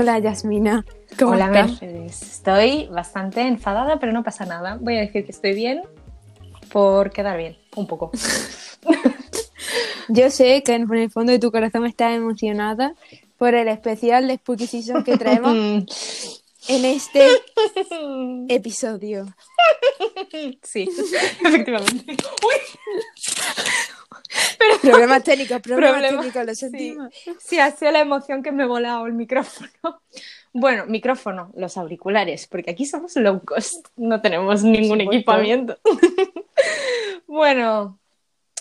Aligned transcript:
Hola 0.00 0.18
Yasmina. 0.18 0.86
¿Cómo 1.18 1.32
Hola 1.32 1.48
estás? 1.48 1.82
Mercedes. 1.82 2.22
Estoy 2.22 2.86
bastante 2.86 3.42
enfadada, 3.42 3.98
pero 3.98 4.12
no 4.12 4.24
pasa 4.24 4.46
nada. 4.46 4.78
Voy 4.80 4.96
a 4.96 5.00
decir 5.00 5.26
que 5.26 5.30
estoy 5.30 5.52
bien 5.52 5.82
por 6.72 7.10
quedar 7.10 7.36
bien, 7.36 7.58
un 7.76 7.86
poco. 7.86 8.10
Yo 10.08 10.30
sé 10.30 10.62
que 10.62 10.72
en 10.72 10.90
el 10.90 11.10
fondo 11.10 11.32
de 11.32 11.38
tu 11.38 11.52
corazón 11.52 11.84
estás 11.84 12.16
emocionada 12.16 12.94
por 13.36 13.54
el 13.54 13.68
especial 13.68 14.26
de 14.26 14.36
Spooky 14.36 14.66
Season 14.66 15.04
que 15.04 15.18
traemos 15.18 15.52
en 16.68 16.84
este 16.86 17.26
episodio. 18.48 19.26
sí, 20.62 20.88
efectivamente. 21.44 22.12
Uy. 22.12 22.56
Problemas 24.82 25.22
técnicos, 25.24 25.60
problemas 25.60 25.92
Problema- 25.92 26.18
técnicos, 26.22 26.46
lo 26.46 26.54
Sí, 26.54 26.60
sentimos. 26.60 27.14
sí, 27.38 27.58
ha 27.58 27.70
sido 27.70 27.90
la 27.92 28.00
emoción 28.00 28.42
que 28.42 28.52
me 28.52 28.64
he 28.64 28.66
volado 28.66 29.06
el 29.06 29.12
micrófono. 29.14 29.70
Bueno, 30.52 30.84
micrófono, 30.86 31.52
los 31.54 31.76
auriculares, 31.76 32.46
porque 32.48 32.72
aquí 32.72 32.84
somos 32.84 33.14
low 33.16 33.40
cost, 33.44 33.86
no 33.96 34.20
tenemos 34.20 34.64
ningún 34.64 35.00
equipamiento. 35.00 35.78
bueno, 37.26 37.98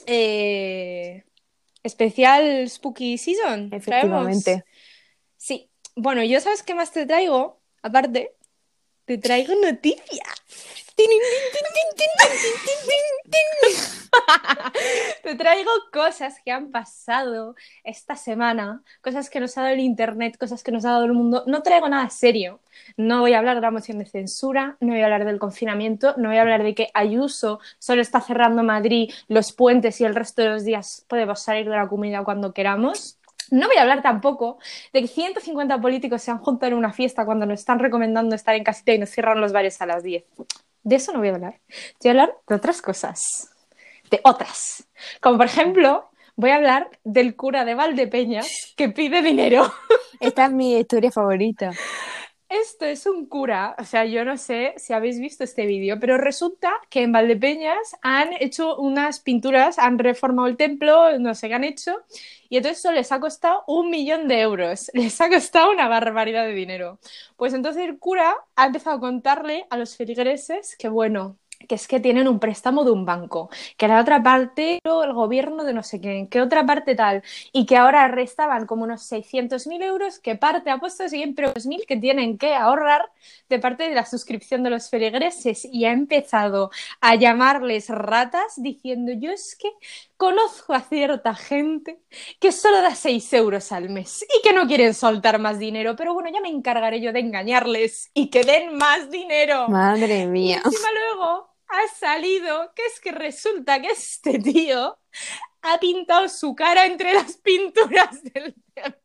eh, 0.06 1.24
especial 1.84 2.70
Spooky 2.70 3.18
Season. 3.18 3.70
traemos. 3.70 3.82
Efectivamente. 3.88 4.66
Sí, 5.38 5.70
bueno, 5.96 6.24
yo 6.24 6.40
sabes 6.42 6.64
qué 6.64 6.76
más 6.76 6.92
te 6.92 7.06
traigo, 7.06 7.60
aparte, 7.82 8.34
te 9.06 9.18
traigo 9.18 9.54
noticias. 9.56 10.28
Te 15.24 15.36
traigo 15.36 15.72
cosas 15.92 16.36
que 16.44 16.52
han 16.52 16.72
pasado 16.72 17.56
esta 17.84 18.16
semana, 18.16 18.84
cosas 19.02 19.30
que 19.30 19.40
nos 19.40 19.58
ha 19.58 19.62
dado 19.62 19.74
el 19.74 19.80
internet, 19.80 20.38
cosas 20.38 20.64
que 20.64 20.72
nos 20.72 20.86
ha 20.86 20.92
dado 20.92 21.06
el 21.06 21.14
mundo. 21.14 21.44
No 21.48 21.62
traigo 21.62 21.88
nada 21.88 22.10
serio. 22.10 22.60
No 22.98 23.22
voy 23.22 23.34
a 23.34 23.40
hablar 23.40 23.56
de 23.56 23.62
la 23.62 23.72
moción 23.72 24.00
de 24.00 24.06
censura, 24.06 24.78
no 24.80 24.94
voy 24.94 25.02
a 25.02 25.06
hablar 25.06 25.26
del 25.26 25.40
confinamiento, 25.40 26.16
no 26.18 26.30
voy 26.30 26.38
a 26.38 26.42
hablar 26.42 26.64
de 26.64 26.76
que 26.76 26.90
Ayuso 26.94 27.60
solo 27.78 28.02
está 28.02 28.22
cerrando 28.22 28.64
Madrid, 28.64 29.12
los 29.28 29.52
puentes 29.52 30.00
y 30.02 30.06
el 30.06 30.16
resto 30.16 30.42
de 30.42 30.50
los 30.50 30.64
días 30.64 31.06
podemos 31.08 31.42
salir 31.42 31.70
de 31.70 31.76
la 31.76 31.88
comunidad 31.88 32.24
cuando 32.24 32.54
queramos. 32.54 33.18
No 33.52 33.68
voy 33.68 33.78
a 33.78 33.82
hablar 33.82 34.02
tampoco 34.02 34.60
de 34.94 35.02
que 35.02 35.08
150 35.08 35.82
políticos 35.82 36.22
se 36.22 36.32
han 36.32 36.40
juntado 36.40 36.72
en 36.72 36.78
una 36.78 36.94
fiesta 36.94 37.26
cuando 37.26 37.46
nos 37.46 37.60
están 37.60 37.80
recomendando 37.80 38.36
estar 38.36 38.56
en 38.56 38.64
casita 38.64 38.94
y 38.94 39.00
nos 39.00 39.10
cierran 39.10 39.42
los 39.42 39.52
bares 39.52 39.82
a 39.82 39.86
las 39.86 40.04
10. 40.04 40.24
De 40.84 40.96
eso 40.96 41.12
no 41.12 41.20
voy 41.20 41.30
a 41.30 41.36
hablar. 41.36 41.60
Voy 42.02 42.10
a 42.10 42.12
hablar 42.12 42.34
de 42.48 42.56
otras 42.56 42.82
cosas. 42.82 43.50
De 44.10 44.22
otras. 44.24 44.88
Como 45.22 45.38
por 45.38 45.46
ejemplo, 45.46 46.10
voy 46.36 46.52
a 46.52 46.56
hablar 46.56 46.90
del 47.04 47.36
cura 47.36 47.66
de 47.66 47.76
Valdepeñas 47.76 48.74
que 48.76 48.90
pide 48.90 49.22
dinero. 49.22 49.72
Esta 50.20 50.46
es 50.46 50.52
mi 50.52 50.78
historia 50.78 51.12
favorita. 51.12 51.72
Esto 52.50 52.86
es 52.86 53.06
un 53.06 53.28
cura, 53.28 53.76
o 53.78 53.84
sea, 53.84 54.06
yo 54.06 54.26
no 54.26 54.36
sé 54.36 54.74
si 54.78 54.92
habéis 54.94 55.20
visto 55.20 55.44
este 55.44 55.68
vídeo, 55.68 56.00
pero 56.00 56.18
resulta 56.18 56.72
que 56.90 57.04
en 57.04 57.12
Valdepeñas 57.12 57.96
han 58.02 58.34
hecho 58.40 58.76
unas 58.78 59.20
pinturas, 59.20 59.78
han 59.78 60.00
reformado 60.00 60.48
el 60.48 60.58
templo, 60.58 61.20
no 61.20 61.36
sé 61.36 61.48
qué 61.48 61.54
han 61.54 61.64
hecho, 61.64 62.02
y 62.50 62.58
entonces 62.58 62.80
eso 62.80 62.92
les 62.92 63.12
ha 63.12 63.20
costado 63.20 63.64
un 63.68 63.92
millón 63.92 64.28
de 64.28 64.42
euros, 64.42 64.90
les 64.96 65.22
ha 65.22 65.30
costado 65.30 65.70
una 65.72 65.88
barbaridad 65.88 66.46
de 66.46 66.54
dinero. 66.56 67.00
Pues 67.38 67.54
entonces 67.54 67.84
el 67.84 68.00
cura 68.00 68.36
ha 68.56 68.66
empezado 68.66 68.98
a 68.98 69.00
contarle 69.00 69.68
a 69.70 69.78
los 69.78 69.96
feligreses 69.96 70.76
que, 70.76 70.90
bueno, 70.90 71.38
que 71.68 71.76
es 71.76 71.88
que 71.88 72.00
tienen 72.00 72.28
un 72.28 72.40
préstamo 72.40 72.84
de 72.84 72.92
un 72.92 73.06
banco, 73.06 73.50
que 73.78 73.88
la 73.88 74.00
otra 74.00 74.24
parte 74.24 74.80
el 74.84 75.14
gobierno 75.14 75.64
de 75.64 75.74
no 75.74 75.84
sé 75.84 76.00
quién, 76.00 76.28
que 76.28 76.42
otra 76.42 76.66
parte 76.66 76.96
tal, 76.96 77.24
y 77.52 77.66
que 77.66 77.78
ahora 77.78 78.08
restaban 78.08 78.66
como 78.66 78.84
unos 78.84 79.02
600.000 79.04 79.84
euros, 79.84 80.20
que 80.20 80.36
parte 80.36 80.70
ha 80.70 80.80
puesto 80.80 81.08
siempre 81.10 81.48
2.000 81.54 81.86
que 81.86 81.98
tienen 81.98 82.38
que 82.38 82.56
ahorrar 82.56 83.12
de 83.50 83.60
parte 83.60 83.84
de 83.90 83.96
la 83.96 84.06
suscripción 84.06 84.64
de 84.64 84.70
los 84.70 84.90
feligreses 84.90 85.66
y 85.66 85.86
ha 85.86 85.92
empezado 85.92 86.72
a 87.02 87.16
llamarles 87.16 87.90
ratas 87.90 88.54
diciendo 88.58 89.12
yo 89.14 89.32
es 89.32 89.56
que 89.56 89.70
conozco 90.18 90.74
a 90.74 90.82
cierta 90.82 91.36
gente 91.36 92.00
que 92.40 92.52
solo 92.52 92.82
da 92.82 92.96
6 92.96 93.32
euros 93.34 93.72
al 93.72 93.90
mes 93.90 94.24
y 94.24 94.42
que 94.42 94.54
no 94.54 94.68
quieren 94.68 94.94
soltar 94.94 95.40
más 95.40 95.60
dinero, 95.60 95.96
pero 95.96 96.14
bueno, 96.14 96.30
ya 96.34 96.42
me 96.42 96.50
encargaré 96.50 97.02
yo 97.02 97.14
de 97.14 97.20
engañarles 97.20 98.12
y 98.14 98.30
que 98.30 98.44
den 98.44 98.76
más 98.78 99.10
dinero. 99.10 99.74
Madre 99.74 100.26
Y 100.42 100.52
mía. 100.52 100.62
encima 100.64 100.88
luego 100.94 101.49
ha 101.70 101.96
salido 101.96 102.72
que 102.76 102.86
es 102.86 103.00
que 103.00 103.12
resulta 103.12 103.82
que 103.82 103.88
este 103.90 104.40
tío 104.40 104.98
ha 105.62 105.78
pintado 105.80 106.28
su 106.30 106.56
cara 106.56 106.86
entre 106.86 107.14
las 107.14 107.38
pinturas 107.38 108.24
del 108.34 108.56
templo. 108.74 108.96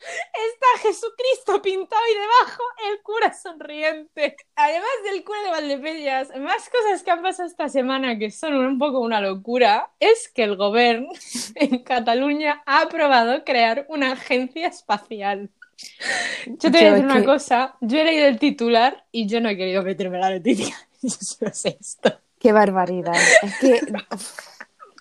Está 0.00 0.88
Jesucristo 0.88 1.62
pintado 1.62 2.02
y 2.10 2.14
debajo 2.18 2.62
el 2.90 3.00
cura 3.02 3.32
sonriente. 3.32 4.36
Además 4.56 4.88
del 5.04 5.22
cura 5.22 5.40
de 5.42 5.50
Valdepeñas, 5.50 6.28
más 6.36 6.68
cosas 6.68 7.02
que 7.04 7.10
han 7.12 7.22
pasado 7.22 7.48
esta 7.48 7.68
semana 7.68 8.18
que 8.18 8.30
son 8.32 8.54
un 8.56 8.78
poco 8.78 8.98
una 9.00 9.20
locura, 9.20 9.92
es 10.00 10.28
que 10.28 10.42
el 10.44 10.56
gobierno 10.56 11.08
en 11.54 11.82
Cataluña 11.84 12.62
ha 12.66 12.80
aprobado 12.82 13.44
crear 13.44 13.86
una 13.88 14.12
agencia 14.12 14.66
espacial. 14.66 15.50
Yo 16.46 16.70
te 16.72 16.78
voy 16.78 16.84
a 16.86 16.90
decir 16.90 17.04
una 17.04 17.20
que- 17.20 17.24
cosa, 17.24 17.76
yo 17.80 17.98
he 18.00 18.04
leído 18.04 18.26
el 18.26 18.38
titular 18.40 19.04
y 19.12 19.28
yo 19.28 19.40
no 19.40 19.48
he 19.48 19.56
querido 19.56 19.84
meterme 19.84 20.16
en 20.16 20.22
la 20.22 20.30
noticia. 20.30 20.74
Yo 21.02 21.10
solo 21.10 21.52
sé 21.54 21.76
esto. 21.80 22.12
Qué 22.38 22.52
barbaridad. 22.52 23.14
Es 23.42 23.58
que 23.58 23.80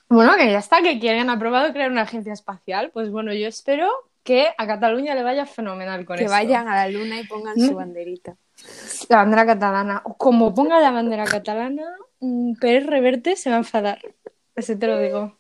Bueno, 0.10 0.36
que 0.38 0.52
ya 0.52 0.60
está, 0.60 0.82
que 0.82 1.00
quieren 1.00 1.30
aprobado 1.30 1.72
crear 1.74 1.92
una 1.92 2.04
agencia 2.04 2.34
espacial. 2.34 2.92
Pues 2.92 3.12
bueno, 3.12 3.34
yo 3.34 3.48
espero 3.48 3.90
que 4.24 4.50
a 4.58 4.68
Cataluña 4.68 5.16
le 5.16 5.24
vaya 5.24 5.46
fenomenal 5.46 6.06
con 6.06 6.18
que 6.18 6.24
esto. 6.24 6.34
vayan 6.34 6.68
a 6.68 6.76
la 6.76 6.90
luna 6.90 7.20
y 7.20 7.26
pongan 7.28 7.60
su 7.60 7.76
banderita. 7.76 8.36
La 9.10 9.18
bandera 9.18 9.46
catalana. 9.46 10.04
Como 10.18 10.54
ponga 10.54 10.80
la 10.80 10.92
bandera 10.92 11.26
catalana, 11.26 11.86
mm, 12.20 12.54
Pérez 12.56 12.86
Reverte 12.86 13.36
se 13.36 13.50
va 13.50 13.58
a 13.58 13.60
enfadar. 13.60 14.00
Ese 14.56 14.76
te 14.76 14.88
lo 14.88 15.00
digo. 15.00 15.38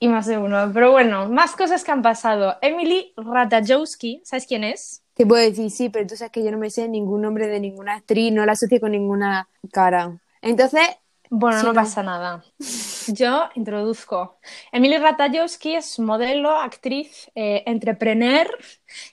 Y 0.00 0.08
más 0.08 0.26
de 0.26 0.38
uno. 0.38 0.70
Pero 0.72 0.92
bueno, 0.92 1.28
más 1.28 1.56
cosas 1.56 1.84
que 1.84 1.90
han 1.90 2.02
pasado. 2.02 2.56
Emily 2.62 3.12
Ratajkowski, 3.16 4.22
¿sabes 4.24 4.46
quién 4.46 4.64
es? 4.64 5.02
Te 5.18 5.26
puedo 5.26 5.42
decir, 5.42 5.70
sí, 5.70 5.90
pero 5.90 6.06
tú 6.06 6.16
sabes 6.16 6.32
que 6.32 6.44
yo 6.44 6.52
no 6.52 6.58
me 6.58 6.70
sé 6.70 6.88
ningún 6.88 7.22
nombre 7.22 7.48
de 7.48 7.60
ninguna 7.60 7.96
actriz, 7.96 8.32
no 8.32 8.46
la 8.46 8.52
asocio 8.52 8.80
con 8.80 8.92
ninguna 8.92 9.48
cara. 9.72 10.18
Entonces, 10.42 10.82
Bueno, 11.30 11.58
Sí, 11.58 11.66
no 11.66 11.74
no. 11.74 11.74
pasa 11.74 12.02
nada. 12.02 12.44
Yo 13.06 13.48
introduzco. 13.54 14.38
Emily 14.72 14.98
Ratajkowski 14.98 15.76
es 15.76 15.98
modelo, 15.98 16.50
actriz, 16.60 17.30
eh, 17.34 17.62
entrepreneur. 17.66 18.46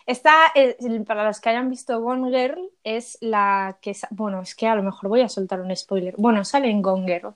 Esta, 0.05 0.33
eh, 0.55 0.77
para 1.07 1.25
los 1.25 1.39
que 1.39 1.49
hayan 1.49 1.69
visto 1.69 1.99
Gone 2.01 2.29
Girl, 2.29 2.69
es 2.83 3.17
la 3.21 3.77
que... 3.81 3.95
Bueno, 4.11 4.41
es 4.41 4.53
que 4.55 4.67
a 4.67 4.75
lo 4.75 4.83
mejor 4.83 5.09
voy 5.09 5.21
a 5.21 5.29
soltar 5.29 5.61
un 5.61 5.75
spoiler. 5.75 6.15
Bueno, 6.17 6.43
sale 6.45 6.69
en 6.69 6.81
Gone 6.81 7.07
Girl. 7.07 7.33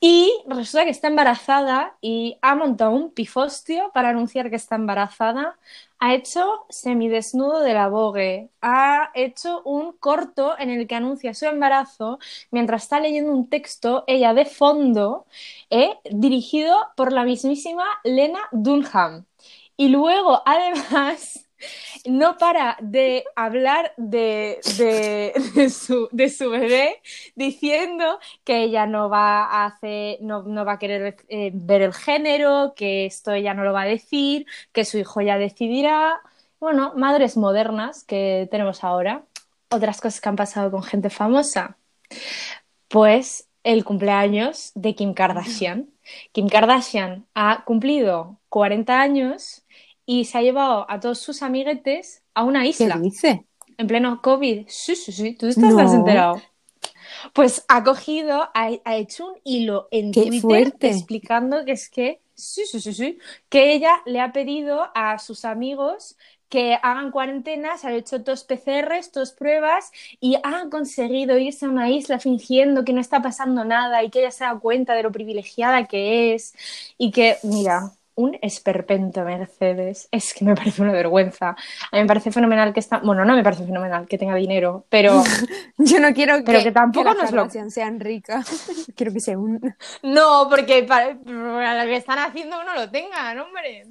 Y 0.00 0.32
resulta 0.48 0.84
que 0.84 0.90
está 0.90 1.08
embarazada 1.08 1.96
y 2.00 2.38
ha 2.42 2.54
montado 2.54 2.92
un 2.92 3.10
pifostio 3.12 3.90
para 3.94 4.10
anunciar 4.10 4.50
que 4.50 4.56
está 4.56 4.76
embarazada. 4.76 5.58
Ha 6.00 6.14
hecho 6.14 6.64
semidesnudo 6.68 7.60
de 7.60 7.74
la 7.74 7.88
Vogue. 7.88 8.50
Ha 8.62 9.10
hecho 9.14 9.62
un 9.64 9.92
corto 9.92 10.56
en 10.58 10.70
el 10.70 10.86
que 10.86 10.94
anuncia 10.94 11.34
su 11.34 11.46
embarazo 11.46 12.18
mientras 12.52 12.84
está 12.84 13.00
leyendo 13.00 13.32
un 13.32 13.48
texto, 13.50 14.04
ella 14.06 14.32
de 14.34 14.44
fondo, 14.44 15.26
eh, 15.70 15.98
dirigido 16.10 16.76
por 16.96 17.12
la 17.12 17.24
mismísima 17.24 17.84
Lena 18.04 18.40
Dunham. 18.52 19.26
Y 19.76 19.88
luego, 19.88 20.42
además, 20.46 21.47
no 22.04 22.36
para 22.38 22.76
de 22.80 23.24
hablar 23.34 23.92
de, 23.96 24.60
de, 24.76 25.70
su, 25.70 26.08
de 26.12 26.30
su 26.30 26.50
bebé, 26.50 27.00
diciendo 27.34 28.18
que 28.44 28.62
ella 28.62 28.86
no 28.86 29.08
va 29.08 29.44
a 29.44 29.66
hacer, 29.66 30.18
no, 30.20 30.42
no 30.42 30.64
va 30.64 30.74
a 30.74 30.78
querer 30.78 31.16
eh, 31.28 31.50
ver 31.54 31.82
el 31.82 31.94
género, 31.94 32.74
que 32.76 33.06
esto 33.06 33.32
ella 33.32 33.54
no 33.54 33.64
lo 33.64 33.72
va 33.72 33.82
a 33.82 33.86
decir, 33.86 34.46
que 34.72 34.84
su 34.84 34.98
hijo 34.98 35.20
ya 35.20 35.38
decidirá. 35.38 36.20
Bueno, 36.60 36.92
madres 36.96 37.36
modernas 37.36 38.04
que 38.04 38.48
tenemos 38.50 38.84
ahora. 38.84 39.24
Otras 39.70 40.00
cosas 40.00 40.20
que 40.20 40.28
han 40.28 40.36
pasado 40.36 40.70
con 40.70 40.82
gente 40.82 41.10
famosa. 41.10 41.76
Pues 42.88 43.48
el 43.62 43.84
cumpleaños 43.84 44.72
de 44.74 44.94
Kim 44.94 45.14
Kardashian. 45.14 45.90
Kim 46.32 46.48
Kardashian 46.48 47.26
ha 47.34 47.64
cumplido 47.64 48.38
40 48.48 48.98
años 48.98 49.62
y 50.08 50.24
se 50.24 50.38
ha 50.38 50.42
llevado 50.42 50.90
a 50.90 51.00
todos 51.00 51.20
sus 51.20 51.42
amiguetes 51.42 52.24
a 52.34 52.44
una 52.44 52.66
¿qué 52.76 52.88
isla 52.88 52.94
dice? 52.94 53.44
en 53.78 53.86
pleno 53.88 54.22
COVID. 54.22 54.66
Sí, 54.68 54.96
sí, 54.96 55.12
sí, 55.12 55.34
tú 55.36 55.46
estás 55.48 55.92
No. 55.94 55.94
enterado. 55.94 56.42
Pues 57.34 57.64
ha 57.68 57.84
cogido, 57.84 58.50
ha, 58.54 58.70
ha 58.84 58.96
hecho 58.96 59.28
un 59.28 59.40
hilo 59.44 59.88
en 59.90 60.16
¡Qué 60.16 60.20
Twitter 60.20 60.72
fuerte! 60.72 60.82
explicando 60.82 61.64
que 61.64 61.72
es 61.72 61.88
que, 61.90 62.20
sí, 62.34 62.66
sí, 62.66 62.80
sí, 62.80 62.92
sí, 62.94 63.18
que 63.48 63.72
ella 63.74 64.02
le 64.06 64.20
ha 64.20 64.32
pedido 64.32 64.90
a 64.94 65.18
sus 65.18 65.44
amigos 65.44 66.16
que 66.48 66.78
hagan 66.82 67.10
cuarentena, 67.10 67.76
se 67.76 67.88
han 67.88 67.94
hecho 67.94 68.18
dos 68.20 68.44
PCRs, 68.44 69.12
dos 69.12 69.32
pruebas 69.32 69.92
y 70.20 70.38
han 70.42 70.70
conseguido 70.70 71.36
irse 71.38 71.66
a 71.66 71.68
una 71.68 71.90
isla 71.90 72.18
fingiendo 72.20 72.84
que 72.84 72.94
no 72.94 73.00
está 73.02 73.20
pasando 73.20 73.64
nada 73.66 74.02
y 74.02 74.10
que 74.10 74.20
ella 74.20 74.30
se 74.30 74.44
da 74.44 74.58
cuenta 74.58 74.94
de 74.94 75.02
lo 75.02 75.12
privilegiada 75.12 75.86
que 75.86 76.34
es 76.34 76.54
y 76.96 77.10
que, 77.10 77.36
mira, 77.42 77.92
un 78.18 78.36
esperpento 78.42 79.22
Mercedes. 79.24 80.08
Es 80.10 80.34
que 80.34 80.44
me 80.44 80.54
parece 80.54 80.82
una 80.82 80.92
vergüenza. 80.92 81.50
A 81.50 81.56
mí 81.96 82.00
me 82.00 82.06
parece 82.06 82.32
fenomenal 82.32 82.72
que 82.74 82.80
está. 82.80 82.98
Bueno, 82.98 83.24
no 83.24 83.34
me 83.36 83.44
parece 83.44 83.64
fenomenal 83.64 84.06
que 84.08 84.18
tenga 84.18 84.34
dinero, 84.34 84.84
pero. 84.88 85.22
Yo 85.78 86.00
no 86.00 86.12
quiero 86.12 86.42
Pero 86.44 86.58
que, 86.58 86.64
que 86.64 86.72
tampoco 86.72 87.14
que 87.14 87.22
nos 87.22 87.32
lo- 87.32 87.70
sean 87.70 88.00
ricas. 88.00 88.66
quiero 88.96 89.12
que 89.12 89.20
sea 89.20 89.38
un... 89.38 89.60
No, 90.02 90.48
porque 90.50 90.82
para, 90.82 91.16
para 91.16 91.84
lo 91.84 91.88
que 91.90 91.96
están 91.96 92.18
haciendo 92.18 92.60
uno 92.60 92.74
lo 92.74 92.90
tenga, 92.90 93.32
¿no, 93.34 93.44
hombre? 93.44 93.86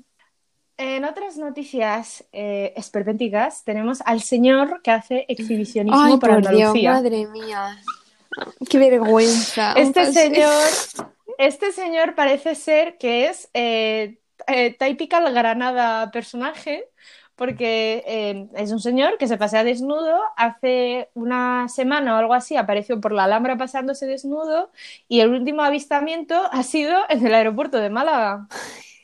En 0.78 1.06
otras 1.06 1.38
noticias 1.38 2.24
eh, 2.34 2.74
esperpénticas 2.76 3.64
tenemos 3.64 4.02
al 4.06 4.22
señor 4.22 4.82
que 4.84 4.92
hace 4.92 5.26
exhibicionismo 5.28 6.00
Ay, 6.04 6.18
para 6.18 6.34
por 6.36 6.42
Dios, 6.42 6.52
Andalucía. 6.52 6.92
madre 6.94 7.26
mía. 7.28 7.78
Qué 8.70 8.78
vergüenza. 8.78 9.74
Este 9.74 10.12
señor, 10.14 10.62
este 11.38 11.72
señor 11.72 12.16
parece 12.16 12.56
ser 12.56 12.98
que 12.98 13.28
es 13.28 13.50
eh, 13.54 14.20
eh, 14.48 14.76
typical 14.78 15.34
Granada 15.34 16.12
personaje, 16.12 16.86
porque 17.36 18.04
eh, 18.08 18.48
es 18.56 18.72
un 18.72 18.80
señor 18.80 19.18
que 19.18 19.28
se 19.28 19.38
pasea 19.38 19.64
desnudo. 19.64 20.20
Hace 20.38 21.10
una 21.14 21.68
semana 21.70 22.16
o 22.16 22.18
algo 22.18 22.34
así 22.34 22.56
apareció 22.58 23.00
por 23.02 23.12
la 23.14 23.26
Alhambra 23.26 23.58
pasándose 23.58 24.08
desnudo 24.08 24.72
y 25.08 25.20
el 25.22 25.30
último 25.32 25.62
avistamiento 25.64 26.36
ha 26.52 26.64
sido 26.64 27.00
en 27.10 27.26
el 27.26 27.34
aeropuerto 27.34 27.78
de 27.80 27.90
Málaga. 27.90 28.48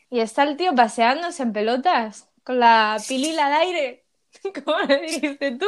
Y 0.09 0.19
está 0.21 0.43
el 0.43 0.57
tío 0.57 0.75
paseándose 0.75 1.43
en 1.43 1.53
pelotas 1.53 2.29
con 2.43 2.59
la 2.59 3.03
pilila 3.07 3.47
al 3.47 3.53
aire. 3.63 4.05
¿Cómo 4.65 4.79
le 4.87 5.01
dijiste 5.01 5.51
tú? 5.57 5.65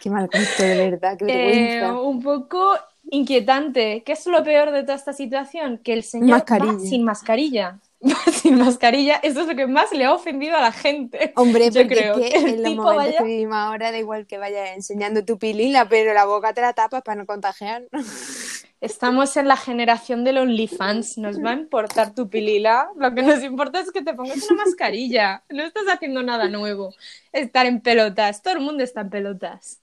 Qué 0.00 0.10
mal 0.10 0.28
gusto, 0.28 0.62
de 0.64 0.74
verdad, 0.90 1.16
qué 1.18 1.24
Eh, 1.26 1.84
vergüenza. 1.84 2.02
un 2.02 2.22
poco 2.22 2.74
inquietante. 3.10 4.02
¿Qué 4.04 4.12
es 4.12 4.26
lo 4.26 4.42
peor 4.44 4.70
de 4.70 4.82
toda 4.82 4.94
esta 4.94 5.12
situación? 5.12 5.78
Que 5.78 5.92
el 5.94 6.02
señor 6.02 6.38
Mascarilla. 6.38 6.72
va 6.74 6.80
sin 6.80 7.04
mascarilla. 7.04 7.78
Va 8.00 8.32
sin 8.32 8.56
mascarilla. 8.58 9.16
Eso 9.24 9.40
es 9.40 9.48
lo 9.48 9.56
que 9.56 9.66
más 9.66 9.90
le 9.92 10.04
ha 10.04 10.14
ofendido 10.14 10.56
a 10.56 10.60
la 10.60 10.70
gente. 10.70 11.32
Hombre, 11.34 11.64
yo 11.72 11.80
porque 11.82 11.96
creo 11.96 12.14
que 12.14 12.28
en 12.28 12.62
los 12.62 12.74
momentos 12.76 12.94
vaya- 12.94 13.18
que 13.18 13.24
vivimos 13.24 13.56
ahora 13.56 13.90
da 13.90 13.98
igual 13.98 14.24
que 14.24 14.38
vayas 14.38 14.76
enseñando 14.76 15.24
tu 15.24 15.36
pilila, 15.36 15.88
pero 15.88 16.14
la 16.14 16.24
boca 16.24 16.52
te 16.54 16.60
la 16.60 16.72
tapas 16.74 17.02
para 17.02 17.16
no 17.16 17.26
contagiar. 17.26 17.82
Estamos 18.80 19.36
en 19.36 19.48
la 19.48 19.56
generación 19.56 20.22
del 20.22 20.38
OnlyFans. 20.38 21.18
Nos 21.18 21.42
va 21.44 21.50
a 21.50 21.54
importar 21.54 22.14
tu 22.14 22.28
pilila. 22.28 22.88
Lo 22.96 23.12
que 23.12 23.22
nos 23.22 23.42
importa 23.42 23.80
es 23.80 23.90
que 23.90 24.02
te 24.02 24.14
pongas 24.14 24.48
una 24.48 24.64
mascarilla. 24.64 25.42
No 25.48 25.64
estás 25.64 25.82
haciendo 25.88 26.22
nada 26.22 26.48
nuevo. 26.48 26.94
Estar 27.32 27.66
en 27.66 27.80
pelotas. 27.80 28.42
Todo 28.42 28.54
el 28.54 28.60
mundo 28.60 28.84
está 28.84 29.00
en 29.00 29.10
pelotas. 29.10 29.80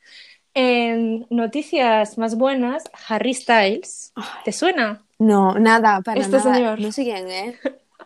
En 0.57 1.27
noticias 1.29 2.17
más 2.17 2.35
buenas, 2.37 2.83
Harry 3.09 3.33
Styles. 3.33 4.13
¿Te 4.45 4.53
suena? 4.53 5.05
No, 5.19 5.53
nada, 5.59 5.99
para 6.01 6.21
Este 6.21 6.37
nada. 6.37 6.53
señor. 6.55 6.79
No 6.79 6.91
sé 6.93 7.03
quién 7.03 7.27
es. 7.29 7.55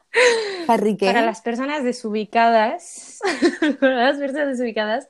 Harry, 0.67 0.97
¿qué? 0.97 1.05
Para 1.05 1.21
las 1.23 1.41
personas 1.41 1.83
desubicadas, 1.83 3.19
para 3.79 4.07
las 4.07 4.17
personas 4.17 4.47
desubicadas, 4.47 5.07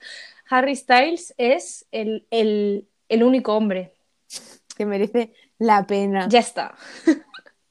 Harry 0.49 0.75
Styles 0.75 1.33
es 1.37 1.85
el, 1.91 2.27
el- 2.29 2.85
el 3.07 3.23
único 3.23 3.55
hombre. 3.55 3.93
Que 4.75 4.85
merece 4.85 5.33
la 5.57 5.87
pena. 5.87 6.27
Ya 6.29 6.39
está. 6.39 6.75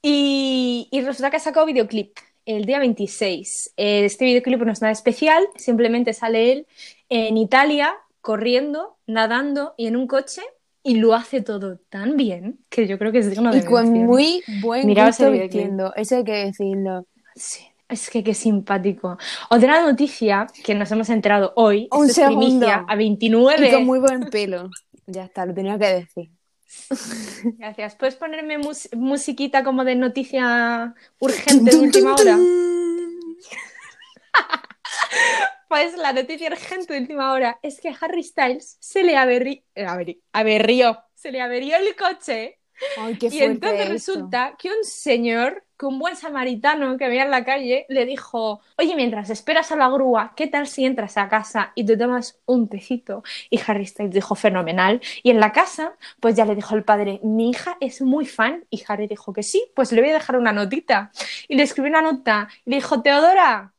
Y, 0.01 0.87
y 0.91 1.01
resulta 1.01 1.29
que 1.29 1.35
ha 1.35 1.41
sacado 1.41 1.65
videoclip 1.65 2.15
el 2.45 2.63
día 2.63 2.79
26. 2.79 3.73
Eh, 3.75 4.05
Este 4.05 4.23
videoclip 4.23 4.61
no 4.61 4.71
es 4.71 4.81
nada 4.81 4.93
especial, 4.93 5.45
simplemente 5.57 6.13
sale 6.13 6.53
él 6.53 6.67
en 7.09 7.35
Italia 7.35 7.93
corriendo, 8.21 8.95
nadando 9.09 9.73
y 9.77 9.87
en 9.87 9.95
un 9.95 10.07
coche 10.07 10.41
y 10.83 10.95
lo 10.95 11.13
hace 11.13 11.41
todo 11.41 11.77
tan 11.89 12.15
bien 12.15 12.59
que 12.69 12.87
yo 12.87 12.97
creo 12.97 13.11
que 13.11 13.19
es 13.19 13.29
digno 13.29 13.51
de 13.51 13.59
Y 13.59 13.63
con 13.63 13.83
mención. 13.85 14.05
muy 14.07 14.43
buen 14.61 14.85
Miraos 14.87 15.17
gusto 15.17 15.31
eso 15.95 16.15
hay 16.17 16.23
que 16.23 16.45
decirlo. 16.45 17.05
Sí, 17.35 17.61
es 17.89 18.09
que 18.09 18.23
qué 18.23 18.33
simpático. 18.33 19.17
Otra 19.49 19.81
noticia 19.81 20.47
que 20.63 20.75
nos 20.75 20.89
hemos 20.91 21.09
enterado 21.09 21.51
hoy, 21.55 21.87
Un 21.91 22.09
es 22.09 22.15
primicia, 22.17 22.59
segundo. 22.59 22.85
a 22.87 22.95
29. 22.95 23.67
Y 23.67 23.71
con 23.73 23.85
muy 23.85 23.99
buen 23.99 24.29
pelo. 24.29 24.69
Ya 25.07 25.25
está, 25.25 25.45
lo 25.45 25.53
tenía 25.53 25.77
que 25.77 25.87
decir. 25.87 26.29
Gracias. 27.57 27.95
¿Puedes 27.95 28.15
ponerme 28.15 28.59
mus- 28.59 28.89
musiquita 28.95 29.63
como 29.63 29.83
de 29.83 29.95
noticia 29.95 30.93
urgente 31.19 31.71
de 31.71 31.77
última 31.77 32.13
hora? 32.13 32.37
Pues 35.69 35.95
la 35.97 36.11
noticia 36.13 36.49
urgente 36.49 36.93
de 36.93 36.99
última 36.99 37.31
hora 37.31 37.59
es 37.63 37.79
que 37.79 37.93
Harry 38.01 38.23
Styles 38.23 38.75
se 38.81 39.03
le 39.03 39.15
averri- 39.15 39.63
eh, 39.75 39.85
se 41.15 41.31
le 41.31 41.41
averió 41.41 41.77
el 41.77 41.95
coche 41.95 42.59
Ay, 42.95 43.17
qué 43.17 43.27
y 43.29 43.41
entonces 43.41 43.89
esto. 43.89 44.19
resulta 44.19 44.55
que 44.57 44.69
un 44.69 44.83
señor, 44.85 45.65
que 45.77 45.85
un 45.85 45.99
buen 45.99 46.15
samaritano 46.15 46.97
que 46.97 47.05
había 47.05 47.23
en 47.23 47.31
la 47.31 47.45
calle, 47.45 47.85
le 47.89 48.05
dijo, 48.05 48.61
oye, 48.77 48.95
mientras 48.95 49.29
esperas 49.29 49.71
a 49.71 49.75
la 49.77 49.89
grúa, 49.89 50.33
¿qué 50.35 50.47
tal 50.47 50.67
si 50.67 50.85
entras 50.85 51.17
a 51.17 51.29
casa 51.29 51.73
y 51.75 51.85
te 51.85 51.97
tomas 51.97 52.39
un 52.45 52.69
tecito? 52.69 53.23
Y 53.49 53.59
Harry 53.67 53.85
Styles 53.85 54.13
dijo, 54.13 54.35
fenomenal. 54.35 55.01
Y 55.23 55.31
en 55.31 55.39
la 55.41 55.51
casa, 55.51 55.97
pues 56.21 56.35
ya 56.35 56.45
le 56.45 56.55
dijo 56.55 56.75
el 56.75 56.83
padre, 56.85 57.19
mi 57.23 57.51
hija 57.51 57.77
es 57.81 58.01
muy 58.01 58.25
fan. 58.25 58.65
Y 58.69 58.83
Harry 58.87 59.07
dijo 59.07 59.33
que 59.33 59.43
sí, 59.43 59.71
pues 59.75 59.91
le 59.91 60.01
voy 60.01 60.11
a 60.11 60.13
dejar 60.13 60.37
una 60.37 60.53
notita. 60.53 61.11
Y 61.49 61.55
le 61.55 61.63
escribió 61.63 61.89
una 61.91 62.01
nota 62.01 62.47
y 62.65 62.71
le 62.71 62.77
dijo, 62.77 63.01
Teodora, 63.01 63.73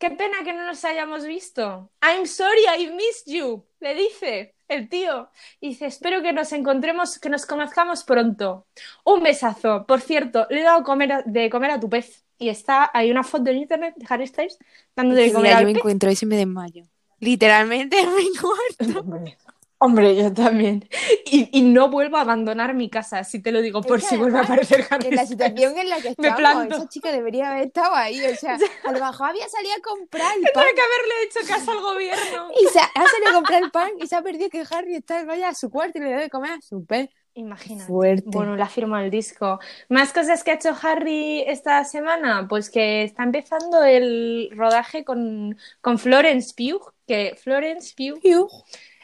qué 0.00 0.10
pena 0.10 0.38
que 0.44 0.52
no 0.52 0.66
nos 0.66 0.84
hayamos 0.84 1.24
visto. 1.26 1.90
I'm 2.02 2.26
sorry, 2.26 2.62
I 2.78 2.88
missed 2.90 3.26
you. 3.32 3.64
Le 3.80 3.94
dice 3.94 4.56
el 4.68 4.88
tío. 4.88 5.30
Y 5.60 5.68
dice, 5.70 5.86
espero 5.86 6.22
que 6.22 6.32
nos 6.32 6.52
encontremos, 6.52 7.18
que 7.20 7.28
nos 7.30 7.46
conozcamos 7.46 8.04
pronto. 8.04 8.66
Un 9.04 9.22
besazo. 9.22 9.86
Por 9.86 10.00
cierto, 10.00 10.46
le 10.50 10.60
he 10.60 10.64
dado 10.64 10.82
comer 10.84 11.12
a- 11.12 11.22
de 11.24 11.50
comer 11.50 11.70
a 11.72 11.80
tu 11.80 11.88
pez. 11.88 12.24
Y 12.38 12.48
está, 12.48 12.90
hay 12.94 13.10
una 13.10 13.22
foto 13.22 13.50
en 13.50 13.58
internet 13.58 13.94
de 13.96 14.06
Harry 14.08 14.26
Styles 14.26 14.58
dando 14.96 15.14
de 15.14 15.32
comer 15.32 15.52
mira, 15.52 15.58
al 15.58 15.62
yo 15.62 15.66
me 15.68 15.74
pez. 15.74 15.80
encuentro 15.80 16.10
eso 16.10 16.24
y 16.24 16.28
me 16.28 16.36
desmayo. 16.36 16.84
Literalmente 17.20 17.96
me 18.06 18.22
encuentro. 18.22 19.04
Hombre, 19.82 20.14
yo 20.14 20.30
también. 20.32 20.86
Y, 21.24 21.48
y 21.58 21.62
no 21.62 21.88
vuelvo 21.88 22.18
a 22.18 22.20
abandonar 22.20 22.74
mi 22.74 22.90
casa, 22.90 23.24
si 23.24 23.40
te 23.40 23.50
lo 23.50 23.62
digo, 23.62 23.80
por 23.80 24.02
si 24.02 24.16
vuelve 24.18 24.38
a 24.38 24.42
aparecer 24.42 24.86
Harry 24.90 25.08
En 25.08 25.16
la 25.16 25.24
situación 25.24 25.78
en 25.78 25.88
la 25.88 26.00
que 26.02 26.14
planto. 26.14 26.74
esa 26.76 26.88
chica 26.88 27.10
debería 27.10 27.50
haber 27.50 27.68
estado 27.68 27.94
ahí. 27.94 28.20
O 28.26 28.36
sea, 28.36 28.58
a 28.84 28.92
lo 28.92 29.00
mejor 29.00 29.30
había 29.30 29.48
salido 29.48 29.72
a 29.78 29.80
comprar 29.80 30.36
el 30.36 30.42
pan 30.52 30.64
Tuve 30.64 30.74
que 30.74 30.82
haberle 30.82 31.14
hecho 31.24 31.40
caso 31.48 31.70
al 31.70 31.80
gobierno. 31.80 32.50
y 32.60 32.66
se 32.66 32.78
ha 32.78 32.84
ha 32.84 33.06
salido 33.06 33.30
a 33.30 33.34
comprar 33.34 33.62
el 33.62 33.70
pan 33.70 33.90
y 33.98 34.06
se 34.06 34.16
ha 34.16 34.22
perdido 34.22 34.50
que 34.50 34.64
Harry 34.70 34.96
está 34.96 35.24
vaya 35.24 35.48
a 35.48 35.54
su 35.54 35.70
cuarto 35.70 35.98
y 35.98 36.02
le 36.02 36.10
debe 36.10 36.28
comer 36.30 36.52
a 36.52 36.60
su 36.60 36.84
pez. 36.84 37.08
Imagínate. 37.34 37.86
Fuerte. 37.86 38.24
Bueno, 38.26 38.56
la 38.56 38.68
firma 38.68 39.00
del 39.00 39.10
disco. 39.10 39.60
¿Más 39.88 40.12
cosas 40.12 40.42
que 40.44 40.50
ha 40.50 40.54
hecho 40.54 40.74
Harry 40.82 41.42
esta 41.46 41.84
semana? 41.84 42.46
Pues 42.48 42.68
que 42.70 43.04
está 43.04 43.22
empezando 43.22 43.82
el 43.84 44.50
rodaje 44.54 45.04
con, 45.04 45.56
con 45.80 45.98
Florence 45.98 46.52
Pugh, 46.56 46.92
que 47.06 47.36
Florence 47.40 47.94
Pugh, 47.96 48.20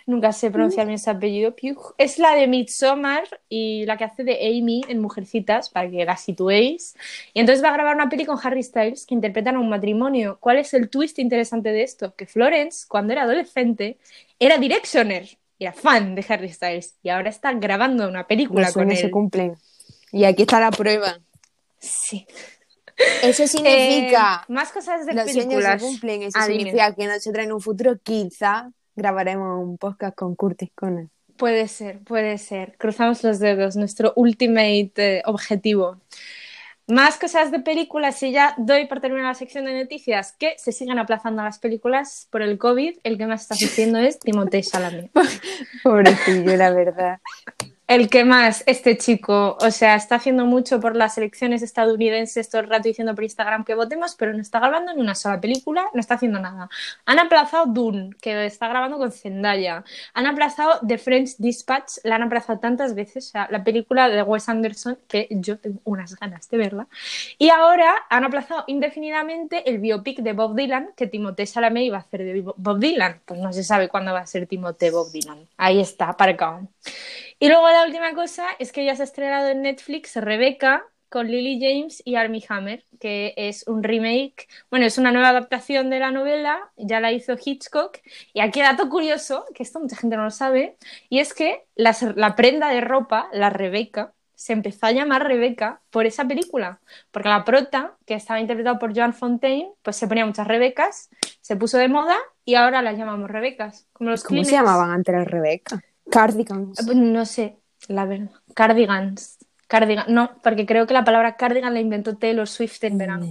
nunca 0.06 0.32
sé 0.32 0.50
pronunciar 0.50 0.86
bien 0.86 0.94
ese 0.94 1.10
apellido, 1.10 1.54
es 1.98 2.18
la 2.18 2.34
de 2.34 2.46
Midsommar 2.46 3.24
y 3.48 3.84
la 3.86 3.96
que 3.96 4.04
hace 4.04 4.24
de 4.24 4.34
Amy 4.48 4.82
en 4.88 5.00
Mujercitas, 5.00 5.68
para 5.70 5.90
que 5.90 6.04
la 6.04 6.16
situéis. 6.16 6.94
Y 7.34 7.40
entonces 7.40 7.62
va 7.64 7.70
a 7.70 7.72
grabar 7.72 7.94
una 7.96 8.08
peli 8.08 8.24
con 8.24 8.38
Harry 8.42 8.62
Styles 8.62 9.04
que 9.06 9.14
interpretan 9.14 9.56
a 9.56 9.60
un 9.60 9.68
matrimonio. 9.68 10.38
¿Cuál 10.40 10.58
es 10.58 10.72
el 10.74 10.88
twist 10.90 11.18
interesante 11.18 11.70
de 11.72 11.82
esto? 11.82 12.14
Que 12.14 12.26
Florence, 12.26 12.86
cuando 12.88 13.12
era 13.12 13.22
adolescente, 13.22 13.98
era 14.38 14.58
directioner, 14.58 15.38
era 15.58 15.72
fan 15.72 16.14
de 16.14 16.24
Harry 16.28 16.52
Styles 16.52 16.94
y 17.02 17.08
ahora 17.10 17.30
está 17.30 17.52
grabando 17.52 18.08
una 18.08 18.26
película 18.26 18.72
con 18.72 18.72
sueños 18.72 18.98
se 19.00 19.06
él. 19.06 19.10
cumplen. 19.10 19.56
Y 20.12 20.24
aquí 20.24 20.42
está 20.42 20.60
la 20.60 20.70
prueba. 20.70 21.18
Sí. 21.78 22.26
Eso 23.22 23.46
significa 23.46 24.44
Eh, 24.48 24.52
más 24.52 24.72
cosas 24.72 25.04
de 25.06 25.14
los 25.14 25.30
sueños 25.32 25.64
se 25.66 25.78
películas. 25.78 25.82
cumplen. 25.82 26.22
Eso 26.22 26.38
Ah, 26.40 26.46
dime. 26.48 26.58
significa 26.60 26.94
que 26.94 27.06
nosotros 27.06 27.44
en 27.44 27.52
un 27.52 27.60
futuro 27.60 27.98
quizá 28.02 28.70
grabaremos 28.96 29.62
un 29.62 29.78
podcast 29.78 30.16
con 30.16 30.34
Curtis 30.34 30.70
Conner. 30.74 31.08
Puede 31.36 31.68
ser, 31.68 32.00
puede 32.00 32.38
ser. 32.38 32.76
Cruzamos 32.78 33.22
los 33.22 33.38
dedos, 33.38 33.76
nuestro 33.76 34.12
ultimate 34.16 34.92
eh, 34.96 35.22
objetivo. 35.26 35.98
Más 36.88 37.18
cosas 37.18 37.50
de 37.50 37.58
películas 37.60 38.22
y 38.22 38.30
ya 38.32 38.54
doy 38.58 38.86
por 38.86 39.00
terminar 39.00 39.26
la 39.26 39.34
sección 39.34 39.64
de 39.64 39.78
noticias 39.82 40.32
que 40.32 40.54
se 40.56 40.72
siguen 40.72 40.98
aplazando 40.98 41.42
las 41.42 41.58
películas 41.58 42.28
por 42.30 42.42
el 42.42 42.58
COVID. 42.58 42.98
El 43.02 43.18
que 43.18 43.26
más 43.26 43.42
está 43.42 43.56
sufriendo 43.56 43.98
es 43.98 44.18
Timothée 44.18 44.62
Chalamet. 44.62 45.10
Pobrecillo, 45.82 46.56
la 46.56 46.70
verdad. 46.70 47.20
El 47.88 48.10
que 48.10 48.24
más, 48.24 48.64
este 48.66 48.96
chico, 48.98 49.56
o 49.60 49.70
sea, 49.70 49.94
está 49.94 50.16
haciendo 50.16 50.44
mucho 50.44 50.80
por 50.80 50.96
las 50.96 51.16
elecciones 51.18 51.62
estadounidenses 51.62 52.48
todo 52.48 52.62
el 52.62 52.68
rato 52.68 52.88
diciendo 52.88 53.14
por 53.14 53.22
Instagram 53.22 53.64
que 53.64 53.76
votemos, 53.76 54.16
pero 54.16 54.32
no 54.32 54.40
está 54.40 54.58
grabando 54.58 54.92
ni 54.92 55.00
una 55.00 55.14
sola 55.14 55.40
película, 55.40 55.84
no 55.94 56.00
está 56.00 56.14
haciendo 56.14 56.40
nada. 56.40 56.68
Han 57.04 57.20
aplazado 57.20 57.66
Dune, 57.66 58.10
que 58.20 58.44
está 58.44 58.66
grabando 58.66 58.98
con 58.98 59.12
Zendaya. 59.12 59.84
Han 60.14 60.26
aplazado 60.26 60.80
The 60.84 60.98
French 60.98 61.36
Dispatch, 61.38 61.98
la 62.02 62.16
han 62.16 62.24
aplazado 62.24 62.58
tantas 62.58 62.96
veces, 62.96 63.28
o 63.28 63.30
sea, 63.30 63.46
la 63.52 63.62
película 63.62 64.08
de 64.08 64.20
Wes 64.20 64.48
Anderson, 64.48 64.98
que 65.06 65.28
yo 65.30 65.56
tengo 65.60 65.78
unas 65.84 66.16
ganas 66.16 66.50
de 66.50 66.58
verla. 66.58 66.88
Y 67.38 67.50
ahora 67.50 67.94
han 68.10 68.24
aplazado 68.24 68.64
indefinidamente 68.66 69.70
el 69.70 69.78
biopic 69.78 70.22
de 70.22 70.32
Bob 70.32 70.56
Dylan, 70.56 70.90
que 70.96 71.06
Timothée 71.06 71.46
Chalamet 71.46 71.84
iba 71.84 71.98
a 71.98 72.00
hacer 72.00 72.24
de 72.24 72.40
Bob 72.40 72.80
Dylan. 72.80 73.20
Pues 73.24 73.38
no 73.38 73.52
se 73.52 73.62
sabe 73.62 73.88
cuándo 73.88 74.12
va 74.12 74.20
a 74.20 74.26
ser 74.26 74.48
Timothée 74.48 74.90
Bob 74.90 75.12
Dylan. 75.12 75.46
Ahí 75.56 75.80
está, 75.80 76.08
aparcado. 76.08 76.68
Y 77.38 77.48
luego 77.48 77.68
la 77.68 77.84
última 77.84 78.14
cosa 78.14 78.46
es 78.58 78.72
que 78.72 78.84
ya 78.84 78.96
se 78.96 79.02
ha 79.02 79.04
estrenado 79.04 79.48
en 79.48 79.62
Netflix 79.62 80.16
Rebeca, 80.16 80.84
con 81.08 81.28
Lily 81.28 81.58
James 81.60 82.02
y 82.04 82.16
Armie 82.16 82.44
Hammer, 82.48 82.84
que 82.98 83.32
es 83.36 83.66
un 83.68 83.82
remake, 83.82 84.48
bueno, 84.70 84.86
es 84.86 84.98
una 84.98 85.12
nueva 85.12 85.28
adaptación 85.28 85.88
de 85.88 86.00
la 86.00 86.10
novela, 86.10 86.72
ya 86.76 87.00
la 87.00 87.12
hizo 87.12 87.36
Hitchcock. 87.42 87.98
Y 88.32 88.40
aquí 88.40 88.60
dato 88.60 88.88
curioso, 88.88 89.44
que 89.54 89.62
esto 89.62 89.80
mucha 89.80 89.96
gente 89.96 90.16
no 90.16 90.24
lo 90.24 90.30
sabe, 90.30 90.76
y 91.08 91.20
es 91.20 91.32
que 91.32 91.64
la, 91.74 91.96
la 92.16 92.36
prenda 92.36 92.68
de 92.70 92.80
ropa, 92.80 93.28
la 93.32 93.50
Rebeca, 93.50 94.12
se 94.34 94.52
empezó 94.52 94.86
a 94.86 94.92
llamar 94.92 95.26
Rebeca 95.26 95.80
por 95.90 96.04
esa 96.04 96.26
película, 96.26 96.80
porque 97.10 97.30
la 97.30 97.44
prota, 97.44 97.96
que 98.04 98.14
estaba 98.14 98.38
interpretada 98.38 98.78
por 98.78 98.94
Joan 98.94 99.14
Fontaine, 99.14 99.70
pues 99.82 99.96
se 99.96 100.06
ponía 100.06 100.26
muchas 100.26 100.46
Rebecas, 100.46 101.08
se 101.40 101.56
puso 101.56 101.78
de 101.78 101.88
moda 101.88 102.16
y 102.44 102.54
ahora 102.54 102.82
las 102.82 102.98
llamamos 102.98 103.30
Rebecas. 103.30 103.88
Como 103.94 104.10
los 104.10 104.22
¿Cómo 104.22 104.44
se 104.44 104.52
llamaban 104.52 104.90
antes 104.90 105.14
las 105.14 105.26
Rebeca? 105.26 105.82
Cardigans. 106.10 106.78
Pues 106.84 106.96
No 106.96 107.24
sé, 107.26 107.56
la 107.88 108.04
verdad. 108.04 108.30
Cardigans. 108.54 109.38
Cardigan. 109.68 110.12
No, 110.14 110.30
porque 110.42 110.66
creo 110.66 110.86
que 110.86 110.94
la 110.94 111.04
palabra 111.04 111.36
cardigan 111.36 111.74
la 111.74 111.80
inventó 111.80 112.16
Taylor 112.16 112.48
Swift 112.48 112.82
en 112.84 112.98
verano. 112.98 113.26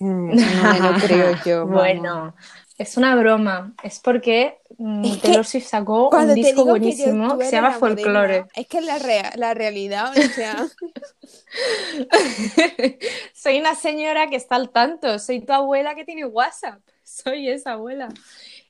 Mm, 0.00 0.30
eso 0.30 0.46
no 0.64 0.72
me 0.72 0.80
lo 0.80 0.98
creo 1.06 1.36
yo. 1.44 1.58
vamos. 1.66 1.74
Bueno, 1.74 2.34
es 2.78 2.96
una 2.96 3.14
broma. 3.14 3.74
Es 3.82 4.00
porque 4.00 4.58
mm, 4.78 5.04
Es 5.04 5.20
Taylor 5.20 5.46
Swift 5.46 5.66
sacó 5.68 6.08
un 6.08 6.34
disco 6.34 6.64
que 6.64 6.70
buenísimo 6.70 7.38
que 7.38 7.44
se 7.44 7.52
llama 7.52 7.72
Folklore. 7.72 8.46
Es 8.54 8.66
que 8.66 8.80
la, 8.80 8.98
rea- 8.98 9.32
la 9.36 9.54
realidad, 9.54 10.10
o 10.10 10.22
sea, 10.34 10.56
soy 13.34 13.58
una 13.60 13.74
señora 13.74 14.28
que 14.28 14.36
está 14.36 14.56
al 14.56 14.70
tanto. 14.70 15.18
Soy 15.18 15.40
tu 15.40 15.52
abuela 15.52 15.94
que 15.94 16.04
tiene 16.04 16.24
WhatsApp. 16.24 16.80
Soy 17.04 17.48
esa 17.48 17.72
abuela. 17.72 18.08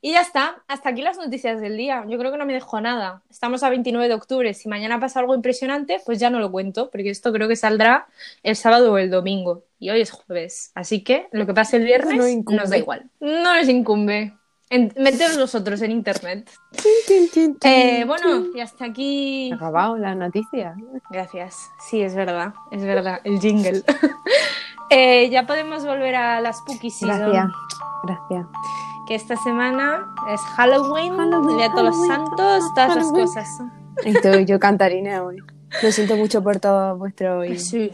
Y 0.02 0.12
ya 0.12 0.20
está. 0.22 0.62
Hasta 0.66 0.88
aquí 0.88 1.02
las 1.02 1.18
noticias 1.18 1.60
del 1.60 1.76
día. 1.76 2.04
Yo 2.08 2.18
creo 2.18 2.32
que 2.32 2.38
no 2.38 2.46
me 2.46 2.54
dejo 2.54 2.80
nada. 2.80 3.22
Estamos 3.30 3.62
a 3.62 3.68
29 3.68 4.08
de 4.08 4.14
octubre. 4.14 4.54
Si 4.54 4.68
mañana 4.68 4.98
pasa 4.98 5.20
algo 5.20 5.34
impresionante, 5.34 6.00
pues 6.06 6.18
ya 6.18 6.30
no 6.30 6.38
lo 6.40 6.50
cuento, 6.50 6.90
porque 6.90 7.10
esto 7.10 7.32
creo 7.32 7.48
que 7.48 7.56
saldrá 7.56 8.06
el 8.42 8.56
sábado 8.56 8.92
o 8.92 8.98
el 8.98 9.10
domingo. 9.10 9.64
Y 9.78 9.90
hoy 9.90 10.00
es 10.00 10.10
jueves. 10.10 10.72
Así 10.74 11.02
que 11.04 11.28
lo 11.32 11.44
que 11.46 11.52
pase 11.54 11.76
el 11.76 11.84
viernes 11.84 12.16
No 12.44 12.56
nos 12.56 12.70
da 12.70 12.78
igual. 12.78 13.10
No 13.20 13.54
les 13.54 13.68
incumbe. 13.68 14.34
En- 14.70 14.92
meteos 14.96 15.36
vosotros 15.36 15.82
en 15.82 15.90
internet. 15.90 16.48
Eh, 17.64 18.04
bueno, 18.06 18.46
y 18.54 18.60
hasta 18.60 18.84
aquí. 18.84 19.50
Acabado 19.52 19.98
la 19.98 20.14
noticia. 20.14 20.76
Gracias. 21.10 21.56
Sí, 21.90 22.00
es 22.00 22.14
verdad, 22.14 22.54
es 22.70 22.82
verdad, 22.84 23.20
el 23.24 23.40
jingle. 23.40 23.82
Eh, 24.90 25.30
ya 25.30 25.46
podemos 25.46 25.84
volver 25.84 26.14
a 26.16 26.40
la 26.40 26.52
Spooky 26.52 26.90
Season, 26.90 27.18
Gracias, 27.30 27.52
gracias. 28.02 28.46
que 29.06 29.14
esta 29.14 29.36
semana 29.36 30.06
es 30.32 30.40
Halloween, 30.56 31.16
Día 31.56 31.68
de 31.68 31.70
todos 31.70 31.84
los 31.84 32.06
santos, 32.06 32.64
todas 32.74 32.94
Halloween. 32.94 33.24
las 33.24 33.34
cosas. 33.34 33.48
Estoy 34.04 34.44
yo 34.46 34.58
cantarina 34.58 35.22
hoy. 35.22 35.36
Lo 35.82 35.92
siento 35.92 36.16
mucho 36.16 36.42
por 36.42 36.58
todo 36.58 36.96
vuestro 36.96 37.38
oído. 37.38 37.58
Sí. 37.58 37.92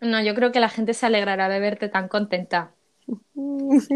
No, 0.00 0.22
yo 0.22 0.34
creo 0.34 0.52
que 0.52 0.60
la 0.60 0.68
gente 0.68 0.94
se 0.94 1.04
alegrará 1.06 1.48
de 1.48 1.60
verte 1.60 1.88
tan 1.88 2.08
contenta. 2.08 2.70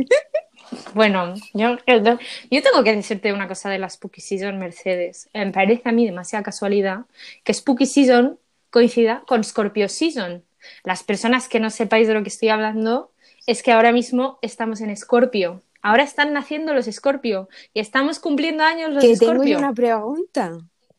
Bueno, 0.94 1.34
yo, 1.52 1.76
yo 1.86 2.62
tengo 2.62 2.82
que 2.84 2.94
decirte 2.96 3.32
una 3.32 3.46
cosa 3.48 3.68
de 3.68 3.78
la 3.78 3.90
Spooky 3.90 4.20
Season, 4.22 4.58
Mercedes. 4.58 5.28
Me 5.34 5.50
parece 5.52 5.88
a 5.88 5.92
mí 5.92 6.06
demasiada 6.06 6.42
casualidad 6.42 7.00
que 7.44 7.52
Spooky 7.52 7.84
Season 7.84 8.38
coincida 8.70 9.22
con 9.26 9.44
Scorpio 9.44 9.88
Season. 9.88 10.42
Las 10.84 11.02
personas 11.02 11.48
que 11.48 11.60
no 11.60 11.70
sepáis 11.70 12.08
de 12.08 12.14
lo 12.14 12.22
que 12.22 12.28
estoy 12.28 12.48
hablando, 12.50 13.10
es 13.46 13.62
que 13.62 13.72
ahora 13.72 13.92
mismo 13.92 14.38
estamos 14.42 14.80
en 14.80 14.96
Scorpio. 14.96 15.62
Ahora 15.82 16.04
están 16.04 16.32
naciendo 16.32 16.74
los 16.74 16.86
Scorpio 16.86 17.48
y 17.74 17.80
estamos 17.80 18.18
cumpliendo 18.20 18.62
años 18.62 18.92
los 18.92 19.02
Que 19.02 19.16
tengo 19.16 19.42
una 19.42 19.72
pregunta 19.72 20.58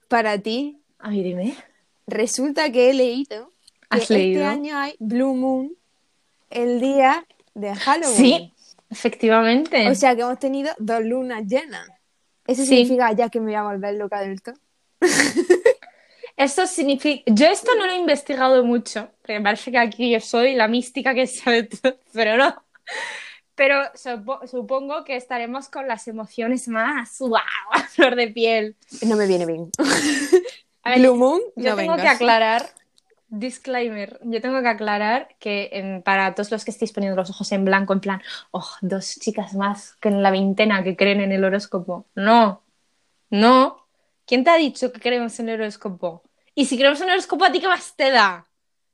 para 0.09 0.37
ti. 0.37 0.77
Ay, 0.99 1.23
dime. 1.23 1.55
Resulta 2.05 2.69
que 2.71 2.89
he 2.89 2.93
leído 2.93 3.51
que 3.89 3.97
¿Has 3.97 4.11
este 4.11 4.43
año 4.43 4.77
hay 4.77 4.95
Blue 4.99 5.35
Moon 5.35 5.73
el 6.49 6.81
día 6.81 7.25
de 7.53 7.73
Halloween. 7.75 8.15
Sí, 8.17 8.53
efectivamente. 8.89 9.89
O 9.89 9.95
sea 9.95 10.15
que 10.15 10.21
hemos 10.23 10.39
tenido 10.39 10.71
dos 10.79 11.01
lunas 11.03 11.43
llenas. 11.47 11.87
¿Eso 12.45 12.63
Sí. 12.63 12.67
significa 12.67 13.11
ya 13.13 13.29
que 13.29 13.39
me 13.39 13.45
voy 13.47 13.55
a 13.55 13.63
volver 13.63 13.95
loca 13.95 14.19
del 14.19 14.41
todo? 14.41 14.55
Esto 16.35 16.65
significa. 16.65 17.23
Yo 17.27 17.47
esto 17.47 17.71
no 17.77 17.85
lo 17.85 17.91
he 17.91 17.97
investigado 17.97 18.63
mucho, 18.63 19.09
porque 19.21 19.33
me 19.39 19.43
parece 19.43 19.71
que 19.71 19.77
aquí 19.77 20.11
yo 20.11 20.19
soy 20.19 20.55
la 20.55 20.67
mística 20.67 21.13
que 21.13 21.27
sabe 21.27 21.63
todo, 21.63 21.97
pero 22.13 22.37
no. 22.37 22.63
Pero 23.55 23.83
supo- 23.93 24.45
supongo 24.47 25.03
que 25.03 25.15
estaremos 25.15 25.69
con 25.69 25.87
las 25.87 26.07
emociones 26.07 26.67
más 26.67 27.19
¡wow! 27.19 27.37
a 27.71 27.79
flor 27.83 28.15
de 28.15 28.27
piel. 28.29 28.75
No 29.05 29.15
me 29.15 29.27
viene 29.27 29.45
bien. 29.45 29.69
A 30.83 30.89
ver, 30.89 30.99
Blue 30.99 31.15
Moon, 31.15 31.41
yo 31.55 31.69
no 31.71 31.75
tengo 31.77 31.95
que 31.95 32.07
aclarar, 32.07 32.65
disclaimer, 33.29 34.19
yo 34.23 34.41
tengo 34.41 34.61
que 34.61 34.67
aclarar 34.67 35.29
que 35.39 35.69
em, 35.71 36.01
para 36.01 36.35
todos 36.35 36.51
los 36.51 36.65
que 36.65 36.71
estéis 36.71 36.91
poniendo 36.91 37.15
los 37.15 37.29
ojos 37.29 37.49
en 37.53 37.63
blanco, 37.63 37.93
en 37.93 38.01
plan, 38.01 38.21
oh, 38.51 38.69
dos 38.81 39.17
chicas 39.19 39.53
más 39.53 39.95
que 40.01 40.09
en 40.09 40.21
la 40.21 40.29
veintena 40.29 40.83
que 40.83 40.97
creen 40.97 41.21
en 41.21 41.31
el 41.31 41.43
horóscopo. 41.45 42.05
No, 42.15 42.63
no. 43.29 43.82
¿Quién 44.25 44.43
te 44.43 44.49
ha 44.49 44.55
dicho 44.55 44.91
que 44.91 44.99
creemos 44.99 45.39
en 45.39 45.49
el 45.49 45.61
horóscopo? 45.61 46.23
Y 46.55 46.65
si 46.65 46.77
creemos 46.77 46.99
en 47.01 47.07
el 47.09 47.13
horóscopo, 47.13 47.45
¿a 47.45 47.51
ti 47.51 47.59
qué 47.59 47.67
más 47.67 47.95
te 47.95 48.11
da? 48.11 48.47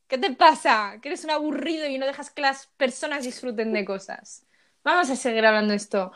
¿Qué 0.07 0.17
te 0.17 0.31
pasa? 0.31 0.97
Que 1.01 1.09
eres 1.09 1.23
un 1.23 1.31
aburrido 1.31 1.87
y 1.87 1.97
no 1.97 2.07
dejas 2.07 2.31
que 2.31 2.41
las 2.41 2.67
personas 2.77 3.23
disfruten 3.23 3.71
de 3.73 3.85
cosas. 3.85 4.45
Vamos 4.83 5.09
a 5.09 5.15
seguir 5.15 5.45
hablando 5.45 5.71
de 5.71 5.77
esto. 5.77 6.11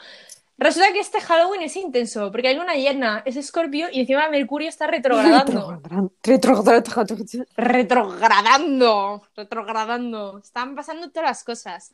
Resulta 0.57 0.93
que 0.93 0.99
este 0.99 1.19
Halloween 1.19 1.63
es 1.63 1.75
intenso, 1.75 2.31
porque 2.31 2.47
hay 2.47 2.55
luna 2.55 2.75
llena, 2.75 3.23
es 3.25 3.35
Escorpio 3.35 3.87
y 3.91 4.01
encima 4.01 4.29
Mercurio 4.29 4.69
está 4.69 4.87
retrogradando. 4.87 5.81
Retrogradando. 6.23 7.45
retrogradando, 7.57 9.21
retrogradando. 9.35 10.37
Están 10.37 10.75
pasando 10.75 11.09
todas 11.09 11.29
las 11.29 11.43
cosas. 11.43 11.91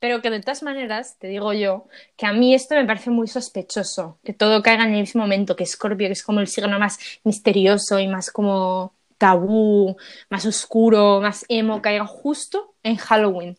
Pero 0.00 0.22
que 0.22 0.30
de 0.30 0.40
todas 0.40 0.62
maneras, 0.62 1.18
te 1.18 1.28
digo 1.28 1.52
yo, 1.52 1.86
que 2.16 2.26
a 2.26 2.32
mí 2.32 2.54
esto 2.54 2.74
me 2.74 2.86
parece 2.86 3.10
muy 3.10 3.28
sospechoso, 3.28 4.18
que 4.24 4.32
todo 4.32 4.62
caiga 4.62 4.84
en 4.84 4.94
el 4.94 5.00
mismo 5.02 5.22
momento, 5.22 5.56
que 5.56 5.66
Scorpio, 5.66 6.08
que 6.08 6.14
es 6.14 6.22
como 6.24 6.40
el 6.40 6.48
signo 6.48 6.78
más 6.78 6.98
misterioso 7.24 8.00
y 8.00 8.08
más 8.08 8.30
como 8.32 8.94
tabú, 9.18 9.96
más 10.30 10.46
oscuro, 10.46 11.20
más 11.20 11.44
emo, 11.48 11.82
caiga 11.82 12.06
justo 12.06 12.74
en 12.82 12.96
Halloween. 12.96 13.58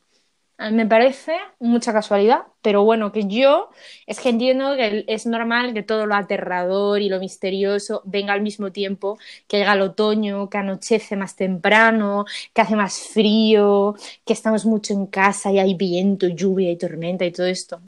A 0.62 0.70
mí 0.70 0.76
me 0.76 0.86
parece 0.86 1.34
mucha 1.60 1.92
casualidad, 1.92 2.44
pero 2.62 2.84
bueno, 2.84 3.12
que 3.12 3.26
yo 3.26 3.72
es 4.06 4.20
que 4.20 4.30
entiendo 4.30 4.76
que 4.76 5.06
es 5.08 5.26
normal 5.26 5.74
que 5.74 5.82
todo 5.82 6.06
lo 6.06 6.14
aterrador 6.14 7.02
y 7.02 7.10
lo 7.10 7.20
misterioso 7.20 8.04
venga 8.06 8.34
al 8.34 8.42
mismo 8.42 8.72
tiempo, 8.72 9.18
que 9.48 9.58
llega 9.58 9.74
el 9.74 9.82
otoño, 9.82 10.52
que 10.52 10.60
anochece 10.60 11.16
más 11.16 11.36
temprano, 11.36 12.26
que 12.54 12.62
hace 12.62 12.76
más 12.76 13.00
frío, 13.00 13.96
que 14.24 14.34
estamos 14.34 14.68
mucho 14.68 14.94
en 14.94 15.08
casa 15.08 15.52
y 15.52 15.58
hay 15.58 15.74
viento, 15.74 16.28
lluvia 16.28 16.70
y 16.70 16.78
tormenta 16.78 17.26
y 17.26 17.32
todo 17.32 17.48
esto. 17.48 17.82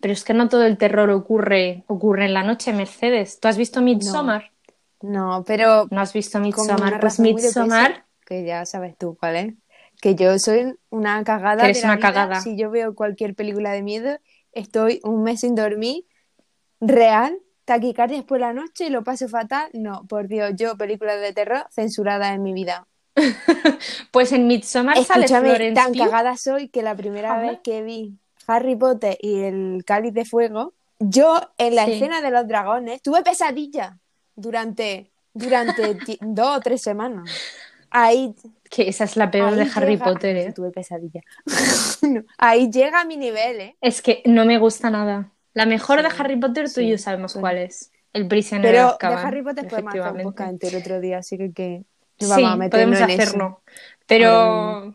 Pero 0.00 0.12
es 0.12 0.24
que 0.24 0.34
no 0.34 0.48
todo 0.48 0.66
el 0.66 0.78
terror 0.78 1.10
ocurre, 1.10 1.84
ocurre 1.86 2.24
en 2.24 2.34
la 2.34 2.42
noche, 2.42 2.72
Mercedes. 2.72 3.38
¿Tú 3.38 3.46
has 3.46 3.56
visto 3.56 3.80
Midsommar? 3.80 4.50
No, 5.00 5.44
pero 5.46 5.86
¿No, 5.92 6.00
has 6.00 6.12
visto 6.12 6.40
Midsommar? 6.40 6.98
Pues 6.98 7.20
Midsommar 7.20 8.04
que 8.26 8.44
ya 8.44 8.66
sabes 8.66 8.98
tú 8.98 9.16
cuál 9.18 9.36
es. 9.36 9.54
Que 10.00 10.14
yo 10.14 10.38
soy 10.38 10.76
una 10.90 11.22
cagada. 11.24 11.62
Que 11.64 11.70
eres 11.70 11.82
de 11.82 11.88
la 11.88 11.94
una 11.94 11.96
vida. 11.96 12.08
cagada. 12.12 12.40
Si 12.40 12.56
yo 12.56 12.70
veo 12.70 12.94
cualquier 12.94 13.34
película 13.34 13.72
de 13.72 13.82
miedo, 13.82 14.18
estoy 14.52 15.00
un 15.04 15.22
mes 15.22 15.40
sin 15.40 15.54
dormir, 15.54 16.04
real, 16.80 17.38
taquicardias 17.64 18.24
por 18.24 18.38
la 18.40 18.52
noche 18.52 18.86
y 18.86 18.90
lo 18.90 19.02
paso 19.04 19.28
fatal. 19.28 19.68
No, 19.72 20.04
por 20.06 20.28
Dios, 20.28 20.52
yo 20.56 20.76
películas 20.76 21.20
de 21.20 21.32
terror 21.32 21.66
censuradas 21.70 22.34
en 22.34 22.42
mi 22.42 22.52
vida. 22.52 22.86
Pues 24.10 24.32
en 24.32 24.46
Midsommar 24.46 24.96
sale 25.04 25.24
Escúchame, 25.24 25.48
Florence 25.50 25.74
tan 25.74 25.92
Pugh. 25.92 25.98
cagada 26.04 26.36
soy 26.36 26.68
que 26.68 26.82
la 26.82 26.94
primera 26.94 27.32
Ajá. 27.32 27.40
vez 27.42 27.58
que 27.62 27.82
vi 27.82 28.14
Harry 28.46 28.76
Potter 28.76 29.18
y 29.20 29.40
el 29.40 29.84
Cáliz 29.86 30.14
de 30.14 30.24
Fuego, 30.24 30.72
yo 30.98 31.40
en 31.58 31.74
la 31.74 31.84
Sí. 31.86 31.94
escena 31.94 32.20
de 32.22 32.30
los 32.30 32.46
dragones 32.46 33.02
tuve 33.02 33.22
pesadillas 33.22 33.92
durante, 34.36 35.10
durante 35.34 35.98
dos 36.20 36.58
o 36.58 36.60
tres 36.60 36.80
semanas. 36.82 37.24
Ahí, 37.98 38.34
Que 38.68 38.88
esa 38.88 39.04
es 39.04 39.16
la 39.16 39.30
peor 39.30 39.54
de 39.54 39.66
Harry 39.74 39.92
llega- 39.96 40.04
Potter, 40.04 40.36
¿eh? 40.36 40.52
Tuve 40.52 40.70
pesadillas. 40.70 41.24
No, 42.02 42.22
ahí 42.38 42.70
llega 42.70 43.04
mi 43.04 43.16
nivel, 43.16 43.60
¿eh? 43.60 43.76
Es 43.80 44.02
que 44.02 44.22
no 44.26 44.44
me 44.44 44.58
gusta 44.58 44.90
nada. 44.90 45.32
La 45.54 45.64
mejor 45.64 46.02
de 46.02 46.08
Harry 46.18 46.36
Potter, 46.36 46.70
tú 46.72 46.80
y 46.82 46.90
yo 46.90 46.98
sabemos 46.98 47.32
sí. 47.32 47.40
cuál 47.40 47.56
es. 47.58 47.90
El 48.12 48.28
prisionero 48.28 48.68
de 48.68 48.74
Pero 48.74 48.86
de 48.86 48.92
Azkaban, 48.92 49.26
Harry 49.26 49.42
Potter 49.42 49.66
podemos 49.68 49.94
hacer 49.94 50.26
un 50.26 50.34
entero 50.48 50.78
otro 50.78 51.00
día, 51.00 51.18
así 51.18 51.38
que, 51.38 51.52
que 51.52 51.84
nos 52.20 52.34
Sí, 52.34 52.42
vamos 52.42 52.66
a 52.66 52.70
podemos 52.70 53.00
eso. 53.00 53.04
hacerlo. 53.04 53.60
Pero 54.06 54.94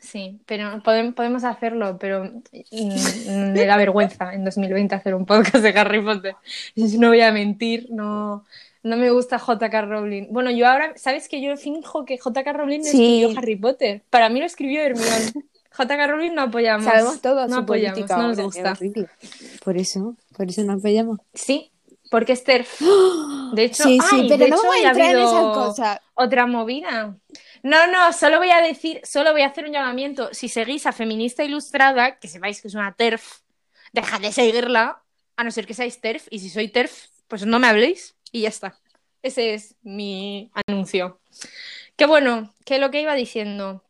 sí, 0.00 0.40
pero 0.46 0.82
podemos, 0.82 1.44
hacerlo, 1.44 1.98
pero 1.98 2.30
me 2.52 3.66
da 3.66 3.76
vergüenza 3.76 4.32
en 4.32 4.44
2020 4.44 4.94
hacer 4.94 5.14
un 5.14 5.26
podcast 5.26 5.58
de 5.64 5.70
Harry 5.78 6.00
Potter. 6.02 6.36
No 6.76 7.08
voy 7.08 7.20
a 7.20 7.32
mentir, 7.32 7.88
no, 7.90 8.44
no 8.82 8.96
me 8.96 9.10
gusta 9.10 9.38
JK 9.38 9.72
Rowling. 9.88 10.26
Bueno, 10.30 10.50
yo 10.50 10.66
ahora, 10.66 10.92
¿sabes 10.96 11.28
que 11.28 11.40
yo 11.40 11.56
finjo 11.56 12.04
que 12.04 12.16
JK 12.16 12.52
Rowling 12.52 12.78
no 12.80 12.84
Sí. 12.84 13.22
escribió 13.22 13.38
Harry 13.38 13.56
Potter? 13.56 14.02
Para 14.10 14.28
mí 14.28 14.40
lo 14.40 14.46
escribió 14.46 14.82
Hermione. 14.82 15.32
JK 15.78 16.06
Rowling 16.08 16.34
no 16.34 16.42
apoyamos. 16.42 16.84
Sabemos 16.84 17.20
todo 17.22 17.46
no 17.48 17.54
su 17.56 17.60
apoyamos, 17.62 17.94
política 17.98 18.16
no 18.18 18.28
nos 18.28 18.40
gusta. 18.40 18.76
es. 18.80 19.60
Por 19.64 19.76
eso, 19.78 20.16
por 20.36 20.48
eso 20.48 20.62
nos 20.64 20.78
apoyamos. 20.80 21.18
Sí, 21.32 21.70
porque 22.10 22.32
Esther. 22.32 22.66
De 23.54 23.64
hecho, 23.64 23.84
sí, 23.84 23.98
sí, 24.00 24.16
ay, 24.16 24.28
pero 24.28 24.44
de 24.44 24.50
no 24.50 24.56
hecho, 24.56 24.68
hoy 24.68 24.78
a 24.84 24.90
entrar 24.90 25.10
en 25.10 25.18
esas 25.18 25.44
cosas. 25.54 25.98
Otra 26.14 26.46
movida. 26.46 27.16
No, 27.62 27.86
no, 27.86 28.12
solo 28.14 28.38
voy 28.38 28.50
a 28.50 28.60
decir, 28.62 29.00
solo 29.04 29.32
voy 29.32 29.42
a 29.42 29.46
hacer 29.48 29.66
un 29.66 29.72
llamamiento. 29.72 30.30
Si 30.32 30.48
seguís 30.48 30.86
a 30.86 30.92
Feminista 30.92 31.44
Ilustrada, 31.44 32.18
que 32.18 32.28
sepáis 32.28 32.60
que 32.62 32.68
es 32.68 32.74
una 32.74 32.94
TERF, 32.94 33.40
dejad 33.92 34.20
de 34.20 34.32
seguirla, 34.32 35.02
a 35.36 35.44
no 35.44 35.50
ser 35.50 35.66
que 35.66 35.74
seáis 35.74 36.00
TERF, 36.00 36.26
y 36.30 36.38
si 36.38 36.48
soy 36.48 36.68
TERF, 36.68 37.08
pues 37.28 37.44
no 37.46 37.58
me 37.58 37.66
habléis 37.66 38.14
y 38.32 38.42
ya 38.42 38.48
está. 38.48 38.78
Ese 39.22 39.54
es 39.54 39.76
mi 39.82 40.50
anuncio. 40.66 41.20
Que 41.96 42.06
bueno, 42.06 42.52
que 42.64 42.78
lo 42.78 42.90
que 42.90 43.02
iba 43.02 43.14
diciendo. 43.14 43.84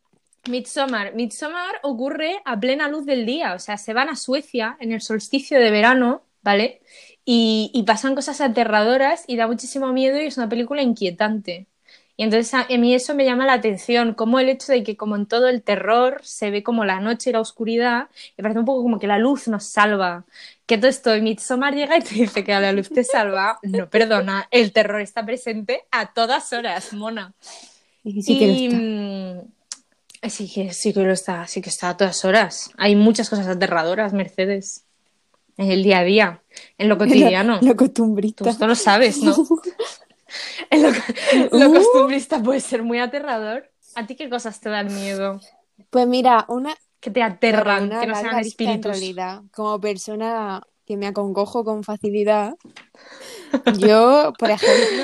Midsommar. 0.49 1.15
Midsommar 1.15 1.77
ocurre 1.83 2.43
a 2.45 2.59
plena 2.59 2.89
luz 2.89 3.07
del 3.07 3.25
día, 3.27 3.55
o 3.55 3.59
sea, 3.61 3.79
se 3.79 3.95
van 3.95 4.09
a 4.09 4.17
Suecia 4.17 4.77
en 4.81 4.93
el 4.93 5.01
solsticio 5.01 5.59
de 5.61 5.71
verano, 5.71 6.25
¿vale? 6.43 6.83
Y, 7.25 7.71
y 7.73 7.85
pasan 7.85 8.17
cosas 8.17 8.41
aterradoras 8.41 9.25
y 9.29 9.37
da 9.37 9.47
muchísimo 9.47 9.93
miedo 9.93 10.21
y 10.21 10.27
es 10.27 10.37
una 10.39 10.49
película 10.49 10.83
inquietante. 10.83 11.69
Y 12.17 12.25
entonces 12.25 12.53
a 12.55 12.67
mí 12.79 12.95
eso 12.95 13.15
me 13.15 13.25
llama 13.25 13.47
la 13.47 13.55
atención, 13.55 14.15
como 14.15 14.39
el 14.39 14.49
hecho 14.49 14.73
de 14.73 14.83
que 14.83 14.97
como 14.97 15.17
en 15.17 15.27
todo 15.27 15.49
el 15.49 15.63
terror 15.63 16.21
se 16.25 16.51
ve 16.51 16.63
como 16.63 16.85
la 16.85 17.01
noche 17.01 17.31
y 17.31 17.33
la 17.33 17.41
oscuridad, 17.41 18.11
me 18.37 18.43
parece 18.43 18.61
un 18.61 18.67
poco 18.67 18.83
como 18.83 18.99
que 18.99 19.07
la 19.07 19.19
luz 19.19 19.49
nos 19.49 19.65
salva. 19.65 20.27
Que 20.73 20.79
todo 20.79 20.89
esto, 20.89 21.11
Midsommar 21.21 21.75
llega 21.75 21.99
y 21.99 22.01
te 22.01 22.15
dice 22.15 22.43
que 22.45 22.53
la 22.53 22.73
luz 22.73 22.89
te 22.89 23.05
salva. 23.05 23.59
No, 23.63 23.91
perdona, 23.91 24.49
el 24.51 24.73
terror 24.73 25.03
está 25.03 25.23
presente 25.23 25.83
a 25.91 26.15
todas 26.15 26.51
horas, 26.55 26.95
mona. 26.95 27.35
Y 28.03 28.23
sí 28.23 28.39
que 28.39 28.47
lo 28.47 28.53
Y, 28.55 28.67
está. 28.69 28.79
mm, 28.79 30.31
sí 30.31 30.51
que 30.51 30.73
sí 30.73 30.95
que 30.95 31.01
lo 31.01 31.13
está, 31.13 31.47
sí 31.47 31.61
que 31.61 31.69
está 31.69 31.91
a 31.91 31.97
todas 31.99 32.25
horas. 32.25 32.71
Hay 32.79 32.97
muchas 32.97 33.29
cosas 33.29 33.49
aterradoras, 33.49 34.15
Mercedes, 34.15 34.87
en 35.59 35.71
el 35.71 35.83
día 35.83 35.99
a 35.99 36.05
día, 36.05 36.43
en 36.79 36.89
lo 36.89 36.97
cotidiano. 36.99 37.59
Lo, 37.61 37.69
lo 37.69 37.77
costumbrista. 37.77 38.43
Tú 38.45 38.49
esto 38.49 38.67
lo 38.67 38.75
sabes, 38.75 39.19
¿no? 39.23 39.37
En 40.71 40.83
lo, 40.85 40.89
lo 41.59 41.69
Uh. 41.69 41.75
costumbrista 41.75 42.43
puede 42.43 42.61
ser 42.61 42.83
muy 42.83 42.99
aterrador. 42.99 43.71
¿A 43.95 44.07
ti 44.07 44.17
qué 44.17 44.31
cosas 44.31 44.59
te 44.59 44.71
dan 44.71 44.87
miedo? 44.87 45.39
Pues 45.91 46.07
mira, 46.07 46.47
una, 46.49 46.75
Que 47.03 47.11
te 47.11 47.21
aterran, 47.21 47.91
que 47.91 48.07
no 48.07 48.15
sean 48.15 48.35
en 48.35 48.47
espíritus. 48.47 48.93
realidad. 48.93 49.43
Como 49.53 49.81
persona 49.81 50.63
que 50.87 50.97
me 50.97 51.09
acongojo 51.09 51.65
con 51.65 51.83
facilidad, 51.83 52.55
yo, 53.77 54.33
por 54.39 54.51
ejemplo, 54.51 55.03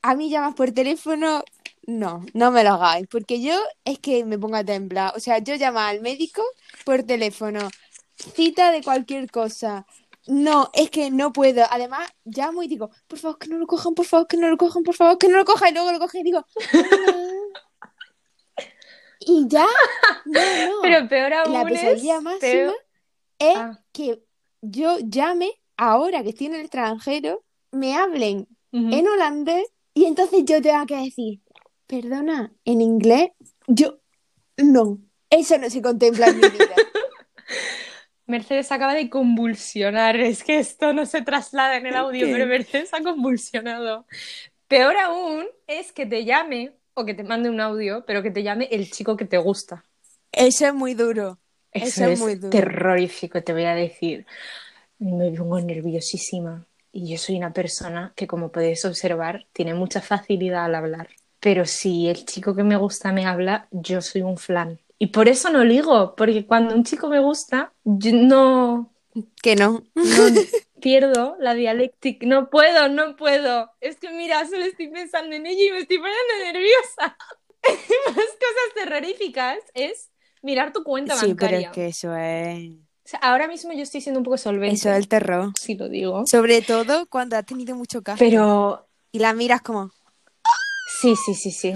a 0.00 0.14
mí 0.14 0.30
llamas 0.30 0.54
por 0.54 0.72
teléfono, 0.72 1.44
no, 1.86 2.24
no 2.32 2.50
me 2.50 2.64
lo 2.64 2.70
hagáis, 2.70 3.06
porque 3.08 3.42
yo 3.42 3.52
es 3.84 3.98
que 3.98 4.24
me 4.24 4.38
pongo 4.38 4.56
a 4.56 4.64
temblar. 4.64 5.12
O 5.16 5.20
sea, 5.20 5.38
yo 5.38 5.54
llamo 5.56 5.80
al 5.80 6.00
médico 6.00 6.42
por 6.86 7.02
teléfono, 7.02 7.60
cita 8.34 8.72
de 8.72 8.82
cualquier 8.82 9.30
cosa. 9.30 9.86
No, 10.26 10.70
es 10.72 10.90
que 10.90 11.10
no 11.10 11.32
puedo. 11.32 11.64
Además, 11.70 12.08
llamo 12.24 12.62
y 12.62 12.68
digo, 12.68 12.90
por 13.06 13.18
favor, 13.18 13.38
que 13.38 13.48
no 13.48 13.58
lo 13.58 13.66
cojan, 13.66 13.94
por 13.94 14.06
favor, 14.06 14.26
que 14.26 14.38
no 14.38 14.48
lo 14.48 14.56
cojan, 14.56 14.82
por 14.82 14.94
favor, 14.94 15.18
que 15.18 15.28
no 15.28 15.36
lo 15.36 15.44
cojan. 15.44 15.70
Y 15.70 15.72
luego 15.74 15.92
lo 15.92 15.98
cogen 15.98 16.22
y 16.22 16.24
digo. 16.24 16.46
Y 19.28 19.46
ya, 19.48 19.66
no, 20.24 20.40
no. 20.40 20.72
Pero 20.82 21.08
peor 21.08 21.32
aún 21.34 21.52
La 21.52 21.62
es... 21.62 21.68
pesadilla 21.68 22.20
máxima 22.20 22.40
peor- 22.40 22.74
es 23.38 23.56
Ah, 23.56 23.78
que 23.92 24.22
yo 24.62 24.98
llame 25.00 25.52
ahora 25.76 26.22
que 26.22 26.30
estoy 26.30 26.46
en 26.48 26.54
el 26.54 26.60
extranjero, 26.62 27.44
me 27.70 27.94
hablen 27.94 28.48
en 28.72 29.06
holandés 29.08 29.68
y 29.94 30.04
entonces 30.06 30.44
yo 30.44 30.60
tenga 30.60 30.84
que 30.86 30.96
decir, 30.96 31.40
perdona, 31.86 32.52
en 32.64 32.80
inglés, 32.80 33.30
yo 33.66 33.98
no, 34.56 34.98
eso 35.30 35.56
no 35.58 35.70
se 35.70 35.80
contempla 35.82 36.28
en 36.28 36.36
mi 36.40 36.48
vida. 36.48 36.74
Mercedes 38.26 38.70
acaba 38.72 38.94
de 38.94 39.08
convulsionar. 39.08 40.16
Es 40.16 40.44
que 40.44 40.58
esto 40.58 40.92
no 40.92 41.06
se 41.06 41.22
traslada 41.22 41.76
en 41.76 41.86
el 41.86 41.96
audio, 41.96 42.26
¿Qué? 42.26 42.32
pero 42.32 42.46
Mercedes 42.46 42.92
ha 42.92 43.02
convulsionado. 43.02 44.06
Peor 44.66 44.96
aún 44.98 45.46
es 45.66 45.92
que 45.92 46.04
te 46.04 46.24
llame 46.26 46.76
o 46.98 47.04
que 47.06 47.14
te 47.14 47.24
mande 47.24 47.50
un 47.50 47.60
audio, 47.60 48.04
pero 48.06 48.22
que 48.22 48.30
te 48.30 48.42
llame 48.42 48.68
el 48.70 48.90
chico 48.90 49.16
que 49.16 49.26
te 49.26 49.38
gusta. 49.38 49.84
Eso 50.32 50.66
es 50.66 50.74
muy 50.74 50.94
duro. 50.94 51.38
Eso, 51.72 52.02
Eso 52.02 52.04
es 52.06 52.18
muy 52.18 52.34
duro. 52.36 52.50
terrorífico, 52.50 53.42
te 53.42 53.52
voy 53.52 53.64
a 53.64 53.74
decir. 53.74 54.26
Me 54.98 55.30
pongo 55.32 55.60
nerviosísima. 55.60 56.66
Y 56.92 57.10
yo 57.12 57.18
soy 57.18 57.36
una 57.36 57.52
persona 57.52 58.12
que, 58.16 58.26
como 58.26 58.50
podéis 58.50 58.84
observar, 58.84 59.46
tiene 59.52 59.74
mucha 59.74 60.00
facilidad 60.00 60.64
al 60.64 60.74
hablar. 60.74 61.08
Pero 61.40 61.64
si 61.66 62.08
el 62.08 62.24
chico 62.26 62.54
que 62.54 62.64
me 62.64 62.76
gusta 62.76 63.12
me 63.12 63.26
habla, 63.26 63.68
yo 63.70 64.00
soy 64.02 64.22
un 64.22 64.38
flan. 64.38 64.80
Y 64.98 65.08
por 65.08 65.28
eso 65.28 65.50
no 65.50 65.64
ligo, 65.64 66.14
porque 66.16 66.46
cuando 66.46 66.74
un 66.74 66.84
chico 66.84 67.08
me 67.08 67.20
gusta, 67.20 67.72
yo 67.84 68.12
no, 68.14 68.92
Que 69.42 69.56
no. 69.56 69.82
no 70.02 70.30
pierdo 70.80 71.36
la 71.40 71.54
dialéctica. 71.54 72.26
No 72.26 72.50
puedo, 72.50 72.88
no 72.88 73.16
puedo. 73.16 73.70
Es 73.80 73.96
que 73.98 74.10
mira, 74.10 74.44
solo 74.46 74.64
estoy 74.64 74.88
pensando 74.88 75.34
en 75.36 75.46
ello 75.46 75.60
y 75.68 75.70
me 75.72 75.78
estoy 75.80 75.98
poniendo 75.98 76.52
nerviosa. 76.52 77.16
Más 78.06 78.14
cosas 78.14 78.74
terroríficas 78.74 79.58
es 79.74 80.10
mirar 80.42 80.72
tu 80.72 80.82
cuenta 80.84 81.14
Sí, 81.16 81.34
pero 81.34 81.36
bancaria. 81.52 81.68
es 81.68 81.74
que 81.74 81.86
eso 81.88 82.14
es, 82.16 82.70
O 82.70 82.76
sea, 83.04 83.18
ahora 83.20 83.48
mismo 83.48 83.72
yo 83.72 83.82
estoy 83.82 84.00
siendo 84.00 84.20
un 84.20 84.24
poco 84.24 84.38
solvente, 84.38 84.76
eso 84.76 84.90
es 84.90 84.96
el 84.96 85.08
terror. 85.08 85.52
si 85.58 85.74
lo 85.74 85.88
digo. 85.88 86.22
Sobre 86.30 86.62
todo 86.62 87.06
cuando 87.08 87.36
has 87.36 87.44
tenido 87.46 87.74
mucho 87.74 88.02
caso 88.02 88.18
Pero 88.18 88.88
y 89.10 89.18
la 89.18 89.32
miras 89.34 89.62
como, 89.62 89.90
sí, 91.00 91.14
sí, 91.16 91.34
sí, 91.34 91.50
sí. 91.50 91.74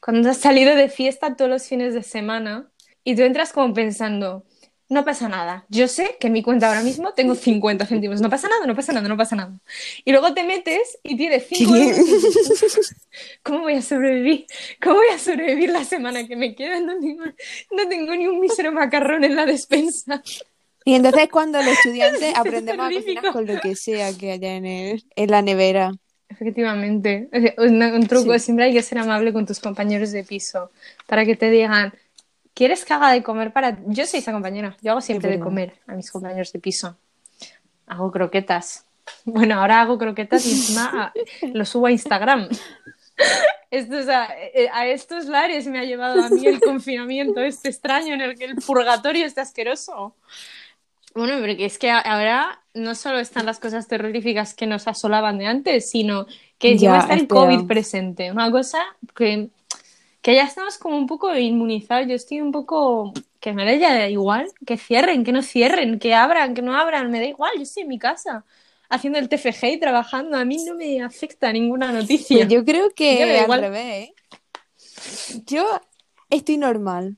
Cuando 0.00 0.30
has 0.30 0.38
salido 0.38 0.74
de 0.74 0.88
fiesta 0.88 1.36
todos 1.36 1.50
los 1.50 1.68
fines 1.68 1.94
de 1.94 2.02
semana 2.02 2.70
y 3.04 3.14
tú 3.14 3.22
entras 3.22 3.52
como 3.52 3.72
pensando, 3.74 4.44
no 4.90 5.04
pasa 5.04 5.28
nada. 5.28 5.64
Yo 5.70 5.88
sé 5.88 6.16
que 6.20 6.26
en 6.26 6.34
mi 6.34 6.42
cuenta 6.42 6.68
ahora 6.68 6.82
mismo 6.82 7.14
tengo 7.14 7.34
50 7.36 7.86
céntimos. 7.86 8.20
No 8.20 8.28
pasa 8.28 8.48
nada, 8.48 8.66
no 8.66 8.74
pasa 8.76 8.92
nada, 8.92 9.08
no 9.08 9.16
pasa 9.16 9.36
nada. 9.36 9.52
Y 10.04 10.10
luego 10.12 10.34
te 10.34 10.44
metes 10.44 10.98
y 11.02 11.16
tienes 11.16 11.46
5 11.48 11.72
¿Qué? 11.72 11.82
euros. 11.90 12.94
¿Cómo 13.42 13.60
voy 13.60 13.74
a 13.74 13.82
sobrevivir? 13.82 14.46
¿Cómo 14.82 14.96
voy 14.96 15.08
a 15.14 15.18
sobrevivir 15.18 15.70
la 15.70 15.84
semana 15.84 16.26
que 16.26 16.36
me 16.36 16.54
queda? 16.54 16.80
No 16.80 16.98
tengo, 17.00 17.24
no 17.70 17.88
tengo 17.88 18.14
ni 18.14 18.26
un 18.26 18.40
mísero 18.40 18.72
macarrón 18.72 19.24
en 19.24 19.36
la 19.36 19.46
despensa. 19.46 20.22
Y 20.84 20.94
entonces 20.94 21.28
cuando 21.30 21.58
los 21.62 21.68
estudiantes 21.72 22.32
aprendemos 22.36 22.86
a 22.86 22.92
cocinar 22.92 23.32
con 23.32 23.46
lo 23.46 23.60
que 23.60 23.76
sea 23.76 24.12
que 24.16 24.32
haya 24.32 24.54
en, 24.56 24.66
el- 24.66 25.04
en 25.16 25.30
la 25.30 25.42
nevera. 25.42 25.92
Efectivamente. 26.28 27.28
Un, 27.58 27.82
un 27.82 28.06
truco, 28.06 28.32
Sí. 28.34 28.38
siempre 28.46 28.66
hay 28.66 28.72
que 28.72 28.82
ser 28.82 28.98
amable 28.98 29.32
con 29.32 29.46
tus 29.46 29.60
compañeros 29.60 30.10
de 30.12 30.24
piso 30.24 30.70
para 31.06 31.24
que 31.26 31.36
te 31.36 31.50
digan, 31.50 31.92
¿quieres 32.60 32.84
que 32.84 32.92
haga 32.92 33.10
de 33.10 33.22
comer 33.22 33.54
para...? 33.54 33.78
Yo 33.86 34.04
soy 34.04 34.20
esa 34.20 34.32
compañera, 34.32 34.76
yo 34.82 34.90
hago 34.90 35.00
siempre 35.00 35.30
de 35.30 35.40
comer 35.40 35.78
a 35.86 35.94
mis 35.94 36.10
compañeros 36.10 36.52
de 36.52 36.58
piso. 36.58 36.94
Hago 37.86 38.12
croquetas. 38.12 38.84
Bueno, 39.24 39.58
ahora 39.58 39.80
hago 39.80 39.96
croquetas 39.96 40.44
y 40.44 40.50
encima 40.50 40.90
ah, 40.92 41.12
lo 41.54 41.64
subo 41.64 41.86
a 41.86 41.90
Instagram. 41.90 42.50
Esto, 43.70 43.98
es 43.98 44.08
a, 44.10 44.28
eh, 44.38 44.68
a 44.74 44.86
estos 44.88 45.24
lares 45.24 45.66
me 45.68 45.78
ha 45.78 45.84
llevado 45.84 46.22
a 46.22 46.28
mí 46.28 46.46
el 46.46 46.60
confinamiento 46.70 47.40
este 47.40 47.70
extraño 47.70 48.12
en 48.12 48.20
el 48.20 48.38
que 48.38 48.44
el 48.44 48.56
purgatorio 48.56 49.24
está 49.24 49.40
asqueroso. 49.40 50.14
Bueno, 51.14 51.38
porque 51.40 51.64
es 51.64 51.78
que 51.78 51.90
ahora 51.90 52.60
no 52.74 52.94
solo 52.94 53.20
están 53.20 53.46
las 53.46 53.58
cosas 53.58 53.88
terroríficas 53.88 54.52
que 54.52 54.66
nos 54.66 54.86
asolaban 54.86 55.38
de 55.38 55.46
antes, 55.46 55.90
sino 55.90 56.26
que 56.58 56.76
Ya, 56.76 56.98
está 56.98 57.14
el. 57.14 57.26
COVID 57.26 57.66
presente. 57.66 58.30
Una 58.30 58.50
cosa 58.50 58.80
que, 59.16 59.48
que 60.22 60.34
ya 60.34 60.44
estamos 60.44 60.78
como 60.78 60.96
un 60.96 61.06
poco 61.06 61.34
inmunizados. 61.36 62.06
Yo 62.08 62.14
estoy 62.14 62.40
un 62.40 62.52
poco... 62.52 63.12
Que 63.40 63.54
me 63.54 63.64
da 63.64 63.74
ya 63.74 64.06
igual, 64.10 64.48
que 64.66 64.76
cierren, 64.76 65.24
que 65.24 65.32
no 65.32 65.40
cierren, 65.40 65.98
que 65.98 66.14
abran, 66.14 66.52
que 66.52 66.60
no 66.60 66.76
abran, 66.76 67.10
me 67.10 67.20
da 67.20 67.24
igual, 67.24 67.52
yo 67.56 67.62
estoy 67.62 67.84
en 67.84 67.88
mi 67.88 67.98
casa 67.98 68.44
haciendo 68.90 69.18
el 69.18 69.30
TFG 69.30 69.64
y 69.64 69.80
trabajando, 69.80 70.36
a 70.36 70.44
mí 70.44 70.62
no 70.66 70.74
me 70.74 71.00
afecta 71.00 71.50
ninguna 71.50 71.90
noticia. 71.90 72.36
Pues 72.36 72.48
yo 72.48 72.64
creo 72.66 72.90
que 72.90 73.24
me 73.24 73.32
da 73.32 73.38
al 73.38 73.44
igual. 73.44 73.60
revés, 73.62 74.10
¿eh? 74.10 74.14
Yo 75.46 75.64
estoy 76.28 76.58
normal 76.58 77.16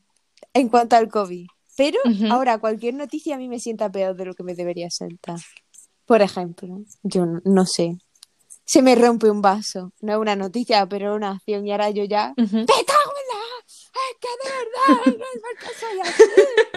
en 0.55 0.69
cuanto 0.69 0.95
al 0.95 1.09
COVID, 1.09 1.47
pero 1.77 1.99
ahora 2.31 2.59
cualquier 2.59 2.95
noticia 2.95 3.35
a 3.35 3.39
mí 3.39 3.49
me 3.49 3.59
sienta 3.59 3.91
peor 3.91 4.15
de 4.15 4.27
lo 4.27 4.35
que 4.35 4.45
me 4.45 4.55
debería 4.55 4.91
sentar. 4.91 5.41
Por 6.07 6.23
ejemplo, 6.23 6.85
yo 7.03 7.27
no 7.45 7.67
sé, 7.67 7.97
se 8.65 8.83
me 8.83 8.95
rompe 8.95 9.31
un 9.31 9.43
vaso, 9.43 9.93
no 10.01 10.13
es 10.13 10.19
una 10.19 10.37
noticia, 10.37 10.87
pero 10.87 11.15
una 11.15 11.33
acción 11.33 11.67
y 11.67 11.73
ahora 11.73 11.91
yo 11.91 12.05
ya... 12.05 12.33
Ujú. 12.37 12.57
¡Me 12.57 12.65
cago 12.67 13.13
en 13.21 13.29
la! 13.33 13.43
¡Es 13.67 14.17
que 14.21 14.29
de 14.43 14.51
verdad! 14.57 15.19
¡No 15.19 15.25
es 15.25 15.41
porque 15.43 15.75
soy 15.79 16.01
así! 16.01 16.23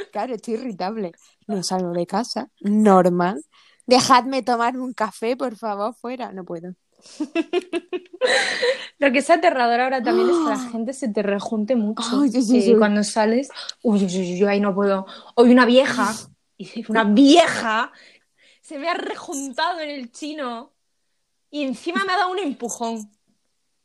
Claro, 0.12 0.36
estoy 0.36 0.54
irritable. 0.54 1.12
No 1.48 1.62
salgo 1.62 1.92
de 1.92 2.08
casa, 2.08 2.48
normal. 2.62 3.44
Dejadme 3.86 4.44
tomarme 4.44 4.80
un 4.82 4.94
café, 4.94 5.36
por 5.36 5.58
favor, 5.58 5.94
fuera. 5.94 6.32
No 6.32 6.46
puedo. 6.46 6.74
Lo 9.00 9.12
que 9.12 9.20
es 9.20 9.30
aterrador 9.30 9.82
ahora 9.82 10.02
también 10.02 10.30
es 10.30 10.36
que 10.38 10.44
la 10.50 10.70
gente 10.72 10.94
se 10.94 11.10
te 11.10 11.22
rejunte 11.22 11.76
mucho. 11.76 12.02
Sí, 12.30 12.38
Eh, 12.38 12.42
sí. 12.42 12.76
Cuando 12.78 13.04
sales, 13.04 13.50
uy, 13.84 14.06
uy, 14.06 14.44
ahí 14.46 14.60
no 14.60 14.74
puedo. 14.74 15.06
Hoy 15.36 15.52
una 15.52 15.66
vieja, 15.66 16.14
una 16.88 17.04
vieja, 17.04 17.92
se 18.62 18.80
me 18.80 18.88
ha 18.90 18.94
rejuntado 18.94 19.82
en 19.82 19.90
el 19.90 20.12
chino 20.12 20.72
y 21.56 21.64
encima 21.64 22.04
me 22.04 22.12
ha 22.12 22.18
dado 22.18 22.32
un 22.32 22.40
empujón 22.40 23.10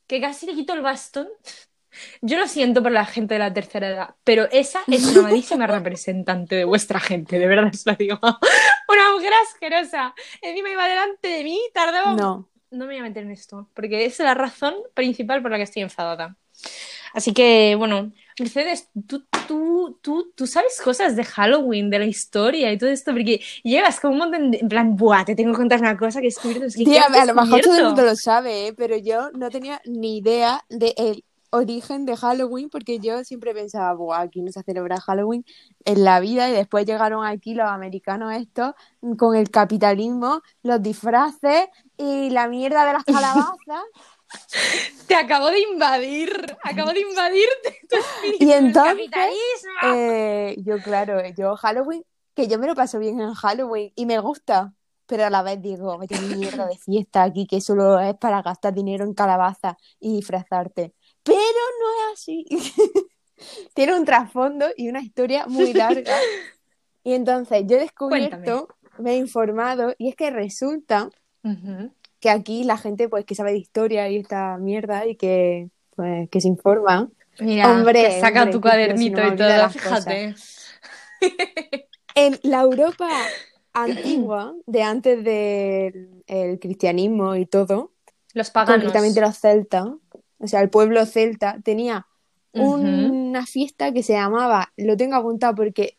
que 0.08 0.20
casi 0.20 0.44
le 0.44 0.54
quito 0.54 0.72
el 0.72 0.82
bastón. 0.82 1.28
Yo 2.20 2.36
lo 2.36 2.48
siento 2.48 2.82
por 2.82 2.90
la 2.90 3.06
gente 3.06 3.34
de 3.34 3.38
la 3.38 3.52
tercera 3.54 3.88
edad, 3.88 4.14
pero 4.24 4.48
esa 4.50 4.80
es 4.88 5.06
una 5.06 5.22
malísima 5.22 5.66
representante 5.68 6.56
de 6.56 6.64
vuestra 6.64 6.98
gente, 6.98 7.38
de 7.38 7.46
verdad 7.46 7.70
os 7.72 7.86
lo 7.86 7.94
digo. 7.94 8.18
Una 8.88 9.12
mujer 9.12 9.32
asquerosa. 9.46 10.16
Encima 10.42 10.70
iba 10.70 10.88
delante 10.88 11.28
de 11.28 11.44
mí, 11.44 11.60
tardaba 11.72 12.14
No. 12.14 12.48
no 12.72 12.86
me 12.86 12.94
voy 12.94 12.96
a 12.96 13.02
meter 13.04 13.22
en 13.22 13.30
esto, 13.30 13.68
porque 13.72 14.04
es 14.04 14.18
la 14.18 14.34
razón 14.34 14.74
principal 14.94 15.40
por 15.40 15.52
la 15.52 15.56
que 15.56 15.62
estoy 15.62 15.82
enfadada. 15.82 16.36
Así 17.14 17.32
que, 17.32 17.76
bueno, 17.78 18.10
Mercedes, 18.40 18.88
tú, 19.06 19.24
tú, 19.50 19.98
tú, 20.00 20.32
tú 20.36 20.46
sabes 20.46 20.80
cosas 20.80 21.16
de 21.16 21.24
Halloween, 21.24 21.90
de 21.90 21.98
la 21.98 22.04
historia 22.04 22.72
y 22.72 22.78
todo 22.78 22.88
esto, 22.88 23.10
porque 23.10 23.42
llevas 23.64 23.98
como 23.98 24.12
un 24.12 24.18
montón 24.20 24.52
de... 24.52 24.58
En 24.58 24.68
plan, 24.68 24.94
buah, 24.94 25.24
te 25.24 25.34
tengo 25.34 25.50
que 25.50 25.58
contar 25.58 25.80
una 25.80 25.96
cosa 25.96 26.20
que 26.20 26.28
es 26.28 26.38
que, 26.38 26.54
Tía, 26.54 26.84
¿qué 26.84 26.98
has 27.00 27.16
a 27.16 27.24
lo 27.24 27.34
mejor 27.34 27.60
todo 27.60 27.76
el 27.76 27.84
mundo 27.86 28.02
lo 28.02 28.14
sabe, 28.14 28.68
¿eh? 28.68 28.72
pero 28.74 28.96
yo 28.96 29.32
no 29.32 29.50
tenía 29.50 29.82
ni 29.86 30.18
idea 30.18 30.64
del 30.68 31.24
origen 31.50 32.06
de 32.06 32.16
Halloween 32.16 32.70
porque 32.70 33.00
yo 33.00 33.24
siempre 33.24 33.52
pensaba, 33.52 33.92
Buah, 33.94 34.20
aquí 34.20 34.40
no 34.40 34.52
se 34.52 34.62
celebra 34.62 35.00
Halloween 35.00 35.44
en 35.84 36.04
la 36.04 36.20
vida 36.20 36.48
y 36.48 36.52
después 36.52 36.86
llegaron 36.86 37.26
aquí 37.26 37.54
los 37.54 37.68
americanos 37.68 38.32
estos 38.32 38.74
con 39.18 39.34
el 39.34 39.50
capitalismo, 39.50 40.42
los 40.62 40.80
disfraces 40.80 41.66
y 41.96 42.30
la 42.30 42.46
mierda 42.46 42.86
de 42.86 42.92
las 42.92 43.04
calabazas 43.04 43.82
Te 45.06 45.14
acabo 45.14 45.48
de 45.48 45.60
invadir, 45.60 46.56
acabo 46.62 46.92
de 46.92 47.00
invadirte 47.00 47.80
tu 47.88 47.96
espíritu 47.96 48.44
y 48.44 48.52
entonces 48.52 49.08
eh, 49.82 50.56
yo 50.58 50.78
claro, 50.78 51.20
yo 51.36 51.56
Halloween, 51.56 52.04
que 52.34 52.46
yo 52.46 52.58
me 52.58 52.66
lo 52.66 52.74
paso 52.74 52.98
bien 52.98 53.20
en 53.20 53.34
Halloween 53.34 53.92
y 53.94 54.06
me 54.06 54.18
gusta. 54.18 54.72
Pero 55.06 55.24
a 55.26 55.30
la 55.30 55.42
vez 55.42 55.60
digo, 55.60 55.98
vete 55.98 56.20
mierda 56.20 56.68
de 56.68 56.78
fiesta 56.78 57.24
aquí 57.24 57.44
que 57.44 57.60
solo 57.60 57.98
es 57.98 58.14
para 58.14 58.42
gastar 58.42 58.72
dinero 58.72 59.04
en 59.04 59.12
calabazas 59.12 59.74
y 59.98 60.14
disfrazarte. 60.14 60.94
Pero 61.24 61.36
no 61.38 62.12
es 62.12 62.12
así. 62.12 62.44
Tiene 63.74 63.96
un 63.96 64.04
trasfondo 64.04 64.66
y 64.76 64.88
una 64.88 65.00
historia 65.00 65.46
muy 65.48 65.72
larga. 65.74 66.16
Y 67.02 67.14
entonces 67.14 67.64
yo 67.66 67.76
he 67.76 67.80
descubierto, 67.80 68.68
me 68.98 69.14
he 69.14 69.16
informado, 69.16 69.94
y 69.98 70.08
es 70.08 70.14
que 70.14 70.30
resulta. 70.30 71.10
Que 72.20 72.30
aquí 72.30 72.64
la 72.64 72.76
gente 72.76 73.08
pues 73.08 73.24
que 73.24 73.34
sabe 73.34 73.52
de 73.52 73.58
historia 73.58 74.08
y 74.08 74.16
esta 74.18 74.58
mierda 74.58 75.06
y 75.06 75.16
que 75.16 75.70
pues 75.96 76.28
que 76.30 76.40
se 76.40 76.48
informa. 76.48 77.08
Mira, 77.40 77.70
Hombre, 77.70 78.02
que 78.02 78.20
saca 78.20 78.42
hombre, 78.42 78.52
tu 78.52 78.60
cuadernito 78.60 79.26
y 79.26 79.36
todo, 79.36 79.70
fíjate. 79.70 80.34
En 82.16 82.38
la 82.42 82.62
Europa 82.62 83.08
antigua, 83.72 84.54
de 84.66 84.82
antes 84.82 85.22
del 85.22 86.22
el 86.26 86.58
cristianismo 86.58 87.36
y 87.36 87.46
todo, 87.46 87.92
Los 88.34 88.50
paganos. 88.50 88.82
concretamente 88.82 89.20
los 89.20 89.38
celtas, 89.38 89.86
o 90.38 90.46
sea, 90.46 90.60
el 90.60 90.70
pueblo 90.70 91.06
celta 91.06 91.58
tenía 91.62 92.06
una 92.52 93.46
fiesta 93.46 93.92
que 93.92 94.02
se 94.02 94.14
llamaba, 94.14 94.72
lo 94.76 94.96
tengo 94.96 95.14
apuntado 95.14 95.54
porque 95.54 95.96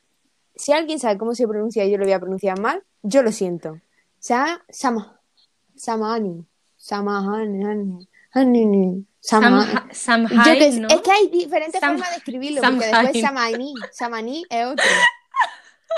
si 0.53 0.73
alguien 0.73 0.99
sabe 0.99 1.17
cómo 1.17 1.33
se 1.33 1.47
pronuncia 1.47 1.85
y 1.85 1.91
yo 1.91 1.97
lo 1.97 2.03
voy 2.03 2.13
a 2.13 2.19
pronunciar 2.19 2.59
mal, 2.59 2.83
yo 3.03 3.23
lo 3.23 3.31
siento. 3.31 3.79
Se 4.19 4.35
llama 4.69 5.20
Samani, 5.81 6.45
Samahani, 6.77 8.07
Hanini, 8.35 9.03
Sama- 9.19 9.65
Samha- 9.65 9.93
Samhain, 9.93 10.53
Yo 10.53 10.53
que 10.59 10.71
sé, 10.71 10.79
¿no? 10.79 10.87
Es 10.89 11.01
que 11.01 11.11
hay 11.11 11.27
diferentes 11.29 11.81
Sam- 11.81 11.93
formas 11.93 12.11
de 12.11 12.17
escribirlo, 12.17 12.61
porque 12.61 12.85
después. 12.85 13.21
Samani, 13.21 13.73
Samani 13.91 14.45
es 14.47 14.65
otro. 14.67 14.85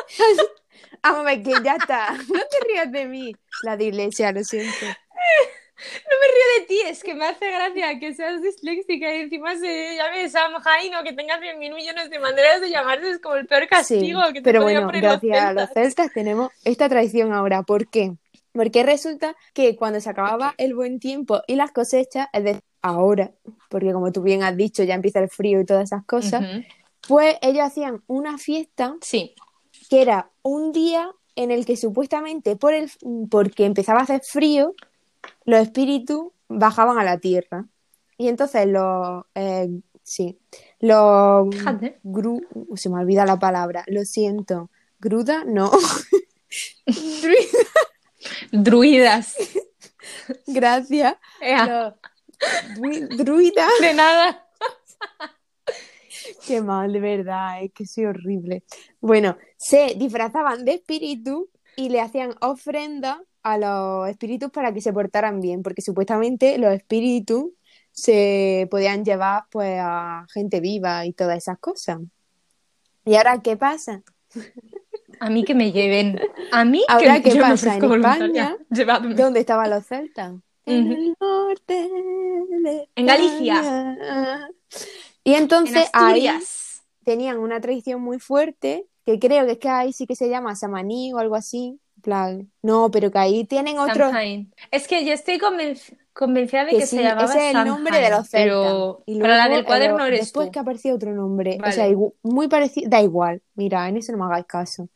Ver 1.26 1.44
que 1.44 1.54
ya 1.64 1.76
está. 1.76 2.14
No 2.30 2.40
te 2.40 2.58
rías 2.66 2.92
de 2.94 3.06
mí, 3.08 3.36
la 3.64 3.76
de 3.76 3.84
iglesia, 3.86 4.32
lo 4.32 4.42
siento. 4.46 4.86
No 4.86 6.14
me 6.22 6.28
río 6.34 6.48
de 6.60 6.66
ti, 6.68 6.80
es 6.88 7.04
que 7.04 7.14
me 7.14 7.26
hace 7.26 7.52
gracia 7.52 8.00
que 8.00 8.14
seas 8.14 8.42
disléxica 8.42 9.14
y 9.14 9.22
encima 9.24 9.54
se 9.58 9.98
llame 9.98 10.30
Samhain 10.30 10.96
o 10.96 11.04
que 11.04 11.12
tengas 11.12 11.42
100.000 11.42 11.74
millones 11.74 12.10
de 12.10 12.20
maneras 12.20 12.62
de 12.62 12.70
llamarse, 12.70 13.10
es 13.10 13.20
como 13.20 13.36
el 13.36 13.48
peor 13.48 13.64
Sí, 13.64 13.68
castigo 13.68 14.22
que 14.28 14.36
te 14.36 14.42
pero 14.44 14.62
bueno, 14.62 14.88
gracias 14.88 15.44
a 15.44 15.52
los 15.52 15.70
celtas. 15.72 16.14
tenemos 16.14 16.52
esta 16.64 16.88
tradición 16.88 17.34
ahora. 17.34 17.64
¿Por 17.64 17.88
qué? 17.90 18.14
Porque 18.54 18.84
resulta 18.84 19.36
que 19.54 19.76
cuando 19.76 20.00
se 20.00 20.10
acababa 20.10 20.54
el 20.58 20.76
buen 20.76 21.00
tiempo 21.00 21.42
y 21.48 21.56
las 21.56 21.72
cosechas, 21.72 22.28
es 22.34 22.44
decir, 22.44 22.62
ahora, 22.82 23.32
porque 23.70 23.92
como 23.92 24.12
tú 24.12 24.22
bien 24.22 24.44
has 24.44 24.56
dicho, 24.56 24.84
ya 24.84 24.94
empieza 24.94 25.20
el 25.20 25.30
frío 25.30 25.60
y 25.60 25.66
todas 25.66 25.84
esas 25.84 26.06
cosas, 26.06 26.42
Ujú. 26.42 26.64
pues 27.08 27.38
ellos 27.42 27.64
hacían 27.64 28.04
una 28.08 28.38
fiesta 28.38 28.96
Sí, 29.02 29.34
que 29.90 30.02
era 30.02 30.30
un 30.44 30.72
día 30.72 31.10
en 31.36 31.50
el 31.50 31.66
que 31.66 31.78
supuestamente 31.78 32.56
por 32.56 32.74
el, 32.74 32.92
porque 33.32 33.66
empezaba 33.66 34.00
a 34.00 34.04
hacer 34.04 34.22
frío, 34.24 34.76
los 35.46 35.60
espíritus 35.62 36.28
bajaban 36.48 37.00
a 37.00 37.04
la 37.04 37.18
tierra. 37.18 37.66
Y 38.18 38.28
entonces 38.28 38.68
los, 38.68 39.24
eh, 39.34 39.70
sí, 40.04 40.38
los 40.80 41.48
fíjate. 41.56 42.00
gru, 42.04 42.42
se 42.76 42.90
me 42.90 43.00
olvida 43.00 43.26
la 43.26 43.40
palabra, 43.40 43.84
lo 43.88 44.06
siento, 44.06 44.70
gruda, 45.00 45.44
no, 45.46 45.72
Druidas. 48.52 49.36
gracias, 50.48 51.16
druidas, 53.18 53.72
de 53.80 53.94
nada. 53.94 54.48
qué 56.48 56.62
mal, 56.62 56.92
de 56.94 57.00
verdad, 57.00 57.64
es 57.64 57.72
que 57.74 57.86
soy 57.86 58.06
horrible. 58.06 58.64
Bueno, 59.00 59.38
se 59.58 59.96
disfrazaban 59.96 60.66
de 60.66 60.76
espíritu 60.76 61.50
y 61.76 61.90
le 61.90 62.02
hacían 62.02 62.36
ofrenda 62.42 63.22
a 63.44 63.58
los 63.58 64.10
espíritus 64.10 64.52
para 64.52 64.74
que 64.74 64.82
se 64.82 64.94
portaran 64.94 65.42
bien, 65.42 65.64
porque 65.64 65.82
supuestamente 65.82 66.58
los 66.58 66.74
espíritus 66.74 67.52
se 67.92 68.68
podían 68.72 69.06
llevar 69.06 69.44
pues 69.52 69.78
a 69.80 70.26
gente 70.34 70.60
viva 70.60 71.06
y 71.06 71.14
todas 71.14 71.38
esas 71.38 71.60
cosas. 71.60 72.00
¿Y 73.06 73.16
ahora 73.16 73.42
qué 73.42 73.58
pasa? 73.58 74.02
A 75.20 75.30
mí 75.30 75.44
que 75.44 75.56
me 75.56 75.72
lleven. 75.72 76.20
A 76.52 76.66
mí 76.66 76.84
Ahora, 76.88 77.16
que 77.18 77.24
¿qué 77.24 77.30
yo 77.32 77.44
me 77.44 77.52
pasa? 77.52 77.78
En. 77.78 77.84
España, 77.84 78.58
Llevadme. 78.70 79.16
¿Dónde 79.16 79.40
estaban 79.40 79.70
los 79.70 79.86
celtas? 79.86 80.34
En 80.66 80.92
el 80.94 81.14
norte 81.20 81.74
de 81.74 82.90
En 82.96 83.06
Galicia. 83.06 83.98
Y 85.24 85.34
En 85.34 85.44
entonces 85.44 85.90
ahí 85.92 86.30
tenían 87.04 87.38
una 87.38 87.60
tradición 87.60 88.02
muy 88.02 88.20
fuerte, 88.20 88.88
que 89.06 89.20
creo 89.20 89.46
que 89.46 89.52
es 89.54 89.58
que 89.58 89.68
ahí 89.70 89.92
sí 89.92 90.08
que 90.08 90.16
se 90.16 90.30
llama 90.30 90.56
samaní 90.56 91.14
o 91.14 91.18
algo 91.18 91.36
así. 91.36 91.80
plan, 92.02 92.50
no, 92.62 92.92
pero 92.92 93.12
que 93.12 93.18
ahí 93.18 93.44
tienen 93.46 93.78
otro. 93.78 94.06
Samhain. 94.08 94.54
Es 94.72 94.88
que 94.88 95.06
yo 95.06 95.14
estoy 95.14 95.38
convenc- 95.38 95.98
convencida 96.14 96.66
de 96.66 96.72
Que 96.72 96.78
que, 96.78 96.86
sí, 96.88 96.96
se 96.98 97.04
llamaba 97.04 97.26
ese 97.26 97.50
es 97.50 97.56
el 97.56 97.66
nombre 97.66 98.00
de 98.00 98.10
los 98.10 98.30
celtas. 98.30 98.32
pero, 98.44 99.04
Y 99.06 99.20
pero 99.20 99.28
la 99.34 99.36
luego, 99.48 99.56
del 99.56 99.66
cuaderno 99.66 100.06
eh, 100.06 100.08
eres 100.10 100.20
después 100.22 100.48
tú. 100.48 100.52
que 100.52 100.60
aparecía 100.60 100.94
otro 100.94 101.14
nombre. 101.14 101.56
O 101.58 101.62
Vale. 101.62 101.74
sea, 101.74 101.90
igu- 101.90 102.14
muy 102.24 102.48
parecido. 102.48 102.90
Da 102.90 103.02
igual. 103.02 103.42
Mira, 103.56 103.88
en 103.90 103.98
eso 103.98 104.12
no 104.12 104.20
me 104.20 104.26
hagáis 104.26 104.46
caso. 104.46 104.90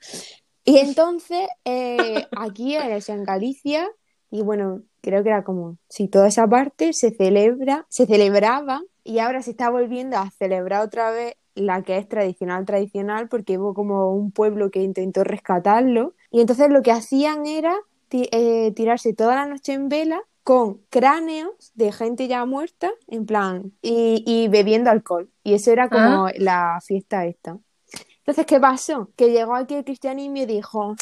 Y 0.63 0.77
entonces, 0.79 1.47
eh, 1.65 2.25
aquí 2.35 2.77
o 2.77 3.01
sea, 3.01 3.15
en 3.15 3.23
Galicia, 3.23 3.89
y 4.31 4.41
bueno, 4.41 4.81
creo 5.01 5.23
que 5.23 5.29
era 5.29 5.43
como, 5.43 5.77
si 5.89 6.07
toda 6.07 6.27
esa 6.27 6.47
parte 6.47 6.93
se 6.93 7.11
celebra, 7.11 7.85
se 7.89 8.05
celebraba, 8.05 8.81
y 9.03 9.19
ahora 9.19 9.41
se 9.41 9.51
está 9.51 9.69
volviendo 9.69 10.17
a 10.17 10.29
celebrar 10.31 10.81
otra 10.83 11.11
vez 11.11 11.35
la 11.55 11.81
que 11.81 11.97
es 11.97 12.07
tradicional, 12.07 12.65
tradicional, 12.65 13.29
porque 13.29 13.57
hubo 13.57 13.73
como 13.73 14.11
un 14.13 14.31
pueblo 14.31 14.69
que 14.69 14.83
intentó 14.83 15.23
rescatarlo. 15.23 16.13
Y 16.29 16.41
entonces 16.41 16.69
lo 16.69 16.81
que 16.83 16.91
hacían 16.91 17.45
era 17.47 17.73
eh, 18.11 18.73
tirarse 18.75 19.13
toda 19.13 19.35
la 19.35 19.45
noche 19.47 19.73
en 19.73 19.89
vela 19.89 20.21
con 20.47 20.75
cráneos 20.89 21.73
de 21.73 21.91
gente 21.91 22.29
ya 22.29 22.45
muerta, 22.45 22.89
en 23.07 23.25
plan, 23.25 23.73
y, 23.81 24.23
y 24.25 24.47
bebiendo 24.47 24.89
alcohol. 24.89 25.29
Y 25.43 25.55
eso 25.55 25.73
era 25.73 25.89
como 25.89 26.29
la 26.37 26.79
fiesta 26.81 27.25
esta. 27.25 27.59
Entonces, 28.19 28.45
¿qué 28.45 28.57
pasó? 28.57 29.11
Que 29.17 29.29
llegó 29.31 29.55
aquí 29.55 29.75
el 29.75 29.83
cristianismo 29.83 30.37
y 30.37 30.45
dijo, 30.45 30.95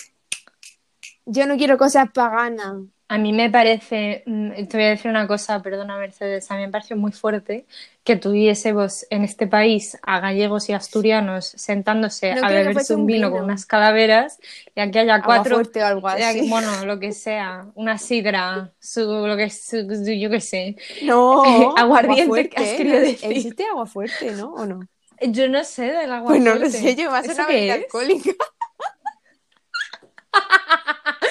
yo 1.28 1.46
no 1.46 1.58
quiero 1.58 1.78
cosas 1.78 2.10
paganas. 2.12 2.86
A 3.16 3.18
mí 3.18 3.32
me 3.32 3.50
parece, 3.50 4.24
mm, 4.26 4.52
te 4.68 4.78
voy 4.78 4.86
a 4.88 4.90
decir 4.90 5.10
una 5.10 5.26
cosa, 5.26 5.62
perdona 5.62 5.98
Mercedes, 5.98 6.52
a 6.52 6.56
mí 6.56 6.62
me 6.64 6.70
pareció 6.70 6.98
muy 6.98 7.12
fuerte 7.14 7.66
que 8.04 8.18
tuviésemos 8.18 9.06
en 9.10 9.24
este 9.24 9.48
país 9.48 9.98
a 10.04 10.20
gallegos 10.20 10.68
y 10.70 10.74
asturianos 10.74 11.46
sentándose 11.46 12.32
No 12.34 12.42
a 12.42 12.50
beberse 12.50 12.94
un 12.94 13.06
vino 13.06 13.28
vino. 13.28 13.38
con 13.38 13.46
unas 13.46 13.66
calaveras 13.66 14.38
y 14.76 14.82
aquí 14.82 15.00
haya 15.00 15.16
Agua 15.16 15.26
cuatro, 15.26 15.56
fuerte 15.58 15.82
o 15.82 15.86
algo 15.86 16.08
eh, 16.10 16.10
así. 16.10 16.50
bueno, 16.50 16.86
lo 16.86 17.00
que 17.00 17.14
sea, 17.14 17.68
una 17.76 17.98
sidra, 17.98 18.74
su, 18.80 19.02
lo 19.28 19.38
que 19.38 19.50
su- 19.50 19.88
yo 20.20 20.30
qué 20.30 20.42
sé. 20.42 20.76
No, 21.02 21.74
Aguardiente, 21.78 22.50
agua 22.50 22.50
¿qué 22.50 22.58
has 22.58 22.76
fuerte, 22.76 23.00
decir? 23.02 23.32
¿Existe 23.32 23.64
agua 23.66 23.86
fuerte, 23.86 24.32
no? 24.34 24.54
¿O 24.54 24.66
no? 24.66 24.88
Yo 25.22 25.48
no 25.48 25.64
sé 25.64 25.84
del 25.92 26.12
agua 26.12 26.32
Pues 26.32 26.42
no 26.42 26.56
lo 26.56 26.60
fuerte. 26.60 26.80
sé, 26.80 26.96
yo 26.96 27.16
¿Eso 27.22 27.32
una 27.34 27.48
bebida 27.48 27.74
alcohólica. 27.76 28.32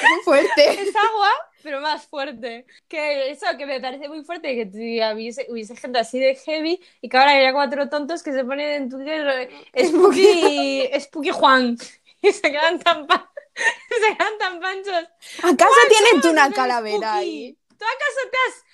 Muy 0.01 0.21
fuerte. 0.25 0.83
Es 0.83 0.95
agua, 0.97 1.31
pero 1.65 1.81
más 1.81 2.07
fuerte. 2.07 2.67
Que 2.87 3.31
eso, 3.31 3.47
que 3.59 3.67
me 3.67 3.81
parece 3.81 4.09
muy 4.09 4.23
fuerte 4.25 4.55
que 4.55 4.71
hubiese, 5.15 5.47
hubiese 5.51 5.75
gente 5.75 5.99
así 5.99 6.21
de 6.21 6.37
heavy 6.37 6.81
y 7.01 7.09
que 7.09 7.17
ahora 7.17 7.33
haya 7.33 7.53
cuatro 7.53 7.89
tontos 7.89 8.23
que 8.23 8.33
se 8.33 8.45
ponen 8.45 8.83
en 8.83 8.91
Twitter 8.91 9.51
eh, 9.73 9.85
Spooky, 9.89 10.89
Spooky 11.01 11.31
Juan 11.31 11.77
y 12.23 12.33
se 12.33 12.53
quedan 12.53 12.79
tan, 12.79 13.07
pa- 13.07 13.33
se 13.89 14.17
quedan 14.17 14.39
tan 14.39 14.61
panchos. 14.61 15.09
¿Acaso 15.39 15.81
tienes 15.89 16.23
tú 16.23 16.31
una 16.31 16.51
calavera 16.53 17.15
ahí? 17.15 17.59
¿Tú 17.69 17.85
acaso 17.85 18.31
te 18.31 18.37
has... 18.49 18.65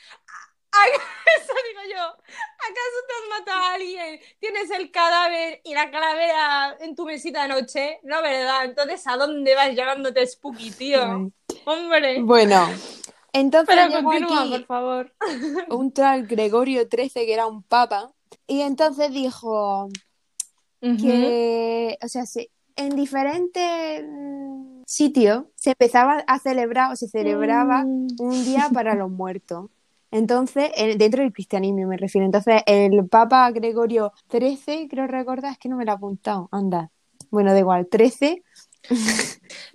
¿Acaso 0.72 1.52
digo 1.68 1.80
yo? 1.96 2.02
¿Acaso 2.04 2.96
te 3.08 3.14
has 3.14 3.40
matado 3.40 3.58
a 3.64 3.72
alguien? 3.74 4.20
Tienes 4.38 4.70
el 4.70 4.90
cadáver 4.92 5.60
y 5.64 5.74
la 5.74 5.90
calavera 5.90 6.76
en 6.80 6.94
tu 6.94 7.04
mesita 7.06 7.42
de 7.42 7.48
noche, 7.48 8.00
¿no 8.04 8.22
verdad? 8.22 8.66
Entonces, 8.66 9.04
¿a 9.06 9.16
dónde 9.16 9.54
vas 9.54 9.74
llamándote 9.74 10.26
Spooky, 10.26 10.70
tío? 10.72 11.24
Hombre. 11.64 12.22
Bueno, 12.22 12.66
entonces 13.32 13.74
Pero 13.76 14.02
continúa, 14.02 14.48
por 14.50 14.64
favor. 14.66 15.12
un 15.70 15.92
tal 15.92 16.26
Gregorio 16.26 16.82
XIII, 16.88 17.10
que 17.26 17.32
era 17.34 17.46
un 17.46 17.62
papa, 17.62 18.12
Y 18.46 18.60
entonces 18.62 19.12
dijo 19.12 19.88
que, 21.00 21.98
o 22.02 22.08
sea, 22.08 22.26
se- 22.26 22.50
en 22.76 22.96
diferentes 22.96 24.02
mm, 24.06 24.82
sitios 24.86 25.44
se 25.54 25.70
empezaba 25.70 26.24
a 26.26 26.38
celebrar 26.38 26.92
o 26.92 26.96
se 26.96 27.08
celebraba 27.08 27.84
Mm. 27.84 28.06
un 28.18 28.44
día 28.44 28.68
para 28.72 28.94
los 28.94 29.10
muertos. 29.10 29.70
Entonces, 30.10 30.70
en- 30.74 30.98
dentro 30.98 31.22
del 31.22 31.32
cristianismo 31.32 31.86
me 31.86 31.96
refiero. 31.96 32.24
Entonces, 32.24 32.62
el 32.66 33.06
Papa 33.08 33.48
Gregorio 33.52 34.12
XIII, 34.28 34.88
creo 34.88 35.06
recordar, 35.06 35.52
es 35.52 35.58
que 35.58 35.68
no 35.68 35.76
me 35.76 35.84
lo 35.84 35.92
he 35.92 35.94
apuntado, 35.94 36.48
anda. 36.50 36.90
Bueno, 37.30 37.52
da 37.52 37.58
igual, 37.60 37.86
13, 37.86 38.42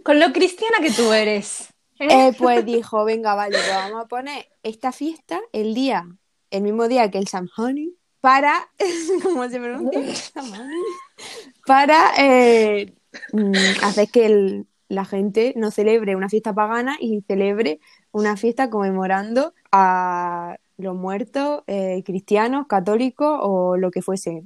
Con 0.04 0.19
lo 0.19 0.34
cristiana 0.34 0.78
que 0.82 0.91
tú 0.91 1.13
eres. 1.13 1.69
¿Eh? 1.99 2.34
pues 2.38 2.65
dijo, 2.65 3.05
venga, 3.05 3.36
vale, 3.36 3.58
pues 3.58 3.69
vamos 3.69 4.03
a 4.03 4.08
poner 4.08 4.47
esta 4.63 4.91
fiesta 4.91 5.39
el 5.51 5.73
día, 5.73 6.08
el 6.51 6.63
mismo 6.63 6.88
día 6.88 7.10
que 7.12 7.17
el 7.17 7.27
Samhain, 7.27 7.93
para, 8.21 8.69
¿cómo 9.23 9.47
se 9.49 9.60
pronuncia? 9.60 10.01
Para 11.65 12.12
eh, 12.17 12.93
mm, 13.34 13.53
hacer 13.84 14.10
que 14.10 14.25
el- 14.25 14.67
la 14.88 15.05
gente 15.05 15.53
no 15.55 15.71
celebre 15.71 16.15
una 16.15 16.29
fiesta 16.29 16.53
pagana 16.53 16.97
y 16.99 17.21
celebre 17.27 17.79
una 18.12 18.38
fiesta 18.38 18.69
conmemorando 18.69 19.53
a 19.71 20.58
los 20.77 20.95
muertos 20.95 21.63
eh, 21.67 22.03
cristianos, 22.05 22.67
católicos 22.67 23.39
o 23.41 23.77
lo 23.77 23.89
que 23.91 24.01
fuese. 24.03 24.43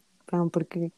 Porque 0.54 0.92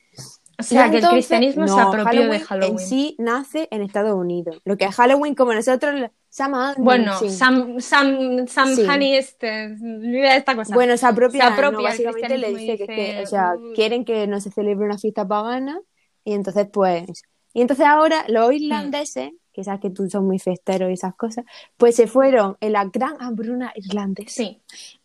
o 0.61 0.63
sea, 0.63 0.89
que 0.89 0.97
el 0.97 1.07
cristianismo 1.07 1.67
se 1.67 1.75
no, 1.75 1.89
apropió 1.89 2.27
de 2.27 2.39
Halloween. 2.39 2.73
En 2.73 2.79
sí 2.79 3.15
nace 3.19 3.67
en 3.71 3.81
Estados 3.81 4.13
Unidos. 4.15 4.61
Lo 4.65 4.77
que 4.77 4.85
es 4.85 4.95
Halloween, 4.95 5.35
como 5.35 5.53
nosotros, 5.53 6.09
Samhain, 6.29 6.75
Bueno, 6.77 7.17
sí. 7.19 7.29
Sam, 7.29 7.79
Sam, 7.81 8.47
Sam 8.47 8.75
Sí. 8.75 8.83
Honey 8.83 9.15
este, 9.15 9.75
esta 10.35 10.55
cosa. 10.55 10.73
Bueno, 10.73 10.95
se 10.97 11.05
apropia, 11.05 11.47
Se 11.47 11.53
apropia 11.53 11.71
no, 11.77 11.83
básicamente 11.83 12.37
le 12.37 12.49
dice 12.55 12.77
que, 12.77 12.85
cristianismo 12.85 12.93
y 12.93 12.95
que, 12.95 13.17
o 13.17 13.19
dice, 13.21 13.29
sea, 13.31 13.53
"Uh". 13.55 13.73
quieren 13.73 14.05
que 14.05 14.27
no 14.27 14.39
se 14.39 14.51
celebre 14.51 14.85
una 14.85 14.97
fiesta 14.97 15.27
pagana 15.27 15.79
y 16.23 16.33
entonces 16.33 16.67
pues, 16.71 17.23
y 17.53 17.61
entonces 17.61 17.85
ahora 17.85 18.23
los 18.29 18.53
irlandeses, 18.53 19.31
que 19.53 19.63
sabes 19.65 19.81
que 19.81 19.89
tú 19.89 20.09
son 20.09 20.25
muy 20.25 20.39
festeros 20.39 20.89
y 20.89 20.93
esas 20.93 21.15
cosas, 21.15 21.43
pues 21.75 21.95
se 21.95 22.07
fueron 22.07 22.55
en 22.61 22.71
la 22.73 22.85
gran 22.85 23.15
hambruna 23.19 23.73
irlandesa 23.75 24.29
Sí. 24.31 24.61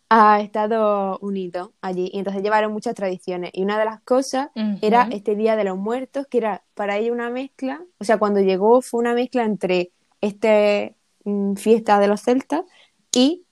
A 0.09 0.39
Estados 0.41 1.17
Unidos 1.21 1.71
allí 1.81 2.09
y 2.13 2.19
entonces 2.19 2.41
llevaron 2.41 2.71
muchas 2.71 2.95
tradiciones 2.95 3.51
y 3.53 3.63
una 3.63 3.77
de 3.77 3.85
las 3.85 4.01
cosas 4.01 4.49
era 4.81 5.09
este 5.11 5.35
Día 5.35 5.55
de 5.55 5.65
los 5.65 5.77
Muertos, 5.77 6.27
que 6.27 6.37
era 6.37 6.63
para 6.75 6.97
ellos 6.97 7.13
una 7.13 7.29
mezcla, 7.29 7.83
o 7.99 8.03
sea, 8.03 8.17
cuando 8.17 8.39
llegó 8.39 8.81
fue 8.81 9.01
una 9.01 9.13
mezcla 9.13 9.43
entre 9.43 9.91
este 10.21 10.95
mm, 11.25 11.55
fiesta 11.55 11.99
de 11.99 12.07
los 12.07 12.21
celtas 12.21 12.61
y 13.13 13.43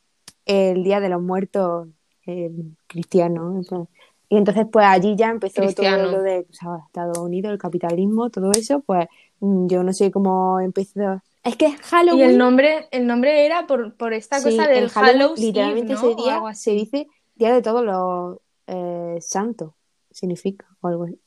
el 0.45 0.83
Día 0.83 0.99
de 0.99 1.09
los 1.09 1.21
Muertos 1.21 1.87
eh, 2.25 2.51
cristiano. 2.87 3.61
¿no? 3.69 3.89
Y 4.29 4.37
entonces, 4.37 4.65
pues 4.71 4.85
allí 4.85 5.15
ya 5.15 5.29
empezó 5.29 5.61
Cristiano. 5.61 6.03
todo 6.03 6.11
lo 6.17 6.21
de 6.21 6.39
o 6.49 6.53
sea, 6.53 6.79
Estados 6.87 7.17
Unidos, 7.17 7.51
el 7.51 7.59
capitalismo, 7.59 8.29
todo 8.29 8.51
eso, 8.51 8.81
pues 8.81 9.07
mm, 9.39 9.67
yo 9.67 9.83
no 9.83 9.93
sé 9.93 10.11
cómo 10.11 10.59
empezó. 10.59 11.21
Es 11.45 11.55
que 11.57 11.67
Y 11.69 11.77
Halloween. 11.83 12.29
el 12.31 12.37
nombre, 12.37 12.89
el 12.91 13.07
nombre 13.07 13.45
era 13.45 13.67
por, 13.67 13.95
por 13.95 14.13
esta 14.13 14.41
sí, 14.41 14.43
cosa 14.43 14.67
del 14.67 14.85
el 14.85 14.89
Halloween, 14.89 15.55
Eve, 15.55 15.77
literalmente 15.77 15.93
¿no? 15.93 15.99
ese 15.99 16.07
O 16.07 16.15
día 16.15 16.33
algo 16.35 16.47
así. 16.47 16.63
se 16.63 16.71
dice 16.71 17.07
Día 17.35 17.53
de 17.53 17.61
todos 17.61 17.83
los 17.85 18.39
eh, 18.67 19.17
santos, 19.21 19.73
significa, 20.11 20.67
o 20.81 20.87
algo 20.87 21.05
así. 21.05 21.19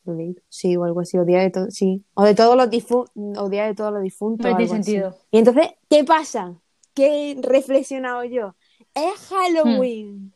Sí, 0.48 0.76
o 0.76 0.85
algo 0.85 1.00
así, 1.00 1.18
o 1.18 1.24
Día 1.24 1.40
de 1.42 1.50
todos, 1.50 1.74
sí, 1.74 2.04
o 2.14 2.24
de 2.24 2.35
todos 2.35 2.57
los 2.57 2.70
difuntos, 2.70 3.14
o 3.38 3.48
Día 3.50 3.66
de 3.66 3.74
todos 3.74 3.92
los 3.92 4.02
difuntos. 4.02 4.50
No 4.50 4.57
tiene 4.57 4.72
así. 4.72 4.83
sentido. 4.85 5.16
Y 5.31 5.38
entonces, 5.38 5.68
¿qué 5.90 6.04
pasa? 6.04 6.61
¿Qué 6.94 7.33
he 7.33 7.42
reflexionado 7.42 8.24
yo? 8.24 8.57
Es 8.94 9.14
Halloween. 9.31 10.35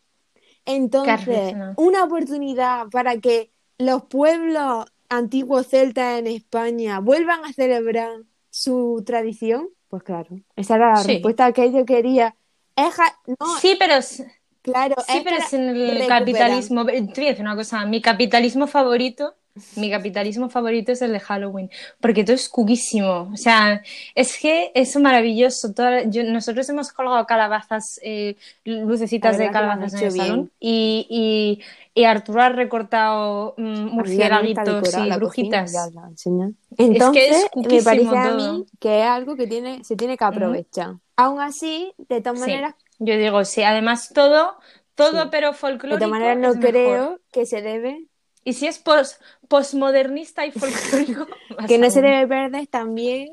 Entonces, 0.64 1.26
reflexionado? 1.26 1.74
una 1.76 2.04
oportunidad 2.04 2.88
para 2.90 3.18
que 3.20 3.52
los 3.78 4.04
pueblos 4.04 4.86
antiguos 5.08 5.68
celtas 5.68 6.18
en 6.18 6.26
España 6.28 7.00
vuelvan 7.00 7.44
a 7.44 7.52
celebrar 7.52 8.22
su 8.52 9.02
tradición. 9.06 9.70
Pues 9.88 10.04
claro, 10.04 10.38
esa 10.56 10.76
era 10.76 10.92
la 10.98 11.04
Sí. 11.04 11.08
respuesta 11.14 11.52
que 11.52 11.72
yo 11.72 11.84
quería. 11.86 12.36
Es 12.76 12.94
ja- 12.94 13.20
no, 13.26 13.36
Sí, 13.60 13.76
pero, 13.78 14.00
sí, 14.02 14.24
claro, 14.62 14.96
es 15.08 15.22
pero 15.24 15.36
es 15.36 15.52
en 15.54 15.62
el 15.70 16.06
recuperar. 16.08 16.08
capitalismo. 16.08 16.86
Te 16.86 16.92
voy 17.00 17.26
a 17.26 17.30
decir 17.30 17.40
una 17.42 17.56
cosa, 17.56 17.84
mi 17.86 18.00
capitalismo 18.02 18.66
favorito, 18.66 19.36
mi 19.76 19.90
capitalismo 19.90 20.48
favorito 20.48 20.92
es 20.92 21.02
el 21.02 21.12
de 21.12 21.20
Halloween, 21.20 21.70
porque 22.00 22.24
todo 22.24 22.34
es 22.34 22.48
cuquísimo. 22.48 23.30
O 23.32 23.36
sea, 23.36 23.82
es 24.14 24.38
que 24.38 24.72
es 24.74 24.96
maravilloso. 24.96 25.72
Toda- 25.74 26.04
yo- 26.04 26.24
nosotros 26.24 26.68
hemos 26.70 26.92
colgado 26.92 27.26
calabazas, 27.26 28.00
eh, 28.02 28.36
lucecitas 28.64 29.36
de 29.38 29.46
que 29.46 29.50
calabazas 29.50 29.94
en 30.00 30.06
el 30.06 30.12
salón 30.12 30.36
bien. 30.36 30.50
y, 30.60 31.60
y, 31.94 32.00
y 32.00 32.04
Arturo 32.04 32.40
ha 32.42 32.48
recortado 32.48 33.54
mm, 33.58 33.74
A 33.74 33.76
murciélaguitos 33.92 34.94
y 34.96 35.10
brujitas. 35.16 35.72
cocina, 35.72 35.90
ya 35.94 36.00
la 36.00 36.08
enseñé. 36.08 36.52
Entonces, 36.78 37.46
es 37.54 37.66
me 37.68 37.82
parece 37.82 38.16
a 38.16 38.30
todo. 38.30 38.52
mí 38.54 38.66
que 38.80 39.00
es 39.02 39.06
algo 39.06 39.36
que 39.36 39.46
tiene, 39.46 39.84
se 39.84 39.96
tiene 39.96 40.16
que 40.16 40.24
aprovechar. 40.24 40.94
Aún 41.16 41.40
así, 41.40 41.92
de 41.98 42.20
todas 42.22 42.38
Sí. 42.40 42.46
maneras, 42.50 42.74
Yo 42.98 43.16
digo, 43.18 43.44
sí, 43.44 43.62
además 43.64 44.10
todo, 44.14 44.54
todo 44.94 45.24
Sí. 45.24 45.28
pero 45.30 45.48
de 45.52 45.54
folclórico 45.58 45.98
todas 45.98 46.10
maneras 46.10 46.38
no 46.38 46.48
es 46.50 46.56
mejor. 46.56 46.70
creo 46.72 47.20
que 47.32 47.46
se 47.46 47.60
debe 47.60 48.06
Y 48.44 48.54
si 48.54 48.66
es 48.66 48.78
pos, 48.78 49.18
posmodernista 49.52 50.46
y 50.46 50.50
folclórico, 50.60 51.26
que 51.68 51.76
no 51.76 51.90
se 51.90 52.00
debe 52.00 52.26
perder 52.26 52.66
también 52.68 53.28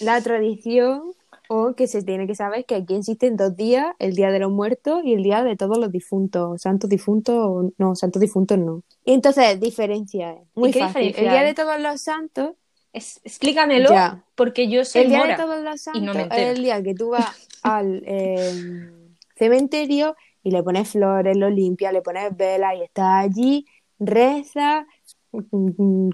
la 0.00 0.18
tradición 0.22 1.12
o 1.48 1.74
que 1.74 1.86
se 1.86 2.02
tiene 2.02 2.26
que 2.26 2.34
saber 2.34 2.64
que 2.64 2.76
aquí 2.76 2.94
existen 2.94 3.36
dos 3.36 3.54
días, 3.56 3.88
el 3.98 4.14
Día 4.14 4.30
de 4.30 4.38
los 4.38 4.50
Muertos 4.50 5.02
y 5.04 5.12
el 5.12 5.22
Día 5.22 5.42
de 5.42 5.56
todos 5.56 5.76
los 5.78 5.92
difuntos, 5.92 6.62
santos 6.62 6.88
difuntos, 6.88 7.72
no, 7.76 7.94
santos 7.94 8.20
difuntos 8.22 8.56
no. 8.58 8.82
Y 9.04 9.12
entonces, 9.12 9.60
diferencia 9.60 10.32
es 10.32 10.38
muy 10.54 10.70
¿Y 10.70 10.72
qué 10.72 10.78
fácil. 10.80 11.02
diferencia 11.08 11.22
el 11.24 11.30
Día 11.30 11.40
hay? 11.40 11.46
de 11.48 11.54
todos 11.54 11.80
los 11.80 12.00
santos, 12.00 12.50
Es- 12.94 13.20
explícamelo, 13.22 13.90
Ya. 13.90 14.24
porque 14.34 14.66
yo 14.68 14.84
soy 14.86 15.02
el 15.02 15.08
Día 15.10 15.18
mora. 15.18 15.36
de 15.36 15.42
todos 15.42 15.56
los 15.62 15.86
no 16.02 16.12
santos 16.14 16.38
es 16.38 16.48
el 16.56 16.62
día 16.64 16.82
que 16.82 16.94
tú 16.94 17.10
vas 17.10 17.26
al 17.62 18.02
eh, 18.06 18.88
cementerio 19.36 20.16
y 20.42 20.50
le 20.52 20.62
pones 20.62 20.88
flores, 20.90 21.36
lo 21.36 21.50
limpias, 21.50 21.92
le 21.92 22.00
pones 22.02 22.34
velas 22.36 22.74
y 22.78 22.82
estás 22.82 23.24
allí, 23.24 23.66
rezas, 23.98 24.84
mm, 24.84 24.88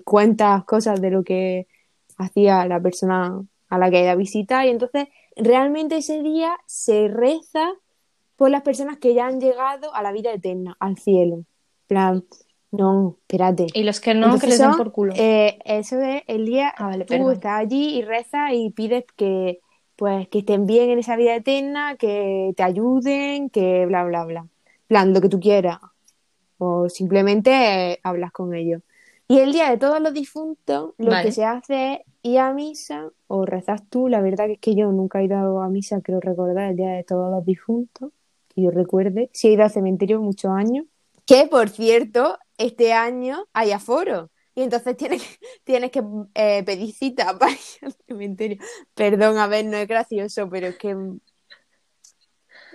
cuentas 0.04 0.64
cosas 0.64 1.00
de 1.00 1.10
lo 1.10 1.22
que 1.24 1.66
hacía 2.18 2.66
la 2.66 2.80
persona 2.80 3.40
a 3.68 3.78
la 3.78 3.90
que 3.90 3.98
haya 3.98 4.14
visitado 4.14 4.66
y 4.66 4.70
entonces 4.70 5.08
realmente 5.36 5.96
ese 5.96 6.22
día 6.22 6.56
se 6.66 7.08
reza 7.08 7.72
por 8.36 8.50
las 8.50 8.62
personas 8.62 8.98
que 8.98 9.14
ya 9.14 9.26
han 9.26 9.40
llegado 9.40 9.94
a 9.94 10.02
la 10.02 10.12
vida 10.12 10.32
eterna, 10.32 10.76
al 10.78 10.98
cielo. 10.98 11.36
En 11.36 11.44
plan, 11.86 12.24
no, 12.70 13.16
espérate. 13.22 13.66
Y 13.72 13.82
los 13.84 14.00
que 14.00 14.14
no, 14.14 14.26
Entonces 14.26 14.42
que 14.42 14.46
les 14.48 14.58
den 14.58 14.76
por 14.76 14.92
culo. 14.92 15.14
eh, 15.16 15.58
eso 15.64 15.98
es 16.00 16.22
el 16.26 16.44
día, 16.46 16.72
Ah, 16.76 16.88
vale, 16.88 17.04
tú 17.06 17.14
perdón. 17.14 17.32
estás 17.32 17.60
allí 17.60 17.96
y 17.98 18.02
rezas 18.02 18.50
y 18.52 18.70
pides 18.70 19.04
que, 19.16 19.60
pues, 19.96 20.28
que 20.28 20.40
estén 20.40 20.66
bien 20.66 20.90
en 20.90 20.98
esa 20.98 21.16
vida 21.16 21.34
eterna, 21.34 21.96
que 21.96 22.52
te 22.56 22.62
ayuden, 22.62 23.48
que 23.50 23.86
bla, 23.86 24.04
bla, 24.04 24.24
bla. 24.26 24.46
Plan, 24.88 25.14
lo 25.14 25.20
que 25.20 25.28
tú 25.30 25.40
quieras. 25.40 25.78
O 26.58 26.88
simplemente 26.88 27.92
eh, 27.92 28.00
hablas 28.02 28.32
con 28.32 28.54
ellos. 28.54 28.82
Y 29.28 29.40
el 29.40 29.52
día 29.52 29.70
de 29.70 29.76
todos 29.76 30.00
los 30.00 30.14
difuntos, 30.14 30.94
lo 30.98 31.10
Vale. 31.10 31.24
que 31.24 31.32
se 31.32 31.44
hace 31.44 31.92
es 31.94 32.00
ir 32.22 32.38
a 32.38 32.52
misa 32.52 33.10
o 33.26 33.44
rezas 33.44 33.82
tú. 33.88 34.08
La 34.08 34.20
verdad 34.20 34.46
que 34.46 34.52
es 34.52 34.58
que 34.60 34.74
yo 34.76 34.90
nunca 34.92 35.20
he 35.20 35.24
ido 35.24 35.60
a 35.62 35.68
misa, 35.68 36.00
creo 36.00 36.20
recordar, 36.20 36.70
el 36.70 36.76
día 36.76 36.90
de 36.90 37.04
todos 37.04 37.30
los 37.30 37.44
difuntos, 37.44 38.12
que 38.54 38.62
yo 38.62 38.70
recuerde. 38.70 39.30
Sí 39.32 39.48
he 39.48 39.52
ido 39.52 39.64
al 39.64 39.70
cementerio 39.70 40.20
muchos 40.20 40.52
años. 40.52 40.86
Que, 41.24 41.48
por 41.48 41.68
cierto, 41.68 42.38
este 42.56 42.92
año 42.92 43.46
hay 43.52 43.72
aforo. 43.72 44.30
Y 44.54 44.62
entonces 44.62 44.96
tienes 44.96 45.22
que, 45.22 45.38
tienes 45.64 45.90
que 45.90 46.02
eh, 46.34 46.62
pedir 46.64 46.94
cita 46.94 47.36
para 47.38 47.52
ir 47.52 47.58
al 47.82 47.94
cementerio. 48.06 48.58
Perdón, 48.94 49.38
a 49.38 49.48
ver, 49.48 49.64
no 49.66 49.76
es 49.76 49.88
gracioso, 49.88 50.48
pero 50.48 50.68
es 50.68 50.76
que... 50.76 50.96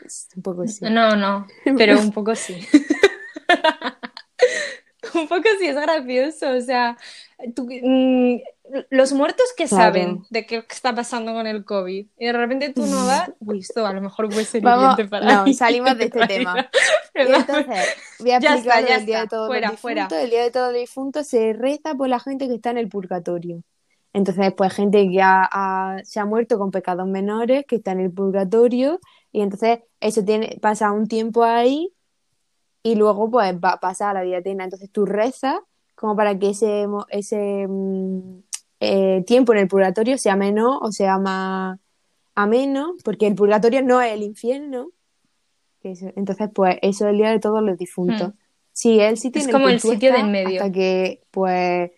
Es 0.06 0.28
un 0.36 0.42
poco 0.42 0.64
así. 0.64 0.84
No, 0.86 1.16
no, 1.16 1.48
pero 1.78 2.00
un 2.00 2.12
poco 2.12 2.36
sí. 2.36 2.68
Un 5.22 5.28
poco 5.28 5.44
sí 5.60 5.68
es 5.68 5.76
gracioso, 5.76 6.50
o 6.52 6.62
sea, 6.62 6.98
tú- 7.56 7.68
mm, 7.70 8.42
los 8.90 9.12
muertos 9.14 9.46
que 9.58 9.66
Claro. 9.68 9.84
saben 9.94 10.24
de 10.30 10.46
qué 10.46 10.64
está 10.70 10.96
pasando 10.96 11.34
con 11.34 11.46
el 11.48 11.66
COVID 11.66 12.08
y 12.18 12.26
de 12.26 12.34
repente 12.34 12.72
tú 12.74 12.86
no 12.86 13.06
vas, 13.06 13.32
uy, 13.40 13.60
esto 13.60 13.86
a 13.86 13.94
lo 13.94 14.02
mejor 14.02 14.30
puede 14.30 14.46
ser 14.46 14.62
Vamos, 14.62 14.96
para 15.10 15.26
no, 15.26 15.40
alguien, 15.40 15.56
salimos 15.56 15.98
de 15.98 16.06
este 16.06 16.20
para 16.20 16.28
tema. 16.28 16.70
entonces, 17.14 17.90
voy 18.20 18.32
a 18.32 18.40
Ya 18.40 18.54
explicar 18.54 18.80
está, 18.84 18.96
el 18.98 19.06
día 19.06 19.18
de 19.20 19.24
está. 19.26 19.46
Fuera, 19.48 19.72
los 19.72 19.80
fuera. 19.80 20.02
difuntos. 20.04 20.24
El 20.24 20.30
día 20.30 20.44
de 20.44 20.52
todos 20.52 20.72
los 20.72 20.80
difuntos 20.82 21.28
se 21.28 21.54
reza 21.54 21.96
por 21.96 22.08
la 22.10 22.20
gente 22.20 22.48
que 22.48 22.56
está 22.56 22.70
en 22.72 22.78
el 22.78 22.90
purgatorio. 22.90 23.62
Entonces, 24.14 24.54
pues 24.56 24.74
gente 24.74 25.10
que 25.10 25.22
ha- 25.22 25.48
ha- 25.52 26.00
se 26.04 26.20
ha 26.20 26.26
muerto 26.26 26.58
con 26.60 26.72
pecados 26.72 27.08
menores, 27.08 27.66
que 27.66 27.78
está 27.78 27.92
en 27.94 28.02
el 28.02 28.12
purgatorio, 28.12 29.00
y 29.32 29.42
entonces 29.42 29.80
eso 30.02 30.24
tiene, 30.24 30.58
pasa 30.62 30.92
un 30.92 31.08
tiempo 31.08 31.44
ahí 31.44 31.94
y 32.84 32.96
luego 32.96 33.30
pues 33.30 33.54
va 33.56 33.74
a 33.74 33.80
pasar 33.80 34.12
a 34.12 34.20
la 34.20 34.26
vida 34.26 34.38
eterna. 34.38 34.64
Entonces 34.64 34.90
tú 34.92 35.06
rezas 35.06 35.56
como 35.96 36.16
para 36.16 36.38
que 36.40 36.50
ese, 36.50 36.88
ese 37.10 37.68
mm, 37.68 38.40
eh, 38.80 39.24
tiempo 39.26 39.54
en 39.54 39.60
el 39.60 39.68
purgatorio 39.68 40.18
sea 40.18 40.36
menos 40.36 40.80
o 40.82 40.92
sea 40.92 41.18
más 41.20 41.80
ameno, 42.36 42.96
porque 43.04 43.28
el 43.28 43.36
purgatorio 43.36 43.82
no 43.82 44.02
es 44.02 44.14
el 44.14 44.24
infierno. 44.24 44.90
Entonces, 45.84 46.50
pues 46.54 46.78
eso 46.82 47.06
es 47.06 47.12
el 47.12 47.18
día 47.18 47.32
de 47.32 47.40
todos 47.40 47.64
los 47.64 47.78
difuntos. 47.78 48.30
Hmm. 48.30 48.38
Sí, 48.72 49.00
él 49.00 49.18
sí 49.18 49.32
tiene 49.32 49.48
Es 49.48 49.54
como 49.54 49.68
que 49.68 49.74
el 49.74 49.80
sitio 49.80 50.10
estás 50.10 50.24
del 50.24 50.32
medio. 50.32 50.62
Hasta 50.62 50.72
que, 50.72 51.24
pues, 51.32 51.92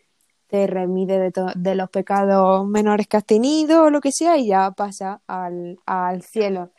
te 0.47 0.67
remite 0.67 1.19
de, 1.19 1.31
de 1.55 1.75
los 1.75 1.89
pecados 1.89 2.65
menores 2.67 3.07
que 3.07 3.17
has 3.17 3.25
tenido 3.25 3.85
o 3.85 3.89
lo 3.89 4.01
que 4.01 4.11
sea 4.11 4.37
y 4.37 4.47
ya 4.47 4.71
pasa 4.71 5.21
al, 5.27 5.79
al 5.85 6.21
cielo. 6.21 6.71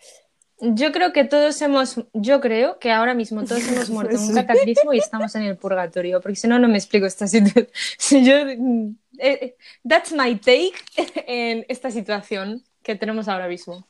Yo 0.61 0.93
creo 0.93 1.13
que 1.13 1.25
todos 1.25 1.61
hemos, 1.63 2.01
yo 2.13 2.41
creo 2.41 2.79
que 2.79 2.93
ahora 2.93 3.15
mismo 3.15 3.45
todos 3.45 3.67
hemos 3.69 3.91
muerto 3.91 4.17
en 4.17 4.23
un 4.23 4.35
cataclismo 4.35 4.93
y 4.93 4.99
estamos 4.99 5.35
en 5.35 5.43
el 5.43 5.57
purgatorio, 5.57 6.21
porque 6.21 6.37
si 6.37 6.47
no, 6.49 6.59
no 6.59 6.69
me 6.69 6.79
explico 6.79 7.07
esta 7.07 7.27
situación. 7.27 7.69
Si 7.99 8.25
yo, 8.25 8.35
mm, 8.57 8.97
eh, 9.19 9.57
that's 9.89 10.13
my 10.13 10.37
take 10.37 10.75
en 11.27 11.65
esta 11.69 11.91
situación 11.91 12.63
que 12.83 12.95
tenemos 12.95 13.29
ahora 13.29 13.49
mismo. 13.49 13.87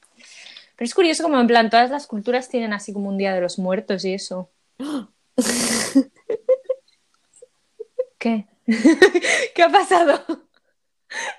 Pero 0.76 0.86
es 0.86 0.94
curioso 0.94 1.22
como 1.22 1.38
en 1.38 1.46
plan 1.46 1.70
todas 1.70 1.90
las 1.90 2.06
culturas 2.06 2.48
tienen 2.48 2.72
así 2.72 2.92
como 2.92 3.08
un 3.08 3.18
día 3.18 3.34
de 3.34 3.40
los 3.40 3.58
muertos 3.58 4.04
y 4.04 4.14
eso. 4.14 4.50
¿Qué? 8.18 8.46
¿Qué 9.54 9.62
ha 9.62 9.68
pasado? 9.68 10.24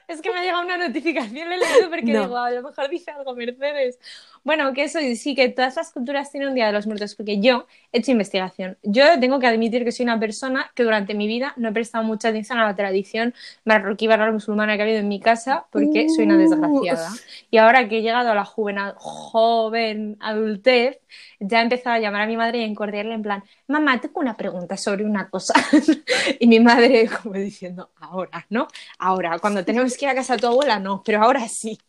Es 0.07 0.21
que 0.21 0.31
me 0.31 0.39
ha 0.39 0.43
llegado 0.43 0.63
una 0.63 0.77
notificación, 0.77 1.49
le 1.49 1.55
he 1.55 1.57
leído 1.57 1.89
porque 1.89 2.13
No. 2.13 2.21
digo, 2.21 2.38
a 2.38 2.51
lo 2.51 2.61
mejor 2.61 2.89
dice 2.89 3.11
algo 3.11 3.35
Mercedes. 3.35 3.99
Bueno, 4.45 4.73
que 4.73 4.84
eso 4.84 4.99
sí, 5.15 5.34
que 5.34 5.49
todas 5.49 5.75
las 5.75 5.91
culturas 5.91 6.31
tienen 6.31 6.49
un 6.49 6.55
Día 6.55 6.67
de 6.67 6.71
los 6.71 6.86
Muertos, 6.86 7.15
porque 7.15 7.39
yo 7.41 7.65
he 7.91 7.97
hecho 7.97 8.12
investigación. 8.12 8.77
Yo 8.84 9.19
tengo 9.19 9.39
que 9.39 9.47
admitir 9.47 9.84
que 9.84 9.91
soy 9.91 10.03
una 10.03 10.19
persona 10.19 10.71
que 10.75 10.84
durante 10.84 11.15
mi 11.15 11.25
vida 11.25 11.53
no 11.58 11.69
he 11.69 11.71
prestado 11.71 12.03
mucha 12.03 12.29
atención 12.29 12.60
a 12.60 12.65
la 12.65 12.75
tradición 12.75 13.34
marroquí 13.63 14.05
barra 14.05 14.31
musulmana 14.31 14.75
que 14.75 14.84
ha 14.84 14.86
habido 14.86 14.99
en 14.99 15.08
mi 15.08 15.19
casa, 15.19 15.65
porque 15.71 16.10
soy 16.10 16.25
una 16.25 16.38
desgraciada. 16.38 17.10
Y 17.49 17.58
ahora 17.58 17.89
que 17.89 17.97
he 17.97 18.01
llegado 18.03 18.29
a 18.29 18.36
la 18.36 18.45
joven, 18.45 18.77
joven 18.97 20.15
adultez, 20.19 20.99
ya 21.39 21.62
he 21.62 21.63
empezado 21.63 21.95
a 21.95 21.99
llamar 21.99 22.21
a 22.21 22.27
mi 22.27 22.38
madre 22.38 22.60
y 22.60 22.63
a 22.65 22.67
encordiarle 22.67 23.15
en 23.15 23.23
plan, 23.23 23.43
mamá, 23.67 23.99
tengo 23.99 24.19
una 24.19 24.38
pregunta 24.38 24.77
sobre 24.77 25.05
una 25.05 25.27
cosa. 25.27 25.55
y 26.39 26.45
mi 26.45 26.60
madre 26.60 27.10
como 27.10 27.34
diciendo, 27.34 27.89
ahora, 27.99 28.45
¿no? 28.51 28.67
Ahora, 28.99 29.39
cuando 29.39 29.65
tenemos 29.65 29.97
que 29.97 30.05
ir 30.05 30.10
a 30.12 30.15
casa 30.15 30.36
de 30.36 30.41
tu 30.41 30.47
abuela, 30.47 30.77
no, 30.77 31.01
pero 31.03 31.23
ahora 31.23 31.47
sí. 31.47 31.79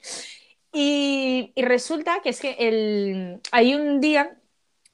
Y, 0.79 1.53
resulta 1.57 2.21
que 2.23 2.29
es 2.29 2.39
que 2.39 2.55
el, 2.59 3.41
hay 3.51 3.75
un 3.75 3.99
día 3.99 4.37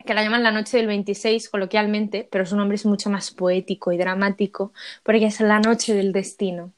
que 0.07 0.15
la 0.15 0.23
llaman 0.23 0.45
la 0.45 0.53
noche 0.53 0.77
del 0.77 0.87
26 0.87 1.49
coloquialmente, 1.49 2.29
pero 2.31 2.47
su 2.47 2.57
nombre 2.57 2.77
es 2.77 2.87
mucho 2.87 3.11
más 3.11 3.33
poético 3.33 3.91
y 3.91 3.97
dramático 3.99 4.73
porque 5.03 5.27
es 5.27 5.41
la 5.41 5.59
noche 5.59 5.93
del 5.93 6.13
destino. 6.13 6.73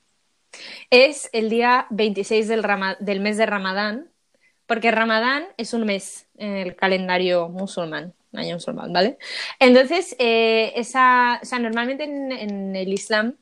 Es 0.88 1.28
el 1.34 1.50
día 1.50 1.86
26 1.90 2.48
del, 2.48 3.20
mes 3.20 3.36
de 3.36 3.44
Ramadán, 3.44 4.08
porque 4.64 4.90
Ramadán 4.90 5.44
es 5.58 5.74
un 5.74 5.84
mes 5.84 6.26
en 6.38 6.56
el 6.56 6.74
calendario 6.74 7.50
musulmán, 7.50 8.14
año 8.32 8.54
musulmán, 8.54 8.90
¿vale? 8.90 9.18
Entonces, 9.58 10.16
eh, 10.18 10.72
esa, 10.76 11.40
o 11.42 11.44
sea, 11.44 11.58
normalmente 11.58 12.04
en, 12.04 12.32
en 12.32 12.74
el 12.74 12.90
Islam 12.90 13.36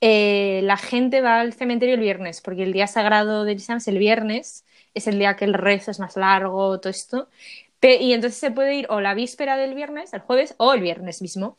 eh, 0.00 0.60
la 0.62 0.76
gente 0.76 1.20
va 1.20 1.40
al 1.40 1.54
cementerio 1.54 1.94
el 1.96 2.00
viernes, 2.00 2.40
porque 2.40 2.62
el 2.62 2.72
día 2.72 2.86
sagrado 2.86 3.44
del 3.44 3.56
Islam 3.56 3.78
es 3.78 3.88
el 3.88 3.98
viernes, 3.98 4.64
es 4.94 5.06
el 5.06 5.18
día 5.18 5.36
que 5.36 5.44
el 5.44 5.54
rezo 5.54 5.90
es 5.90 6.00
más 6.00 6.16
largo, 6.16 6.80
todo 6.80 6.90
esto. 6.90 7.28
Y 7.80 8.12
entonces 8.12 8.38
se 8.40 8.50
puede 8.50 8.74
ir 8.74 8.86
o 8.90 9.00
la 9.00 9.14
víspera 9.14 9.56
del 9.56 9.74
viernes, 9.74 10.12
el 10.12 10.20
jueves, 10.20 10.54
o 10.58 10.72
el 10.74 10.80
viernes 10.80 11.22
mismo. 11.22 11.56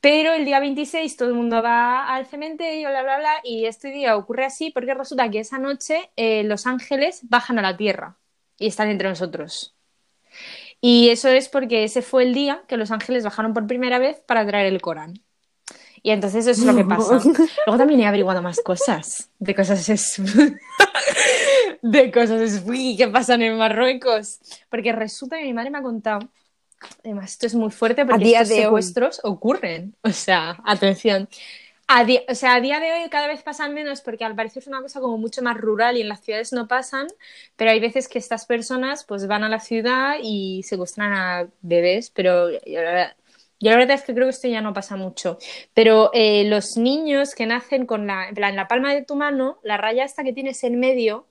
Pero 0.00 0.32
el 0.34 0.44
día 0.44 0.60
26 0.60 1.16
todo 1.16 1.28
el 1.28 1.34
mundo 1.34 1.62
va 1.62 2.12
al 2.14 2.26
cementerio, 2.26 2.88
bla, 2.90 3.02
bla, 3.02 3.18
bla, 3.18 3.34
y 3.44 3.66
este 3.66 3.88
día 3.90 4.16
ocurre 4.16 4.44
así 4.44 4.70
porque 4.70 4.94
resulta 4.94 5.30
que 5.30 5.40
esa 5.40 5.58
noche 5.58 6.10
eh, 6.16 6.44
los 6.44 6.66
ángeles 6.66 7.20
bajan 7.28 7.58
a 7.58 7.62
la 7.62 7.76
tierra 7.76 8.18
y 8.58 8.66
están 8.68 8.88
entre 8.88 9.08
nosotros. 9.08 9.74
Y 10.80 11.10
eso 11.10 11.28
es 11.28 11.48
porque 11.48 11.84
ese 11.84 12.02
fue 12.02 12.24
el 12.24 12.34
día 12.34 12.64
que 12.68 12.76
los 12.76 12.90
ángeles 12.90 13.24
bajaron 13.24 13.54
por 13.54 13.66
primera 13.66 13.98
vez 13.98 14.20
para 14.26 14.46
traer 14.46 14.66
el 14.66 14.80
Corán. 14.82 15.22
Y 16.02 16.10
entonces 16.10 16.46
eso 16.46 16.60
es 16.60 16.66
lo 16.66 16.74
que 16.74 16.84
pasa. 16.84 17.20
Luego 17.66 17.78
también 17.78 18.00
he 18.00 18.06
averiguado 18.06 18.42
más 18.42 18.60
cosas, 18.60 19.30
de 19.38 19.54
cosas 19.54 19.88
es... 19.88 20.20
de 21.82 22.10
cosas 22.10 22.40
es... 22.40 22.62
uy, 22.66 22.96
que 22.96 23.06
pasan 23.08 23.42
en 23.42 23.56
Marruecos. 23.56 24.40
Porque 24.68 24.92
resulta 24.92 25.38
que 25.38 25.44
mi 25.44 25.52
madre 25.52 25.70
me 25.70 25.78
ha 25.78 25.82
contado, 25.82 26.28
además 27.04 27.32
esto 27.32 27.46
es 27.46 27.54
muy 27.54 27.70
fuerte 27.70 28.04
porque 28.04 28.24
día 28.24 28.40
hoy. 28.40 28.46
secuestros 28.46 29.20
ocurren. 29.22 29.94
O 30.02 30.10
sea, 30.10 30.60
atención. 30.64 31.28
A 31.86 32.04
di- 32.04 32.22
o 32.28 32.34
sea, 32.34 32.54
a 32.54 32.60
día 32.60 32.80
de 32.80 32.90
hoy 32.92 33.08
cada 33.10 33.26
vez 33.26 33.42
pasan 33.42 33.74
menos 33.74 34.00
porque 34.00 34.24
al 34.24 34.34
parecer 34.34 34.62
es 34.62 34.66
una 34.66 34.80
cosa 34.80 35.00
como 35.00 35.18
mucho 35.18 35.42
más 35.42 35.56
rural 35.56 35.96
y 35.96 36.00
en 36.00 36.08
las 36.08 36.20
ciudades 36.20 36.52
no 36.52 36.66
pasan, 36.66 37.06
pero 37.54 37.70
hay 37.70 37.80
veces 37.80 38.08
que 38.08 38.18
estas 38.18 38.46
personas 38.46 39.04
pues 39.04 39.26
van 39.26 39.44
a 39.44 39.48
la 39.48 39.60
ciudad 39.60 40.14
y 40.22 40.62
secuestran 40.62 41.12
a 41.12 41.48
bebés, 41.60 42.10
pero 42.10 42.48
yo 43.62 43.70
la 43.70 43.76
verdad, 43.78 43.96
es 43.96 44.02
que 44.02 44.12
creo 44.14 44.26
que 44.26 44.30
esto 44.30 44.48
ya 44.48 44.60
no 44.60 44.74
pasa 44.74 44.96
mucho. 44.96 45.38
Pero 45.74 46.10
eh, 46.14 46.44
los 46.44 46.76
niños 46.76 47.34
que 47.34 47.46
nacen 47.46 47.86
con 47.86 48.06
la, 48.06 48.28
en 48.28 48.34
plan, 48.34 48.56
la 48.56 48.68
palma 48.68 48.94
de 48.94 49.02
tu 49.02 49.16
mano, 49.16 49.58
la 49.62 49.76
raya 49.78 50.04
esta 50.04 50.24
que 50.24 50.32
tienes 50.34 50.64
en 50.64 50.78
medio, 50.80 51.26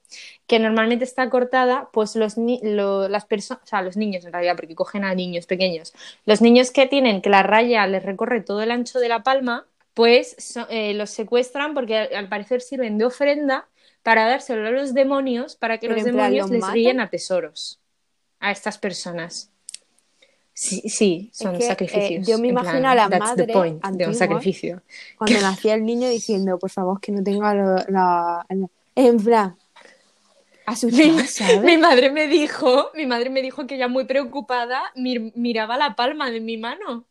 que 0.47 0.59
normalmente 0.59 1.03
está 1.05 1.29
cortada, 1.29 1.89
pues 1.93 2.15
los, 2.15 2.37
ni- 2.37 2.59
lo- 2.63 3.07
las 3.07 3.25
personas, 3.25 3.63
o 3.63 3.67
sea, 3.67 3.81
los 3.81 3.97
niños 3.97 4.25
en 4.25 4.33
realidad, 4.33 4.55
porque 4.55 4.75
cogen 4.75 5.03
a 5.03 5.13
niños 5.15 5.45
pequeños, 5.45 5.93
los 6.25 6.41
niños 6.41 6.71
que 6.71 6.87
tienen 6.87 7.21
que 7.21 7.29
la 7.29 7.43
raya 7.43 7.85
les 7.87 8.03
recorre 8.03 8.41
todo 8.41 8.61
el 8.61 8.71
ancho 8.71 8.99
de 8.99 9.09
la 9.09 9.23
palma, 9.23 9.67
pues 9.93 10.35
so- 10.39 10.67
eh, 10.69 10.93
los 10.93 11.09
secuestran 11.09 11.73
porque 11.73 11.97
al, 11.97 12.15
al 12.15 12.29
parecer 12.29 12.61
sirven 12.61 12.97
de 12.97 13.05
ofrenda 13.05 13.67
para 14.03 14.27
dárselo 14.27 14.67
a 14.67 14.71
los 14.71 14.93
demonios 14.93 15.55
para 15.55 15.77
que 15.79 15.87
Pero 15.87 15.95
los 15.95 16.03
plan, 16.03 16.31
demonios 16.31 16.49
¿los 16.49 16.49
les 16.49 16.71
ríen 16.73 16.99
a 16.99 17.09
tesoros 17.09 17.79
a 18.39 18.51
estas 18.51 18.77
personas. 18.77 19.50
Sí, 20.53 20.81
sí, 20.89 21.29
son 21.33 21.57
que, 21.57 21.63
eh, 21.65 21.67
sacrificios. 21.67 22.27
yo 22.27 22.37
me 22.37 22.49
imagino 22.49 22.71
plan, 22.81 22.85
a 22.85 22.95
la 22.95 23.09
madre 23.09 23.53
de 23.91 24.07
un 24.07 24.13
sacrificio. 24.13 24.81
Cuando 25.17 25.39
nacía 25.41 25.75
el 25.75 25.85
niño 25.85 26.09
diciendo, 26.09 26.59
por 26.59 26.69
favor, 26.69 26.99
que 26.99 27.11
no 27.11 27.23
tenga 27.23 27.53
lo- 27.53 27.75
la... 27.87 28.45
En 28.95 29.17
plan, 29.17 29.55
Mi, 30.83 31.11
mi 31.65 31.77
madre 31.77 32.11
me 32.11 32.27
dijo, 32.27 32.91
mi 32.95 33.05
madre 33.05 33.29
me 33.29 33.41
dijo 33.41 33.65
que 33.67 33.77
ya 33.77 33.87
muy 33.87 34.05
preocupada 34.05 34.81
mir- 34.95 35.31
miraba 35.35 35.77
la 35.77 35.95
palma 35.95 36.29
de 36.31 36.39
mi 36.39 36.57
mano. 36.57 37.05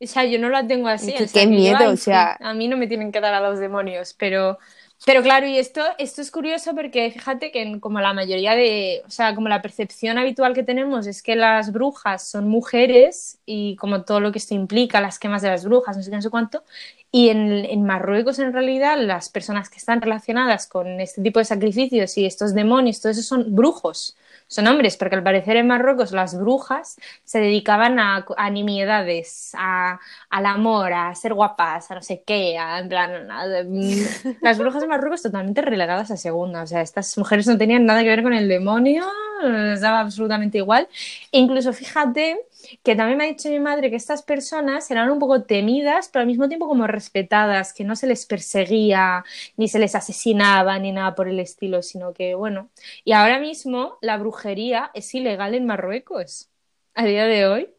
O 0.00 0.06
sea, 0.06 0.24
yo 0.24 0.38
no 0.38 0.48
la 0.48 0.66
tengo 0.66 0.88
así. 0.88 1.10
Es 1.12 1.14
que 1.18 1.24
o 1.24 1.28
sea, 1.28 1.42
qué 1.42 1.48
yo, 1.50 1.54
miedo, 1.56 1.76
ay, 1.78 1.88
o 1.88 1.96
sea- 1.96 2.36
A 2.40 2.54
mí 2.54 2.68
no 2.68 2.76
me 2.76 2.86
tienen 2.86 3.12
que 3.12 3.20
dar 3.20 3.34
a 3.34 3.40
los 3.40 3.58
demonios, 3.58 4.14
pero, 4.14 4.58
pero 5.06 5.22
claro, 5.22 5.46
y 5.46 5.56
esto, 5.58 5.80
esto 5.98 6.20
es 6.20 6.30
curioso 6.30 6.74
porque 6.74 7.10
fíjate 7.10 7.50
que 7.50 7.78
como 7.80 8.00
la 8.00 8.12
mayoría 8.12 8.54
de, 8.54 9.02
o 9.06 9.10
sea, 9.10 9.34
como 9.34 9.48
la 9.48 9.62
percepción 9.62 10.18
habitual 10.18 10.54
que 10.54 10.64
tenemos 10.64 11.06
es 11.06 11.22
que 11.22 11.36
las 11.36 11.72
brujas 11.72 12.28
son 12.28 12.48
mujeres 12.48 13.38
y 13.46 13.76
como 13.76 14.02
todo 14.02 14.20
lo 14.20 14.32
que 14.32 14.38
esto 14.38 14.54
implica, 14.54 15.00
las 15.00 15.18
quemas 15.18 15.42
de 15.42 15.48
las 15.48 15.64
brujas, 15.64 15.96
no 15.96 16.02
sé 16.02 16.10
qué, 16.10 16.16
no 16.16 16.22
sé 16.22 16.30
cuánto, 16.30 16.64
y 17.12 17.30
en, 17.30 17.64
en 17.64 17.84
Marruecos, 17.84 18.38
en 18.38 18.52
realidad, 18.52 18.98
las 18.98 19.28
personas 19.28 19.70
que 19.70 19.78
están 19.78 20.02
relacionadas 20.02 20.66
con 20.66 21.00
este 21.00 21.22
tipo 21.22 21.38
de 21.38 21.44
sacrificios 21.44 22.18
y 22.18 22.26
estos 22.26 22.54
demonios, 22.54 23.00
todo 23.00 23.12
eso 23.12 23.22
son 23.22 23.54
brujos, 23.54 24.16
son 24.48 24.66
hombres, 24.66 24.96
porque 24.96 25.14
al 25.16 25.22
parecer 25.22 25.56
en 25.56 25.66
Marruecos 25.68 26.12
las 26.12 26.36
brujas 26.38 26.96
se 27.24 27.38
dedicaban 27.40 27.98
a, 28.00 28.24
a 28.36 28.50
nimiedades, 28.50 29.52
a, 29.58 30.00
al 30.30 30.46
amor, 30.46 30.92
a 30.92 31.14
ser 31.14 31.34
guapas, 31.34 31.90
a 31.90 31.94
no 31.96 32.02
sé 32.02 32.22
qué, 32.26 32.58
a, 32.58 32.78
en 32.80 32.88
plan, 32.88 33.30
a- 33.30 33.46
mm, 33.64 34.36
las 34.40 34.58
brujas 34.58 34.80
de 34.82 34.88
Marruecos 34.88 35.22
totalmente 35.22 35.62
relegadas 35.62 36.10
a 36.10 36.16
segunda, 36.16 36.62
o 36.62 36.66
sea, 36.66 36.80
estas 36.82 37.16
mujeres 37.18 37.46
no 37.46 37.58
tenían 37.58 37.86
nada 37.86 38.02
que 38.02 38.08
ver 38.08 38.22
con 38.22 38.32
el 38.32 38.48
demonio, 38.48 39.04
les 39.42 39.80
daba 39.80 40.00
absolutamente 40.00 40.58
igual. 40.58 40.88
E 41.32 41.38
incluso 41.38 41.72
fíjate 41.72 42.38
que 42.82 42.96
también 42.96 43.18
me 43.18 43.24
ha 43.24 43.28
dicho 43.28 43.48
mi 43.48 43.60
madre 43.60 43.90
que 43.90 43.96
estas 43.96 44.22
personas 44.22 44.90
eran 44.90 45.10
un 45.10 45.18
poco 45.18 45.42
temidas, 45.44 46.08
pero 46.12 46.22
al 46.22 46.26
mismo 46.26 46.48
tiempo 46.48 46.68
como 46.68 46.86
respetadas, 46.86 47.72
que 47.72 47.84
no 47.84 47.96
se 47.96 48.06
les 48.06 48.26
perseguía, 48.26 49.24
ni 49.56 49.68
se 49.68 49.78
les 49.78 49.94
asesinaba, 49.94 50.78
ni 50.78 50.92
nada 50.92 51.14
por 51.14 51.28
el 51.28 51.40
estilo, 51.40 51.82
sino 51.82 52.12
que, 52.12 52.34
bueno. 52.34 52.70
Y 53.04 53.12
ahora 53.12 53.38
mismo 53.40 53.98
la 54.00 54.16
brujería 54.18 54.90
es 54.94 55.14
ilegal 55.14 55.54
en 55.54 55.66
Marruecos, 55.66 56.50
a 56.94 57.04
día 57.04 57.26
de 57.26 57.46
hoy, 57.46 57.70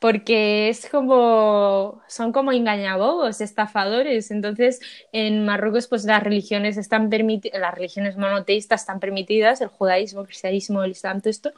porque 0.00 0.68
es 0.68 0.88
como, 0.88 2.02
son 2.08 2.32
como 2.32 2.52
engañabobos, 2.52 3.40
estafadores. 3.40 4.30
Entonces, 4.30 4.80
en 5.12 5.44
Marruecos, 5.44 5.86
pues 5.88 6.04
las 6.04 6.22
religiones 6.22 6.76
están 6.76 7.08
permitidas, 7.10 7.60
las 7.60 7.74
religiones 7.74 8.16
monoteístas 8.16 8.82
están 8.82 9.00
permitidas, 9.00 9.60
el 9.60 9.68
judaísmo, 9.68 10.22
el 10.22 10.26
cristianismo, 10.26 10.82
el 10.84 10.92
islam, 10.92 11.20
todo 11.20 11.30
esto, 11.30 11.52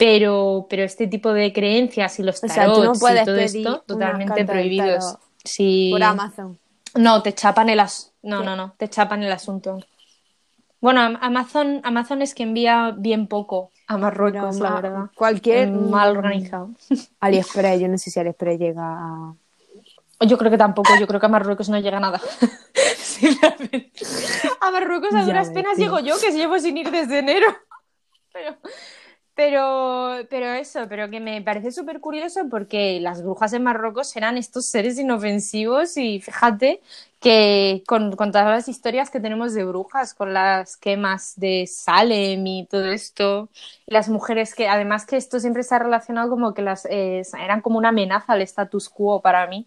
pero, 0.00 0.66
pero 0.70 0.82
este 0.82 1.06
tipo 1.06 1.32
de 1.34 1.52
creencias 1.52 2.18
y 2.18 2.22
los 2.22 2.42
O 2.42 2.48
sea, 2.48 2.64
tú 2.72 2.82
no 2.82 2.92
tarots 2.94 3.02
y 3.02 3.24
todo 3.24 3.36
pedir 3.36 3.56
esto, 3.56 3.84
totalmente 3.86 4.44
prohibidos. 4.46 5.18
Sí. 5.44 5.90
Por 5.92 6.02
Amazon. 6.02 6.58
No, 6.94 7.22
te 7.22 7.34
chapan 7.34 7.68
el 7.68 7.80
as... 7.80 8.12
No, 8.22 8.42
no, 8.42 8.56
no, 8.56 8.72
te 8.78 8.88
chapan 8.88 9.22
el 9.22 9.30
asunto. 9.30 9.78
Bueno, 10.80 11.02
Am- 11.02 11.18
Amazon, 11.20 11.82
Amazon 11.84 12.22
es 12.22 12.34
que 12.34 12.42
envía 12.44 12.94
bien 12.96 13.26
poco 13.26 13.70
a 13.86 13.98
Marruecos, 13.98 14.58
la 14.58 14.70
ma- 14.70 14.80
verdad. 14.80 15.04
Cualquier... 15.14 15.70
Mal 15.70 16.16
organizado. 16.16 16.70
AliExpress, 17.20 17.80
yo 17.80 17.88
no 17.88 17.98
sé 17.98 18.10
si 18.10 18.18
AliExpress 18.18 18.58
llega 18.58 18.82
a... 18.84 19.34
Yo 20.26 20.36
creo 20.38 20.50
que 20.50 20.58
tampoco, 20.58 20.90
yo 20.98 21.06
creo 21.06 21.20
que 21.20 21.26
a 21.26 21.30
Marruecos 21.30 21.68
no 21.68 21.78
llega 21.78 22.00
nada. 22.00 22.20
A 24.60 24.70
Marruecos 24.70 25.14
a 25.14 25.24
duras 25.24 25.50
penas 25.50 25.76
llego 25.76 26.00
yo, 26.00 26.18
que 26.18 26.30
llevo 26.32 26.58
sin 26.58 26.76
ir 26.78 26.90
desde 26.90 27.18
enero. 27.18 27.46
Pero 28.32 28.56
Pero, 29.40 30.26
pero 30.28 30.46
eso, 30.52 30.86
pero 30.88 31.08
que 31.08 31.18
me 31.18 31.40
parece 31.40 31.70
súper 31.72 32.00
curioso 32.00 32.42
porque 32.50 33.00
las 33.00 33.22
brujas 33.22 33.54
en 33.54 33.62
Marruecos 33.62 34.14
eran 34.16 34.36
estos 34.36 34.66
seres 34.66 34.98
inofensivos 34.98 35.96
y 35.96 36.20
fíjate 36.20 36.82
que 37.20 37.82
con, 37.86 38.16
con 38.16 38.32
todas 38.32 38.48
las 38.48 38.68
historias 38.68 39.08
que 39.08 39.18
tenemos 39.20 39.54
de 39.54 39.64
brujas, 39.64 40.12
con 40.12 40.34
las 40.34 40.76
quemas 40.76 41.34
de 41.40 41.66
Salem 41.66 42.46
y 42.46 42.66
todo 42.66 42.84
esto, 42.86 43.48
y 43.86 43.94
las 43.94 44.10
mujeres 44.10 44.54
que, 44.54 44.68
además 44.68 45.06
que 45.06 45.16
esto 45.16 45.40
siempre 45.40 45.62
se 45.62 45.74
ha 45.74 45.78
relacionado 45.78 46.28
como 46.28 46.52
que 46.52 46.60
las 46.62 46.84
eh, 46.90 47.22
eran 47.42 47.62
como 47.62 47.78
una 47.78 47.88
amenaza 47.90 48.34
al 48.34 48.42
status 48.42 48.90
quo 48.90 49.22
para 49.22 49.46
mí 49.46 49.66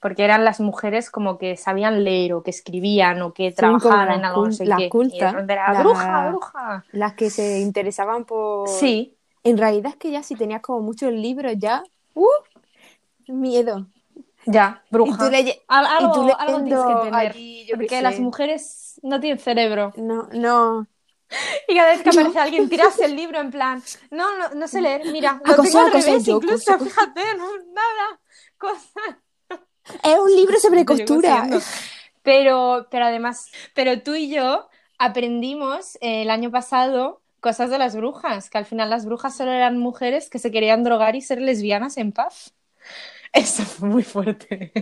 porque 0.00 0.24
eran 0.24 0.44
las 0.44 0.60
mujeres 0.60 1.10
como 1.10 1.38
que 1.38 1.56
sabían 1.56 2.04
leer 2.04 2.34
o 2.34 2.42
que 2.42 2.50
escribían 2.50 3.22
o 3.22 3.32
que 3.32 3.52
trabajaban 3.52 4.10
en 4.12 4.24
algo, 4.24 4.42
no 4.42 4.50
sé 4.52 4.68
las 4.68 4.74
qué. 4.74 4.88
cultas, 4.88 5.34
la- 5.66 5.82
bruja, 5.82 6.20
bruja. 6.22 6.84
Las 6.92 7.14
que 7.14 7.30
se 7.30 7.60
interesaban 7.60 8.24
por... 8.24 8.66
Sí, 8.66 9.13
En 9.44 9.58
realidad 9.58 9.92
es 9.92 9.96
que 9.98 10.10
ya 10.10 10.22
si 10.22 10.36
tenías 10.36 10.62
como 10.62 10.80
muchos 10.82 11.12
libros 11.12 11.54
ya... 11.58 11.84
¡Uh! 12.14 12.26
Miedo. 13.28 13.86
ya, 14.46 14.82
bruja. 14.90 15.08
Y 15.08 15.16
tú, 15.18 15.30
Al- 15.68 15.86
algo, 15.86 16.34
y 16.44 16.50
tú 16.50 16.56
algo 16.56 16.62
tienes 16.64 16.84
que 16.84 16.96
leyendo 16.96 16.96
tener. 16.96 17.36
allí, 17.36 17.66
yo 17.66 17.76
qué 17.78 17.88
porque 17.88 18.02
las 18.02 18.18
mujeres 18.20 19.00
no 19.02 19.20
tienen 19.20 19.38
cerebro. 19.38 19.92
No, 19.96 20.28
no. 20.32 20.86
Y 21.68 21.74
cada 21.76 21.90
vez 21.92 22.02
que 22.02 22.10
aparece 22.10 22.38
alguien, 22.38 22.68
tiras 22.68 23.00
el 23.00 23.16
libro 23.16 23.40
en 23.40 23.50
plan, 23.50 23.82
no, 24.10 24.36
no, 24.38 24.50
no 24.54 24.68
sé 24.68 24.80
leer, 24.80 25.06
mira, 25.06 25.40
lo 25.44 25.60
Acoso, 25.60 25.60
tengo 25.60 25.80
al 25.80 25.90
acoso, 25.90 25.92
revés 25.92 26.26
yo, 26.26 26.36
incluso, 26.36 26.72
acoso. 26.72 26.78
fíjate, 26.80 27.20
no, 27.36 27.48
nada, 27.72 28.20
cosas. 28.58 29.16
Es 30.02 30.18
un 30.18 30.30
libro 30.34 30.58
sobre 30.58 30.84
costura. 30.84 31.48
Pero, 32.22 32.88
pero 32.90 33.06
además, 33.06 33.50
pero 33.74 34.02
tú 34.02 34.14
y 34.16 34.30
yo 34.34 34.68
aprendimos 34.98 35.96
eh, 36.02 36.22
el 36.22 36.30
año 36.30 36.50
pasado 36.52 37.22
cosas 37.46 37.68
de 37.70 37.78
las 37.78 37.94
brujas, 37.94 38.48
que 38.50 38.58
al 38.58 38.64
final 38.64 38.88
las 38.90 39.04
brujas 39.04 39.36
solo 39.36 39.52
eran 39.52 39.78
mujeres 39.78 40.30
que 40.30 40.38
se 40.40 40.50
querían 40.50 40.82
drogar 40.84 41.14
y 41.16 41.20
ser 41.20 41.40
lesbianas 41.40 41.96
en 41.98 42.10
paz. 42.12 42.54
Eso 43.32 43.62
fue 43.64 43.88
muy 43.88 44.02
fuerte. 44.02 44.72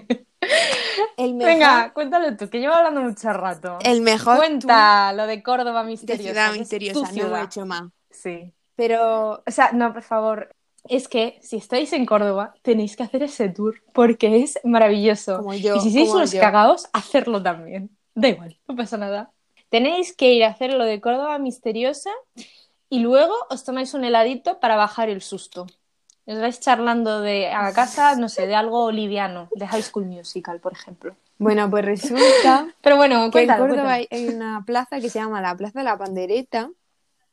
El 1.16 1.34
mejor, 1.34 1.52
Venga, 1.52 1.92
cuéntalo 1.92 2.36
tú, 2.36 2.48
que 2.50 2.60
llevo 2.60 2.74
hablando 2.74 3.00
mucho 3.02 3.32
rato. 3.32 3.78
el 3.84 4.00
mejor 4.02 4.36
Cuenta 4.38 5.12
lo 5.12 5.26
de 5.26 5.42
Córdoba 5.42 5.80
tour 5.82 5.86
de 5.86 5.90
misteriosa. 5.92 6.22
ciudad 6.22 6.52
misteriosa. 6.52 6.94
tu 6.94 7.00
No 7.00 7.06
hemos 7.08 7.14
ciudad. 7.14 7.44
hecho 7.44 7.66
más. 7.66 7.82
Sí. 8.10 8.52
Pero 8.76 9.42
O 9.46 9.50
sea, 9.50 9.72
no, 9.72 9.92
por 9.92 10.02
favor. 10.02 10.50
Es 10.88 11.06
que 11.08 11.38
si 11.42 11.56
estáis 11.56 11.92
en 11.92 12.06
Córdoba, 12.06 12.54
tenéis 12.62 12.96
que 12.96 13.04
hacer 13.04 13.22
ese 13.22 13.48
tour 13.48 13.82
porque 13.92 14.42
es 14.42 14.58
maravilloso. 14.64 15.38
Como 15.38 15.54
yo, 15.54 15.76
y 15.76 15.80
si 15.80 15.92
sois 15.92 16.10
unos 16.10 16.32
yo. 16.32 16.40
cagados, 16.40 16.88
hacerlo 16.92 17.42
también. 17.42 17.96
Da 18.14 18.28
igual, 18.28 18.58
no 18.68 18.74
pasa 18.76 18.96
nada. 18.98 19.30
Tenéis 19.72 20.14
que 20.14 20.34
ir 20.34 20.44
a 20.44 20.48
hacer 20.48 20.74
lo 20.74 20.84
de 20.84 21.00
Córdoba 21.00 21.38
misteriosa 21.38 22.10
y 22.90 22.98
luego 23.00 23.32
os 23.48 23.64
tomáis 23.64 23.94
un 23.94 24.04
heladito 24.04 24.60
para 24.60 24.76
bajar 24.76 25.08
el 25.08 25.22
susto. 25.22 25.66
Os 26.26 26.38
vais 26.38 26.60
charlando 26.60 27.22
de 27.22 27.48
a 27.48 27.62
la 27.62 27.72
casa, 27.72 28.14
no 28.16 28.28
sé, 28.28 28.46
de 28.46 28.54
algo 28.54 28.92
liviano, 28.92 29.48
de 29.56 29.66
High 29.66 29.82
School 29.82 30.04
Musical, 30.06 30.60
por 30.60 30.74
ejemplo. 30.74 31.16
bueno, 31.38 31.70
pues 31.70 31.84
resulta 31.86 32.68
Pero 32.82 32.96
bueno, 32.98 33.30
que 33.30 33.40
en 33.44 33.48
Córdoba 33.48 33.96
cuéntalo. 33.96 34.06
hay 34.10 34.28
una 34.28 34.62
plaza 34.66 35.00
que 35.00 35.08
se 35.08 35.18
llama 35.18 35.40
la 35.40 35.56
Plaza 35.56 35.78
de 35.78 35.84
la 35.86 35.96
Pandereta, 35.96 36.70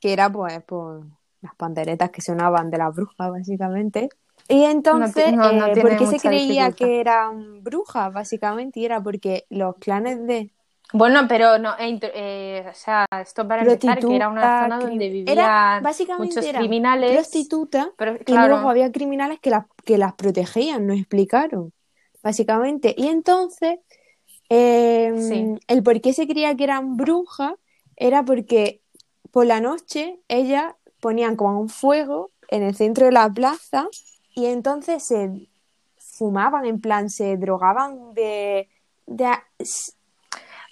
que 0.00 0.12
era 0.14 0.30
pues 0.32 0.62
por 0.64 1.04
las 1.42 1.54
panderetas 1.56 2.08
que 2.10 2.22
sonaban 2.22 2.70
de 2.70 2.78
las 2.78 2.94
brujas, 2.94 3.30
básicamente. 3.30 4.08
Y 4.48 4.64
entonces, 4.64 5.32
no- 5.34 5.52
no 5.52 5.66
eh, 5.66 5.80
¿por 5.80 5.96
qué 5.98 6.06
se 6.06 6.18
creía 6.18 6.64
dificultad. 6.70 6.86
que 6.86 7.00
eran 7.00 7.62
brujas, 7.62 8.12
básicamente? 8.14 8.80
Y 8.80 8.86
era 8.86 9.00
porque 9.02 9.44
los 9.50 9.76
clanes 9.76 10.26
de 10.26 10.50
Bueno, 10.92 11.26
pero 11.28 11.58
no, 11.58 11.76
eh, 11.78 11.88
inter- 11.88 12.12
eh, 12.14 12.66
o 12.68 12.74
sea, 12.74 13.06
esto 13.22 13.46
para 13.46 13.62
empezar, 13.62 13.98
que 14.00 14.16
era 14.16 14.28
una 14.28 14.62
zona 14.62 14.78
donde 14.80 15.08
vivían 15.08 15.38
era- 15.38 15.80
básicamente 15.82 16.34
muchos 16.36 16.44
eran 16.48 16.62
criminales. 16.62 17.12
prostitutas 17.12 17.88
Pero 17.96 18.16
y 18.16 18.24
claro, 18.24 18.48
luego 18.54 18.70
había 18.70 18.90
criminales 18.90 19.38
que 19.40 19.50
las, 19.50 19.66
que 19.84 19.98
las 19.98 20.14
protegían, 20.14 20.86
nos 20.86 20.96
explicaron, 20.98 21.72
básicamente. 22.22 22.94
Y 22.96 23.08
entonces, 23.08 23.78
eh, 24.48 25.12
Sí. 25.16 25.60
el 25.68 25.82
por 25.82 26.00
qué 26.00 26.12
se 26.12 26.26
creía 26.26 26.56
que 26.56 26.64
eran 26.64 26.96
brujas 26.96 27.54
era 27.96 28.24
porque 28.24 28.82
por 29.30 29.46
la 29.46 29.60
noche 29.60 30.18
ellas 30.28 30.74
ponían 31.00 31.36
como 31.36 31.60
un 31.60 31.68
fuego 31.68 32.30
en 32.48 32.62
el 32.64 32.74
centro 32.74 33.06
de 33.06 33.12
la 33.12 33.30
plaza 33.30 33.86
y 34.34 34.46
entonces 34.46 35.04
se 35.04 35.48
fumaban, 35.96 36.64
en 36.66 36.80
plan, 36.80 37.10
se 37.10 37.36
drogaban 37.36 38.12
de... 38.14 38.68
de 39.06 39.28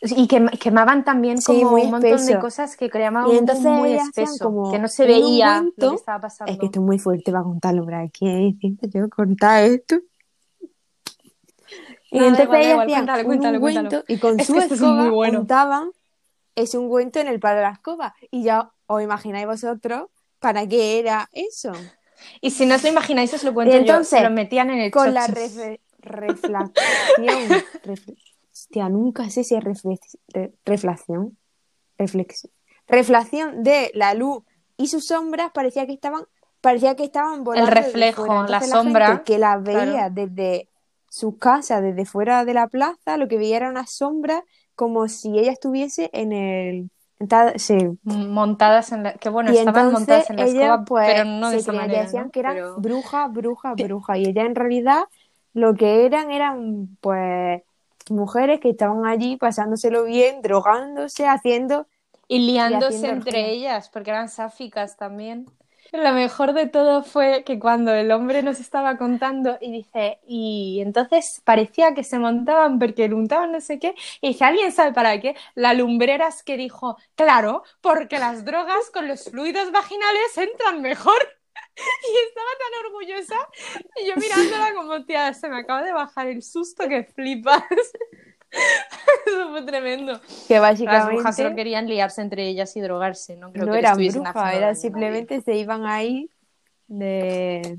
y 0.01 0.29
quem- 0.29 0.57
quemaban 0.59 1.05
también 1.05 1.39
Sí, 1.39 1.47
como 1.63 1.73
un 1.77 1.91
montón 1.91 2.25
de 2.25 2.39
cosas 2.39 2.77
que 2.77 2.89
creaban 2.89 3.27
Y 3.27 3.31
un 3.31 3.37
entonces 3.39 3.65
muy 3.65 3.93
espeso, 3.95 4.45
como 4.45 4.71
que 4.71 4.79
no 4.79 4.89
se 4.89 5.07
veía 5.07 5.55
lo 5.55 5.61
ungüento. 5.69 5.91
que 5.91 5.97
estaba 5.97 6.21
pasando. 6.21 6.53
Es 6.53 6.59
que 6.59 6.67
esto 6.67 6.81
es 6.81 6.87
muy 6.87 6.99
fuerte 6.99 7.33
para 7.33 7.43
contarlo 7.45 7.85
por 7.85 7.95
aquí, 7.95 8.57
que 8.61 9.09
contar 9.11 9.65
esto. 9.65 9.97
Y 12.11 12.19
No, 12.21 12.27
entonces 12.27 12.49
ellas 12.67 12.79
hacían 12.81 13.27
un 13.27 13.47
ungüento 13.47 14.05
y 14.09 14.19
con 14.19 14.41
Es 14.41 14.47
su 14.47 14.55
que 14.55 14.59
es 14.61 14.73
escoba 14.73 14.95
muy 15.03 15.11
bueno. 15.11 15.41
untaban 15.41 15.91
ese 16.55 16.79
ungüento 16.79 17.19
en 17.21 17.29
el 17.29 17.39
palo 17.39 17.57
de 17.57 17.63
la 17.65 17.71
escoba. 17.73 18.15
Y 18.31 18.43
ya 18.45 18.71
os 18.87 19.03
imagináis 19.03 19.47
vosotros 19.47 20.05
para 20.39 20.67
qué 20.67 20.99
era 21.01 21.29
eso. 21.33 21.73
Y 22.41 22.51
si 22.51 22.65
no 22.67 22.77
os 22.77 22.83
lo 22.83 22.89
imagináis, 22.89 23.35
os 23.35 23.45
lo 23.45 23.53
cuento 23.53 23.75
Y 23.75 23.79
entonces, 23.79 24.13
yo. 24.13 24.17
Se 24.19 24.25
lo 24.25 24.31
metían 24.31 24.71
en 24.71 24.79
el 24.79 24.91
Con 24.91 25.13
la 25.13 25.27
chochis. 25.27 25.57
reflexión. 26.01 26.73
refle- 27.85 28.17
Hostia, 28.63 28.89
nunca 28.89 29.31
sé 29.31 29.45
si 29.45 29.55
es 29.55 29.63
reflex- 29.63 30.19
re- 30.29 30.53
reflexión. 30.65 31.37
Reflexión. 31.97 32.53
Reflexión 32.87 33.63
de 33.63 33.91
la 33.95 34.15
luz 34.15 34.43
y 34.77 34.89
sus 34.89 35.07
sombras 35.07 35.51
parecía 35.53 35.87
que 35.87 35.93
estaban 35.93 36.25
parecía 36.61 36.97
que 36.97 37.05
estaban 37.05 37.45
volando 37.45 37.71
desde 37.71 37.83
reflejo, 37.83 38.45
la 38.49 38.61
sombra, 38.61 39.23
que 39.25 39.39
las 39.39 39.63
veía 39.63 39.85
claro. 40.11 40.15
desde 40.15 40.69
sus 41.09 41.37
casas, 41.39 41.83
desde 41.83 42.05
fuera 42.05 42.45
de 42.45 42.53
la 42.55 42.67
plaza, 42.67 43.17
lo 43.17 43.29
que 43.29 43.39
veía 43.39 43.59
era 43.59 43.71
una 43.71 43.87
sombra 43.87 44.43
como 44.75 45.07
si 45.09 45.39
ella 45.39 45.53
estuviese 45.53 46.11
en 46.13 46.33
el 46.33 46.91
montadas 48.05 48.93
en 48.93 49.03
la... 49.05 49.13
Que 49.15 49.29
bueno, 49.29 49.53
y 49.53 49.59
estaban 49.59 49.87
entonces 49.89 49.99
montadas 50.01 50.31
en 50.31 50.37
la 50.37 50.43
ella 50.47 50.61
escoba, 50.67 50.85
pues 50.85 51.07
pero 51.13 51.25
no 51.25 51.51
de 51.51 51.55
se 51.57 51.61
esa 51.61 51.71
creía 51.73 51.81
que 51.83 51.87
manera, 51.89 52.05
decían 52.05 52.25
¿no? 52.25 52.31
que 52.31 52.41
eran 52.41 52.55
Pero- 52.55 52.77
brujas, 52.81 53.33
brujas, 53.33 53.75
brujas 53.77 54.19
y 54.19 54.27
ella 54.29 54.43
en 54.45 54.55
realidad 54.55 55.05
lo 55.55 55.75
que 55.75 56.07
eran 56.07 56.31
eran 56.31 56.97
pues 57.01 57.63
mujeres 58.11 58.61
que 58.61 58.71
estaban 58.71 59.07
allí 59.07 59.37
pasándoselo 59.37 60.05
bien, 60.05 60.43
drogándose, 60.43 61.27
haciendo 61.27 61.87
Y 62.27 62.39
liándose 62.47 63.09
haciendo 63.09 63.11
entre 63.11 63.51
ellas, 63.51 63.91
porque 63.91 64.11
eran 64.11 64.31
sáficas 64.31 64.97
también. 64.97 65.47
Lo 65.93 66.13
mejor 66.13 66.53
de 66.53 66.67
todo 66.67 67.03
fue 67.03 67.45
que 67.45 67.59
cuando 67.59 67.95
el 67.95 68.11
hombre 68.13 68.43
nos 68.43 68.61
estaba 68.61 68.99
contando 68.99 69.57
y 69.61 69.73
dice, 69.73 70.21
y 70.27 70.81
entonces 70.83 71.41
parecía 71.45 71.95
que 71.95 72.05
se 72.05 72.19
montaban 72.19 72.79
porque 72.79 73.07
untaban 73.07 73.53
no 73.53 73.61
sé 73.63 73.79
qué, 73.79 73.95
y 74.21 74.29
dice, 74.29 74.45
¿alguien 74.45 74.71
sabe 74.73 74.93
para 74.93 75.19
qué? 75.21 75.35
La 75.55 75.73
lumbreras 75.73 76.43
que 76.43 76.59
dijo, 76.59 76.99
claro, 77.15 77.63
porque 77.81 78.19
las 78.19 78.45
drogas 78.45 78.91
con 78.93 79.09
los 79.09 79.25
fluidos 79.31 79.73
vaginales 79.73 80.37
entran 80.37 80.83
mejor. 80.83 81.38
Y 82.09 82.29
estaba 82.29 82.51
tan 82.59 82.87
orgullosa, 82.87 83.37
y 84.03 84.09
yo 84.09 84.17
mirándola 84.17 84.75
como, 84.75 85.05
tía, 85.05 85.33
se 85.35 85.49
me 85.49 85.59
acaba 85.59 85.83
de 85.83 85.93
bajar 85.93 86.27
el 86.27 86.43
susto 86.43 86.89
que 86.89 87.05
flipas. 87.05 87.63
Eso 89.27 89.51
fue 89.51 89.63
tremendo. 89.63 90.21
que 90.49 90.59
Las 90.59 90.77
brujas 90.79 90.87
solo 90.89 91.01
básicamente 91.01 91.57
querían 91.57 91.87
liarse 91.87 92.23
entre 92.23 92.49
ellas 92.49 92.75
y 92.77 92.81
drogarse, 92.81 93.37
no 93.37 93.53
creo 93.53 93.67
no 93.67 93.73
que 93.73 93.79
eran 93.79 93.97
brujas, 93.97 94.11
haciendo 94.11 94.31
era 94.31 94.59
daño 94.59 94.71
a 94.71 94.75
simplemente 94.75 95.41
se 95.43 95.57
iban 95.57 95.85
ahí 95.87 96.31
de 96.87 97.79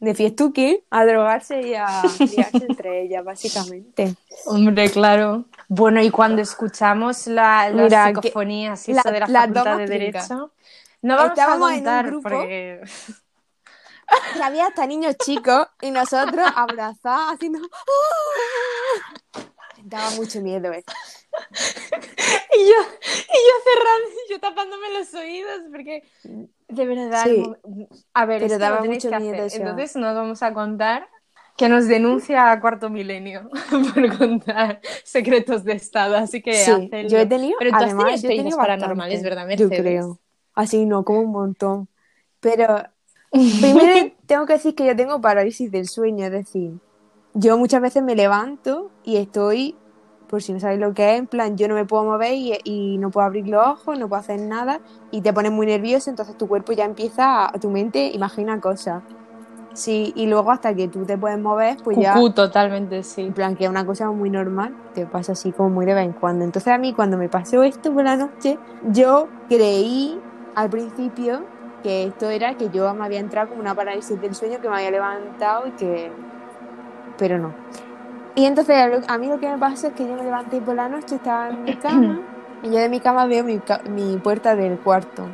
de 0.00 0.14
fiestuki 0.14 0.84
a 0.90 1.04
drogarse 1.04 1.60
y 1.60 1.74
a 1.74 2.02
liarse 2.02 2.64
entre 2.66 3.02
ellas, 3.02 3.24
básicamente. 3.24 4.14
Hombre, 4.46 4.90
claro. 4.90 5.46
Bueno, 5.68 6.00
y 6.02 6.10
cuando 6.10 6.40
escuchamos 6.40 7.26
la, 7.26 7.68
las 7.70 7.84
Mira, 7.84 8.06
psicofonías 8.06 8.88
y 8.88 8.92
la- 8.92 9.02
de 9.02 9.20
la 9.20 9.26
las 9.26 9.46
Facultad 9.46 9.76
de. 9.78 9.86
Derecho, 9.88 10.52
no 11.02 11.16
vamos 11.16 11.30
Estábamos 11.30 11.70
a 11.70 11.74
en 11.74 11.78
un 11.78 11.84
contar 11.84 12.06
grupo. 12.06 12.28
porque... 12.28 12.80
Que 14.34 14.42
había 14.42 14.66
hasta 14.66 14.86
niños 14.86 15.16
chicos 15.18 15.66
y 15.82 15.90
nosotros 15.90 16.46
abrazados 16.54 17.34
haciendo 17.34 17.58
Daba 19.84 20.10
mucho 20.10 20.40
miedo, 20.40 20.72
eh. 20.72 20.84
Y 22.54 22.58
yo, 22.60 22.74
y 22.74 23.38
yo 23.38 23.54
cerrando, 23.64 24.08
y 24.26 24.32
yo 24.32 24.40
tapándome 24.40 24.90
los 24.98 25.14
oídos, 25.14 25.60
porque 25.70 26.02
de 26.68 26.86
verdad, 26.86 27.24
Sí. 27.24 27.42
a 28.14 28.26
ver, 28.26 28.42
Pero 28.42 28.58
daba 28.58 28.82
mucho 28.82 29.10
miedo. 29.10 29.46
Entonces 29.50 29.96
nos 29.96 30.14
vamos 30.14 30.42
a 30.42 30.52
contar 30.52 31.08
que 31.56 31.68
nos 31.68 31.86
denuncia 31.86 32.50
a 32.50 32.60
Cuarto 32.60 32.88
Milenio 32.90 33.48
por 33.94 34.18
contar 34.18 34.80
secretos 35.04 35.64
de 35.64 35.72
Estado, 35.74 36.16
así 36.16 36.42
que 36.42 36.54
Sí, 36.54 36.90
yo 37.08 37.18
he 37.18 37.26
tenido, 37.26 37.56
Pero 37.58 37.70
tú 37.70 37.76
has 37.76 37.82
además, 37.84 38.04
tenido 38.06 38.22
yo 38.22 38.28
he 38.30 38.36
tenido 38.36 38.56
paranormales, 38.56 39.22
bastante, 39.22 39.28
¿verdad, 39.42 39.56
Yo 39.58 39.68
Mercedes? 39.68 39.80
creo. 39.80 40.18
Así 40.54 40.86
no, 40.86 41.04
como 41.04 41.20
un 41.20 41.30
montón. 41.32 41.88
Pero 42.40 42.84
primero 43.60 44.12
tengo 44.26 44.46
que 44.46 44.54
decir 44.54 44.74
que 44.74 44.86
yo 44.86 44.96
tengo 44.96 45.20
parálisis 45.20 45.70
del 45.70 45.88
sueño, 45.88 46.26
es 46.26 46.32
decir, 46.32 46.72
yo 47.34 47.58
muchas 47.58 47.80
veces 47.80 48.02
me 48.02 48.16
levanto 48.16 48.90
y 49.04 49.16
estoy 49.16 49.76
por 50.28 50.42
si 50.42 50.52
no 50.52 50.60
sabéis 50.60 50.80
lo 50.80 50.94
que 50.94 51.14
es, 51.14 51.18
en 51.18 51.26
plan, 51.26 51.56
yo 51.56 51.66
no 51.68 51.74
me 51.74 51.84
puedo 51.84 52.04
mover 52.04 52.34
y, 52.34 52.52
y 52.64 52.98
no 52.98 53.10
puedo 53.10 53.26
abrir 53.26 53.48
los 53.48 53.66
ojos, 53.66 53.98
no 53.98 54.08
puedo 54.08 54.20
hacer 54.20 54.40
nada 54.40 54.80
y 55.10 55.22
te 55.22 55.32
pones 55.32 55.50
muy 55.50 55.66
nervioso, 55.66 56.10
entonces 56.10 56.36
tu 56.36 56.46
cuerpo 56.46 56.72
ya 56.72 56.84
empieza, 56.84 57.46
a, 57.46 57.52
tu 57.58 57.70
mente 57.70 58.10
imagina 58.14 58.60
cosas. 58.60 59.02
Sí, 59.72 60.12
y 60.16 60.26
luego 60.26 60.50
hasta 60.50 60.74
que 60.74 60.88
tú 60.88 61.04
te 61.04 61.16
puedes 61.16 61.38
mover, 61.38 61.76
pues 61.84 61.96
ya, 61.98 62.14
Cucú, 62.14 62.30
totalmente, 62.30 63.02
sí. 63.04 63.22
en 63.22 63.32
plan, 63.32 63.54
que 63.54 63.64
es 63.64 63.70
una 63.70 63.86
cosa 63.86 64.10
muy 64.10 64.28
normal, 64.28 64.74
te 64.92 65.06
pasa 65.06 65.32
así 65.32 65.52
como 65.52 65.70
muy 65.70 65.86
de 65.86 65.94
vez 65.94 66.04
en 66.04 66.12
cuando. 66.12 66.44
Entonces 66.44 66.72
a 66.72 66.78
mí 66.78 66.92
cuando 66.92 67.16
me 67.16 67.28
pasó 67.28 67.62
esto 67.62 67.92
por 67.92 68.04
la 68.04 68.16
noche, 68.16 68.58
yo 68.90 69.28
creí 69.48 70.18
al 70.56 70.68
principio 70.68 71.44
que 71.88 72.04
esto 72.04 72.28
era 72.28 72.54
que 72.54 72.68
yo 72.68 72.92
me 72.92 73.06
había 73.06 73.18
entrado 73.18 73.48
como 73.48 73.62
una 73.62 73.74
parálisis 73.74 74.20
del 74.20 74.34
sueño, 74.34 74.60
que 74.60 74.68
me 74.68 74.76
había 74.76 74.90
levantado 74.90 75.68
y 75.68 75.70
que... 75.70 76.12
Pero 77.16 77.38
no. 77.38 77.54
Y 78.34 78.44
entonces 78.44 78.76
a 79.08 79.16
mí 79.16 79.26
lo 79.26 79.40
que 79.40 79.48
me 79.48 79.56
pasó 79.56 79.86
es 79.86 79.94
que 79.94 80.06
yo 80.06 80.14
me 80.14 80.22
levanté 80.22 80.60
por 80.60 80.74
la 80.74 80.90
noche, 80.90 81.14
estaba 81.14 81.48
en 81.48 81.64
mi 81.64 81.74
cama 81.76 82.20
y 82.62 82.66
yo 82.66 82.78
de 82.78 82.90
mi 82.90 83.00
cama 83.00 83.24
veo 83.24 83.42
mi, 83.42 83.58
mi 83.88 84.18
puerta 84.18 84.54
del 84.54 84.78
cuarto. 84.78 85.24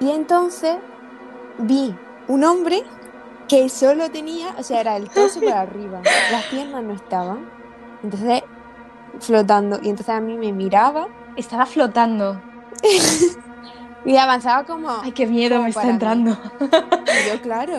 Y 0.00 0.12
entonces 0.12 0.76
vi 1.58 1.94
un 2.26 2.44
hombre 2.44 2.82
que 3.46 3.68
solo 3.68 4.10
tenía, 4.10 4.54
o 4.58 4.62
sea, 4.62 4.80
era 4.80 4.96
el 4.96 5.10
torso 5.10 5.40
por 5.40 5.52
arriba, 5.52 6.00
las 6.32 6.44
piernas 6.46 6.82
no 6.84 6.94
estaban. 6.94 7.50
Entonces, 8.02 8.44
flotando. 9.20 9.78
Y 9.82 9.90
entonces 9.90 10.14
a 10.14 10.20
mí 10.20 10.38
me 10.38 10.52
miraba 10.52 11.08
Estaba 11.36 11.66
flotando. 11.66 12.40
y 14.06 14.16
avanzaba 14.16 14.64
como... 14.64 14.88
Ay, 15.02 15.12
qué 15.12 15.26
miedo 15.26 15.60
me 15.62 15.70
está 15.70 15.88
entrando. 15.90 16.30
Y 16.60 17.28
yo, 17.28 17.40
claro. 17.42 17.72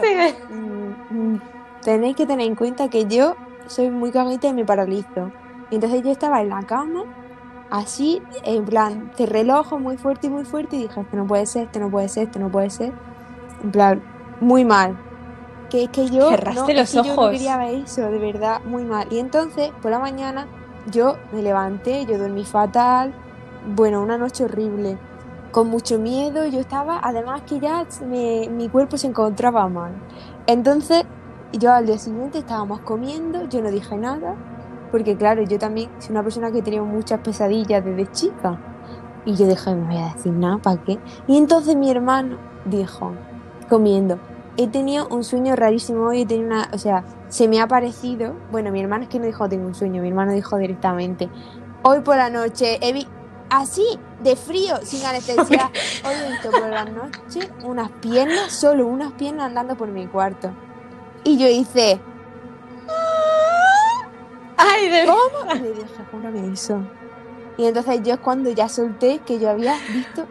mm, 0.50 1.16
mm, 1.34 1.42
tenéis 1.84 2.16
que 2.16 2.26
tener 2.26 2.46
en 2.48 2.56
cuenta 2.56 2.90
que 2.90 3.06
yo 3.06 3.36
soy 3.68 3.90
muy 3.90 4.12
caguita 4.12 4.48
y 4.48 4.54
me 4.54 4.66
paralizo. 4.66 5.32
Y 5.70 5.76
entonces 5.76 6.02
yo 6.04 6.12
estaba 6.12 6.42
en 6.42 6.50
la 6.50 6.64
cama, 6.64 7.02
así, 7.70 8.22
en 8.44 8.66
plan, 8.66 9.12
cerré 9.16 9.42
el 9.42 9.52
ojo 9.52 9.80
muy 9.80 9.98
fuerte 9.98 10.28
y 10.28 10.30
muy 10.30 10.46
fuerte 10.46 10.76
y 10.76 10.84
dije, 10.84 11.02
esto 11.02 11.18
no 11.18 11.28
puede 11.28 11.46
ser, 11.46 11.64
esto 11.64 11.80
no 11.80 11.90
puede 11.90 12.10
ser, 12.10 12.24
esto 12.24 12.40
no 12.40 12.52
puede 12.52 12.70
ser. 12.70 12.94
En 13.64 13.72
plan, 13.72 14.04
muy 14.40 14.66
mal. 14.66 15.02
Que 15.70 15.84
es 15.84 15.90
que 15.90 16.10
yo, 16.10 16.30
Cerraste 16.30 16.74
no, 16.74 16.80
los 16.80 16.94
es 16.94 17.02
que 17.02 17.04
yo 17.04 17.16
no 17.16 17.22
ojos. 17.22 17.32
quería 17.32 17.58
ver 17.58 17.76
eso, 17.76 18.10
de 18.10 18.20
verdad, 18.20 18.62
muy 18.64 18.86
mal. 18.86 19.08
Y 19.12 19.20
entonces, 19.20 19.72
por 19.82 19.92
la 19.92 20.00
mañana, 20.00 20.48
yo 20.86 21.26
me 21.32 21.42
levanté, 21.42 22.06
yo 22.06 22.18
dormí 22.18 22.46
fatal, 22.46 23.14
bueno, 23.62 24.02
una 24.02 24.18
noche 24.18 24.46
horrible, 24.46 24.98
con 25.58 25.70
mucho 25.70 25.98
miedo, 25.98 26.46
yo 26.46 26.60
estaba, 26.60 27.00
además 27.02 27.42
que 27.42 27.60
ya 27.60 27.84
mi 28.12 28.70
cuerpo 28.70 28.96
se 28.96 29.08
encontraba 29.08 29.68
mal. 29.68 29.92
Entonces, 30.46 31.04
yo 31.52 31.74
al 31.74 31.88
día 31.88 31.98
siguiente 31.98 32.38
estábamos 32.38 32.82
comiendo, 32.82 33.50
yo 33.50 33.64
no 33.64 33.72
dije 33.72 33.98
nada, 33.98 34.36
porque 34.92 35.18
claro, 35.18 35.42
yo 35.42 35.58
también 35.58 35.90
soy 35.98 36.12
una 36.12 36.22
persona 36.22 36.52
que 36.52 36.62
tenido 36.62 36.86
muchas 36.86 37.22
pesadillas 37.22 37.84
desde 37.84 38.12
chica. 38.12 38.60
Y 39.26 39.34
yo 39.34 39.48
dije, 39.48 39.74
no 39.74 39.88
voy 39.88 39.98
a 39.98 40.14
decir 40.14 40.32
nada, 40.32 40.60
¿para 40.60 40.78
qué? 40.84 41.00
Y 41.26 41.38
entonces 41.38 41.76
mi 41.76 41.90
hermano 41.90 42.38
dijo, 42.66 43.14
comiendo, 43.68 44.20
he 44.58 44.68
tenido 44.68 45.08
un 45.08 45.24
sueño 45.24 45.56
rarísimo 45.56 46.04
hoy, 46.04 46.22
he 46.22 46.26
tenido 46.28 46.50
una, 46.50 46.70
o 46.72 46.78
sea, 46.78 47.04
se 47.30 47.48
me 47.48 47.60
ha 47.60 47.68
parecido, 47.68 48.36
bueno, 48.52 48.72
mi 48.72 48.80
hermano 48.80 49.06
es 49.06 49.10
que 49.10 49.18
no 49.18 49.26
dijo 49.26 49.50
tengo 49.50 49.66
un 49.66 49.74
sueño, 49.74 50.04
mi 50.04 50.10
hermano 50.10 50.34
dijo 50.34 50.56
directamente, 50.58 51.30
hoy 51.82 52.02
por 52.02 52.16
la 52.18 52.30
noche 52.30 52.78
he 52.80 52.94
visto, 52.94 53.17
así, 53.50 54.00
de 54.22 54.36
frío, 54.36 54.78
sin 54.84 55.06
anestesia, 55.06 55.72
hoy 56.06 56.16
he 56.16 56.32
visto 56.32 56.52
por 56.52 56.70
la 56.70 56.86
noche 56.86 57.52
unas 57.64 57.92
piernas, 57.92 58.52
solo 58.52 58.88
unas 58.88 59.14
piernas 59.14 59.48
andando 59.48 59.76
por 59.76 59.90
mi 59.90 60.08
cuarto. 60.08 60.52
Y 61.24 61.38
yo 61.38 61.48
hice, 61.48 62.00
Ay, 64.58 64.90
de 64.90 65.06
¿cómo? 65.06 65.54
Y 65.54 65.60
le 65.60 65.74
dije, 65.74 66.04
júrame 66.12 66.52
eso. 66.52 66.82
Y 67.58 67.66
entonces 67.66 68.02
yo 68.04 68.16
es 68.16 68.20
cuando 68.20 68.50
ya 68.50 68.68
solté 68.68 69.20
que 69.20 69.40
yo 69.40 69.50
había 69.50 69.76
visto 69.94 70.26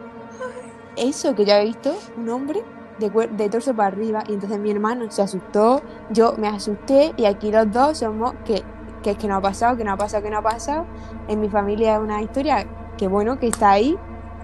eso, 0.97 1.33
que 1.33 1.45
yo 1.45 1.53
había 1.53 1.65
visto 1.65 1.95
un 2.17 2.29
hombre 2.29 2.63
de, 2.99 3.09
de 3.09 3.49
torso 3.49 3.73
para 3.73 3.87
arriba. 3.87 4.23
Y 4.27 4.33
entonces 4.33 4.59
mi 4.59 4.71
hermano 4.71 5.09
se 5.09 5.21
asustó, 5.21 5.81
yo 6.09 6.35
me 6.37 6.47
asusté 6.47 7.13
y 7.15 7.25
aquí 7.25 7.51
los 7.51 7.71
dos 7.71 7.99
somos 7.99 8.33
que, 8.45 8.63
que 9.01 9.11
es 9.11 9.17
que 9.17 9.27
no 9.27 9.37
ha 9.37 9.41
pasado, 9.41 9.77
que 9.77 9.85
no 9.85 9.93
ha 9.93 9.97
pasado, 9.97 10.23
que 10.23 10.29
no 10.29 10.39
ha 10.39 10.41
pasado. 10.41 10.85
En 11.27 11.39
mi 11.39 11.49
familia 11.49 11.95
es 11.95 12.01
una 12.01 12.21
historia 12.21 12.65
que 12.97 13.07
bueno, 13.07 13.39
que 13.39 13.47
está 13.47 13.71
ahí, 13.71 13.97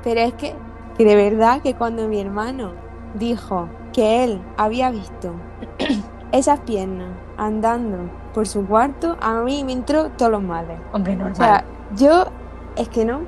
pero 0.04 0.22
es 0.22 0.34
que, 0.34 0.56
que 0.98 1.06
de 1.06 1.16
verdad 1.16 1.62
que 1.62 1.74
cuando 1.76 2.08
mi 2.08 2.20
hermano 2.22 2.74
dijo 3.16 3.68
que 3.92 4.24
él 4.24 4.42
había 4.58 4.90
visto 4.92 5.32
esas 6.32 6.60
piernas 6.62 7.10
andando 7.38 8.10
por 8.34 8.48
su 8.48 8.66
cuarto, 8.66 9.18
a 9.22 9.34
mí 9.42 9.64
me 9.64 9.74
entró 9.74 10.10
todos 10.12 10.32
los 10.32 10.42
males. 10.42 10.78
Hombre, 10.92 11.14
O 11.14 11.18
normal. 11.18 11.36
sea, 11.36 11.64
yo 11.96 12.26
es 12.76 12.90
que 12.90 13.06
no, 13.06 13.22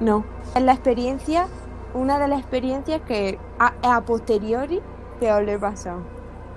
no. 0.00 0.24
Es 0.54 0.62
la 0.62 0.72
experiencia, 0.72 1.48
una 1.94 2.18
de 2.18 2.28
las 2.28 2.40
experiencias 2.40 3.00
que 3.02 3.38
a, 3.58 3.72
a 3.82 4.00
posteriori 4.02 4.80
peor 5.18 5.42
le 5.44 5.58
pasó. 5.58 5.98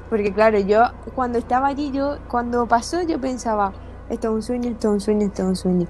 Porque 0.09 0.33
claro, 0.33 0.59
yo 0.59 0.83
cuando 1.15 1.37
estaba 1.37 1.67
allí, 1.67 1.91
yo 1.91 2.17
cuando 2.27 2.67
pasó, 2.67 3.01
yo 3.03 3.19
pensaba, 3.19 3.73
esto 4.09 4.27
es 4.29 4.33
un 4.33 4.41
sueño, 4.43 4.69
esto 4.69 4.87
es 4.89 4.93
un 4.93 4.99
sueño, 5.01 5.27
esto 5.27 5.41
es 5.43 5.47
un 5.47 5.55
sueño. 5.55 5.87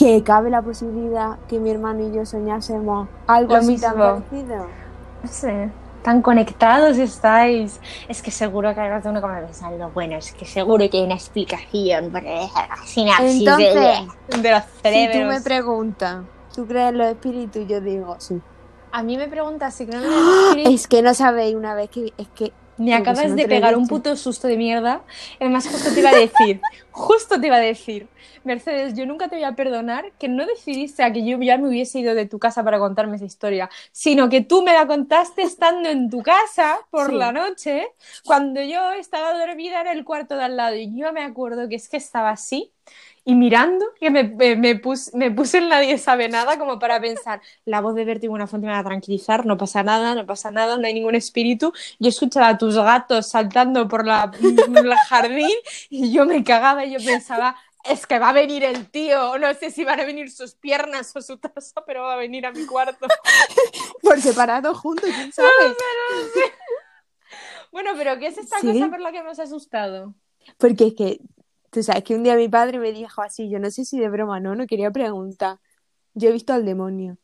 Que 0.00 0.22
cabe 0.22 0.48
la 0.48 0.62
posibilidad 0.62 1.36
que 1.46 1.58
mi 1.60 1.70
hermano 1.70 2.08
y 2.08 2.10
yo 2.10 2.24
soñásemos 2.24 3.06
algo 3.26 3.52
Lo 3.52 3.58
así 3.58 3.78
tan 3.78 3.96
parecido. 3.98 4.66
No 5.22 5.28
sé. 5.28 5.70
Tan 6.02 6.22
conectados 6.22 6.96
estáis. 6.96 7.78
Es 8.08 8.22
que 8.22 8.30
seguro 8.30 8.72
que 8.74 8.80
ahora 8.80 9.02
uno 9.04 9.20
como 9.20 9.34
pensando, 9.34 9.90
bueno, 9.92 10.16
es 10.16 10.32
que 10.32 10.46
seguro 10.46 10.88
que 10.88 10.96
hay 10.96 11.04
una 11.04 11.16
explicación 11.16 12.10
sinapsis 12.86 13.44
de- 13.44 13.50
Entonces, 13.50 14.42
de 14.42 14.50
los 14.50 14.62
Si 14.62 14.80
cerebros. 14.80 15.20
tú 15.20 15.28
me 15.28 15.40
preguntas, 15.42 16.24
¿tú 16.54 16.66
crees 16.66 16.88
en 16.88 16.96
los 16.98 17.06
espíritus? 17.08 17.68
Yo 17.68 17.82
digo, 17.82 18.16
sí. 18.18 18.40
A 18.92 19.02
mí 19.02 19.18
me 19.18 19.28
preguntas 19.28 19.74
si 19.74 19.84
creo 19.86 20.00
en 20.00 20.06
el 20.06 20.12
espíritu. 20.14 20.70
Es 20.70 20.88
que 20.88 21.02
no 21.02 21.12
sabéis 21.12 21.54
una 21.54 21.74
vez 21.74 21.90
que 21.90 22.14
es 22.16 22.28
que 22.28 22.54
Me 22.84 22.94
acabas 22.94 23.36
de 23.36 23.46
pegar 23.46 23.76
un 23.76 23.86
puto 23.86 24.16
susto 24.16 24.48
de 24.48 24.56
mierda. 24.56 25.04
Además, 25.38 25.68
justo 25.68 25.92
te 25.92 26.00
iba 26.00 26.10
a 26.10 26.14
decir, 26.14 26.60
justo 26.90 27.40
te 27.40 27.46
iba 27.48 27.56
a 27.56 27.60
decir, 27.60 28.08
Mercedes, 28.42 28.94
yo 28.94 29.04
nunca 29.06 29.28
te 29.28 29.36
voy 29.36 29.44
a 29.44 29.54
perdonar 29.54 30.12
que 30.18 30.28
no 30.28 30.46
decidiste 30.46 31.02
a 31.02 31.12
que 31.12 31.24
yo 31.24 31.38
ya 31.40 31.58
me 31.58 31.68
hubiese 31.68 31.98
ido 31.98 32.14
de 32.14 32.26
tu 32.26 32.38
casa 32.38 32.64
para 32.64 32.78
contarme 32.78 33.16
esa 33.16 33.26
historia, 33.26 33.68
sino 33.92 34.28
que 34.30 34.40
tú 34.40 34.62
me 34.62 34.72
la 34.72 34.86
contaste 34.86 35.42
estando 35.42 35.88
en 35.90 36.08
tu 36.08 36.22
casa 36.22 36.78
por 36.90 37.10
Sí. 37.10 37.16
la 37.16 37.32
noche, 37.32 37.88
cuando 38.24 38.62
yo 38.62 38.92
estaba 38.92 39.38
dormida 39.38 39.82
en 39.82 39.88
el 39.88 40.04
cuarto 40.04 40.36
de 40.36 40.44
al 40.44 40.56
lado. 40.56 40.76
Y 40.76 40.96
yo 40.98 41.12
me 41.12 41.22
acuerdo 41.22 41.68
que 41.68 41.76
es 41.76 41.88
que 41.88 41.98
estaba 41.98 42.30
así 42.30 42.72
y 43.24 43.34
mirando, 43.34 43.84
que 43.98 44.10
me, 44.10 44.24
me, 44.24 44.56
me 44.56 44.76
pus- 44.76 45.12
me 45.14 45.30
puse 45.30 45.58
en 45.58 45.68
Nadie 45.68 45.98
sabe 45.98 46.28
nada 46.28 46.58
como 46.58 46.78
para 46.78 47.00
pensar, 47.00 47.40
la 47.64 47.80
voz 47.80 47.94
de 47.94 48.04
Bertie 48.04 48.28
Buenafuente 48.28 48.66
me 48.66 48.72
va 48.72 48.78
a 48.80 48.84
tranquilizar, 48.84 49.46
no 49.46 49.56
pasa 49.56 49.82
nada, 49.82 50.14
no 50.14 50.26
pasa 50.26 50.50
nada, 50.50 50.76
no 50.78 50.86
hay 50.86 50.94
ningún 50.94 51.14
espíritu. 51.14 51.72
Yo 51.98 52.08
escuchaba 52.08 52.48
a 52.48 52.58
tus 52.58 52.76
gatos 52.76 53.28
saltando 53.28 53.86
por 53.88 54.06
la, 54.06 54.30
el 54.42 54.94
jardín 55.08 55.50
y 55.90 56.12
yo 56.12 56.24
me 56.26 56.42
cagaba 56.44 56.84
y 56.84 56.92
yo 56.92 56.98
pensaba, 57.04 57.56
es 57.84 58.06
que 58.06 58.18
va 58.18 58.30
a 58.30 58.32
venir 58.32 58.64
el 58.64 58.90
tío, 58.90 59.38
no 59.38 59.52
sé 59.54 59.70
si 59.70 59.84
van 59.84 60.00
a 60.00 60.04
venir 60.04 60.30
sus 60.30 60.54
piernas 60.54 61.14
o 61.16 61.22
su 61.22 61.38
taza, 61.38 61.82
pero 61.86 62.02
va 62.02 62.14
a 62.14 62.16
venir 62.16 62.44
a 62.46 62.52
mi 62.52 62.66
cuarto. 62.66 63.06
por 64.02 64.20
separado 64.20 64.74
juntos, 64.74 65.08
¿quién 65.14 65.32
sabe? 65.32 65.48
Bueno, 67.72 67.90
pero 67.96 68.18
¿qué 68.18 68.26
es 68.26 68.38
esta 68.38 68.58
Sí. 68.60 68.66
cosa 68.66 68.88
por 68.90 69.00
la 69.00 69.12
que 69.12 69.18
hemos 69.18 69.38
asustado? 69.38 70.14
Porque 70.58 70.88
es 70.88 70.94
que, 70.94 71.20
tú 71.70 71.82
sabes 71.82 72.04
que 72.04 72.14
un 72.14 72.22
día 72.24 72.36
mi 72.36 72.48
padre 72.48 72.78
me 72.78 72.92
dijo 72.92 73.22
así, 73.22 73.50
yo 73.50 73.58
no 73.58 73.70
sé 73.70 73.84
si 73.84 73.98
de 74.00 74.08
broma 74.08 74.40
no, 74.40 74.54
no 74.54 74.66
quería 74.66 74.90
preguntar. 74.90 75.58
Yo 76.14 76.28
he 76.30 76.32
visto 76.32 76.52
al 76.54 76.64
demonio. 76.66 77.18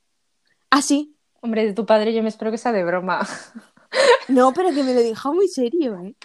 Ah, 0.70 0.82
sí. 0.82 1.16
Hombre, 1.40 1.64
de 1.66 1.72
tu 1.72 1.86
padre 1.86 2.12
yo 2.14 2.22
me 2.22 2.28
espero 2.28 2.50
que 2.50 2.58
sea 2.58 2.72
de 2.72 2.84
broma. 2.84 3.20
No, 4.28 4.52
pero 4.52 4.72
que 4.74 4.82
me 4.82 4.94
lo 4.94 5.00
dijo 5.02 5.32
muy 5.34 5.48
serio, 5.48 5.98
¿eh? 6.00 6.16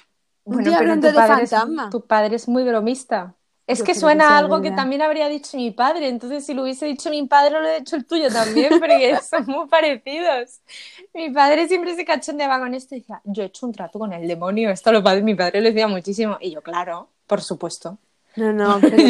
Un 0.43 0.57
Bueno, 0.57 0.63
día 0.63 0.79
hablando 0.79 1.07
de 1.07 1.13
es, 1.13 1.25
fantasma. 1.27 1.89
tu 1.89 2.05
padre 2.05 2.35
es 2.35 2.47
muy 2.47 2.63
bromista. 2.63 3.35
Es 3.67 3.79
Yo 3.79 3.83
que 3.83 3.91
que 3.91 3.99
suena 3.99 4.35
a 4.35 4.37
algo 4.37 4.61
que 4.61 4.71
también 4.71 5.01
habría 5.01 5.29
dicho 5.29 5.55
mi 5.55 5.71
padre, 5.71 6.09
entonces 6.09 6.45
si 6.45 6.53
lo 6.53 6.63
hubiese 6.63 6.85
dicho 6.87 7.09
mi 7.09 7.25
padre, 7.27 7.51
lo 7.61 7.67
he 7.69 7.79
dicho 7.79 7.95
el 7.95 8.05
tuyo 8.05 8.29
también, 8.31 8.79
porque 8.79 9.17
son 9.29 9.45
muy 9.45 9.67
parecidos. 9.67 10.59
Mi 11.13 11.29
padre 11.31 11.67
siempre 11.69 11.95
se 11.95 12.03
cachondeaba 12.03 12.59
con 12.59 12.73
esto 12.73 12.95
y 12.95 12.99
decía, 12.99 13.21
yo 13.23 13.43
he 13.43 13.45
hecho 13.45 13.65
un 13.65 13.71
trato 13.71 13.97
con 13.99 14.11
el 14.11 14.27
demonio, 14.27 14.71
esto 14.71 14.91
lo 14.91 15.01
mi 15.23 15.35
padre 15.35 15.61
lo 15.61 15.67
decía 15.69 15.87
muchísimo, 15.87 16.37
y 16.41 16.51
yo, 16.51 16.61
claro, 16.61 17.09
por 17.27 17.41
supuesto. 17.41 17.97
No, 18.35 18.53
no, 18.53 18.85
pero 18.89 19.03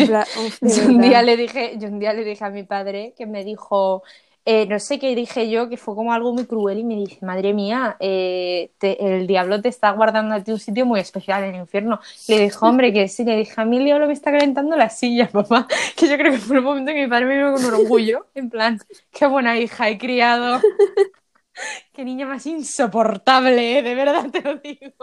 Yo 0.61 0.85
un 0.87 0.99
día 1.01 1.21
le 1.21 1.37
dije, 1.37 1.77
yo 1.79 1.87
un 1.89 1.99
día 1.99 2.13
le 2.13 2.23
dije 2.23 2.43
a 2.45 2.49
mi 2.49 2.63
padre 2.63 3.13
que 3.17 3.25
me 3.27 3.43
dijo, 3.43 4.03
eh, 4.45 4.65
no 4.67 4.79
sé 4.79 4.99
qué 4.99 5.15
dije 5.15 5.49
yo, 5.49 5.69
que 5.69 5.77
fue 5.77 5.95
como 5.95 6.13
algo 6.13 6.33
muy 6.33 6.45
cruel 6.47 6.79
y 6.79 6.83
me 6.83 6.95
dice, 6.95 7.23
madre 7.25 7.53
mía, 7.53 7.97
eh, 7.99 8.71
te- 8.79 9.17
el 9.17 9.27
diablo 9.27 9.61
te 9.61 9.69
está 9.69 9.91
guardando 9.91 10.35
a 10.35 10.43
ti 10.43 10.51
un 10.51 10.59
sitio 10.59 10.85
muy 10.87 10.99
especial 10.99 11.43
en 11.43 11.55
el 11.55 11.61
infierno. 11.61 11.99
Le 12.27 12.39
dijo, 12.39 12.67
hombre, 12.67 12.91
que 12.93 13.07
sí, 13.07 13.23
le 13.23 13.35
dije, 13.37 13.53
a 13.61 13.65
mí 13.65 13.77
el 13.77 13.85
diablo 13.85 14.07
me 14.07 14.13
está 14.13 14.31
calentando 14.31 14.75
la 14.75 14.89
silla, 14.89 15.29
papá. 15.31 15.67
Que 15.95 16.07
yo 16.09 16.17
creo 16.17 16.31
que 16.31 16.39
fue 16.39 16.57
el 16.57 16.63
momento 16.63 16.91
en 16.91 16.97
que 16.97 17.03
mi 17.03 17.09
padre 17.09 17.25
me 17.27 17.37
vio 17.37 17.53
con 17.53 17.65
orgullo, 17.65 18.27
en 18.35 18.49
plan, 18.49 18.79
qué 19.11 19.27
buena 19.27 19.57
hija 19.59 19.89
he 19.89 19.97
criado. 19.97 20.65
Qué 21.93 22.03
niña 22.05 22.25
más 22.27 22.45
insoportable, 22.45 23.79
¿eh? 23.79 23.81
de 23.83 23.95
verdad 23.95 24.29
te 24.31 24.41
lo 24.41 24.55
digo. 24.57 24.95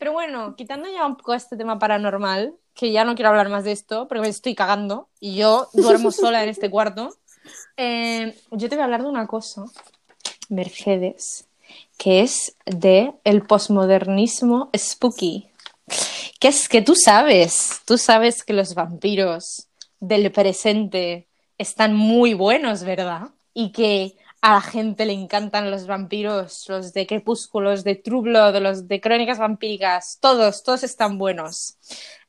Pero 0.00 0.14
bueno, 0.14 0.56
quitando 0.56 0.90
ya 0.90 1.04
un 1.04 1.16
poco 1.16 1.34
este 1.34 1.58
tema 1.58 1.78
paranormal, 1.78 2.54
que 2.72 2.90
ya 2.90 3.04
no 3.04 3.14
quiero 3.14 3.28
hablar 3.28 3.50
más 3.50 3.64
de 3.64 3.72
esto, 3.72 4.08
porque 4.08 4.22
me 4.22 4.28
estoy 4.28 4.54
cagando 4.54 5.10
y 5.20 5.34
yo 5.34 5.68
duermo 5.74 6.10
sola 6.10 6.42
en 6.42 6.48
este 6.48 6.70
cuarto, 6.70 7.10
eh, 7.76 8.34
yo 8.50 8.70
te 8.70 8.76
voy 8.76 8.80
a 8.80 8.84
hablar 8.84 9.02
de 9.02 9.10
una 9.10 9.26
cosa, 9.26 9.66
Mercedes, 10.48 11.46
que 11.98 12.22
es 12.22 12.56
de 12.64 13.12
el 13.24 13.42
posmodernismo 13.42 14.70
spooky. 14.74 15.50
Que 16.38 16.48
es 16.48 16.70
que 16.70 16.80
tú 16.80 16.94
sabes, 16.94 17.82
tú 17.84 17.98
sabes 17.98 18.42
que 18.42 18.54
los 18.54 18.74
vampiros 18.74 19.68
del 19.98 20.32
presente 20.32 21.28
están 21.58 21.94
muy 21.94 22.32
buenos, 22.32 22.84
¿verdad? 22.84 23.28
Y 23.52 23.70
que 23.72 24.16
a 24.42 24.54
la 24.54 24.60
gente 24.62 25.04
le 25.04 25.12
encantan 25.12 25.70
los 25.70 25.86
vampiros, 25.86 26.64
los 26.68 26.94
de 26.94 27.06
Crepúsculos, 27.06 27.84
de 27.84 27.94
True 27.94 28.22
Blood, 28.22 28.56
los 28.62 28.88
de 28.88 29.00
Crónicas 29.00 29.38
Vampíricas, 29.38 30.18
todos, 30.20 30.62
todos 30.62 30.82
están 30.82 31.18
buenos. 31.18 31.76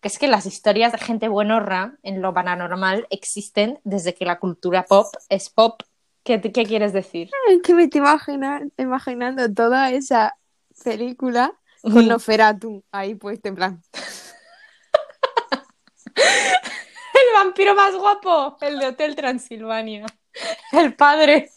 Que 0.01 0.09
es 0.09 0.19
que 0.19 0.27
las 0.27 0.45
historias 0.45 0.91
de 0.91 0.97
gente 0.97 1.29
buenorra 1.29 1.95
en 2.03 2.21
lo 2.21 2.33
paranormal 2.33 3.07
existen 3.11 3.79
desde 3.83 4.13
que 4.13 4.25
la 4.25 4.39
cultura 4.39 4.83
pop 4.83 5.07
es 5.29 5.49
pop. 5.49 5.81
¿Qué, 6.23 6.41
qué 6.41 6.65
quieres 6.65 6.91
decir? 6.93 7.29
Es 7.49 7.61
que 7.61 7.73
me 7.73 7.83
estoy 7.83 8.01
imaginar- 8.01 8.67
imaginando 8.77 9.51
toda 9.53 9.91
esa 9.91 10.35
película 10.83 11.53
con 11.81 12.07
Noferatu 12.07 12.83
ahí 12.91 13.15
puesto 13.15 13.47
en 13.47 13.55
plan. 13.55 13.81
El 16.15 17.33
vampiro 17.35 17.75
más 17.75 17.95
guapo, 17.95 18.57
el 18.61 18.79
de 18.79 18.87
Hotel 18.87 19.15
Transilvania, 19.15 20.05
el 20.73 20.93
padre. 20.95 21.49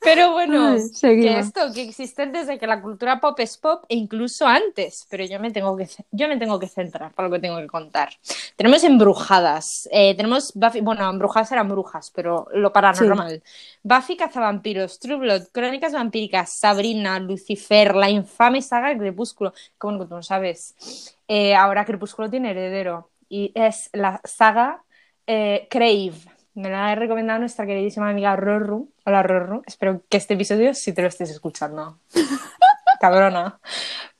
Pero 0.00 0.32
bueno, 0.32 0.74
Ay, 0.74 0.90
que 1.00 1.38
esto, 1.38 1.72
que 1.72 1.82
existen 1.82 2.32
desde 2.32 2.58
que 2.58 2.66
la 2.66 2.82
cultura 2.82 3.20
pop 3.20 3.38
es 3.40 3.56
pop 3.56 3.84
e 3.88 3.94
incluso 3.96 4.46
antes, 4.46 5.06
pero 5.08 5.24
yo 5.24 5.40
me 5.40 5.50
tengo 5.50 5.76
que, 5.76 5.88
yo 6.10 6.28
me 6.28 6.36
tengo 6.36 6.58
que 6.58 6.68
centrar 6.68 7.12
para 7.12 7.28
lo 7.28 7.34
que 7.34 7.40
tengo 7.40 7.58
que 7.58 7.66
contar. 7.66 8.10
Tenemos 8.56 8.84
embrujadas, 8.84 9.88
eh, 9.90 10.14
tenemos 10.14 10.52
Buffy, 10.54 10.80
bueno, 10.80 11.08
embrujadas 11.08 11.50
eran 11.52 11.68
brujas, 11.68 12.10
pero 12.14 12.46
lo 12.52 12.72
paranormal. 12.72 13.42
Buffy 13.82 14.16
cazavampiros, 14.16 14.98
True 14.98 15.16
Blood, 15.16 15.42
Crónicas 15.52 15.92
vampíricas, 15.92 16.52
Sabrina, 16.52 17.18
Lucifer, 17.18 17.94
la 17.94 18.10
infame 18.10 18.60
saga 18.60 18.88
de 18.88 18.98
Crepúsculo, 18.98 19.52
que 19.52 19.58
tú 19.78 20.06
no 20.10 20.22
sabes. 20.22 21.16
Eh, 21.28 21.54
ahora 21.54 21.84
Crepúsculo 21.84 22.28
tiene 22.28 22.50
heredero 22.50 23.10
y 23.28 23.52
es 23.54 23.90
la 23.92 24.20
saga 24.24 24.84
eh, 25.26 25.66
Crave. 25.70 26.33
Me 26.54 26.70
la 26.70 26.88
ha 26.88 26.94
recomendado 26.94 27.40
nuestra 27.40 27.66
queridísima 27.66 28.08
amiga 28.08 28.36
Rorru. 28.36 28.88
Hola 29.04 29.24
Rorru, 29.24 29.62
espero 29.66 30.02
que 30.08 30.18
este 30.18 30.34
episodio 30.34 30.72
sí 30.72 30.92
te 30.92 31.02
lo 31.02 31.08
estés 31.08 31.30
escuchando. 31.30 31.98
Cabrona. 33.00 33.58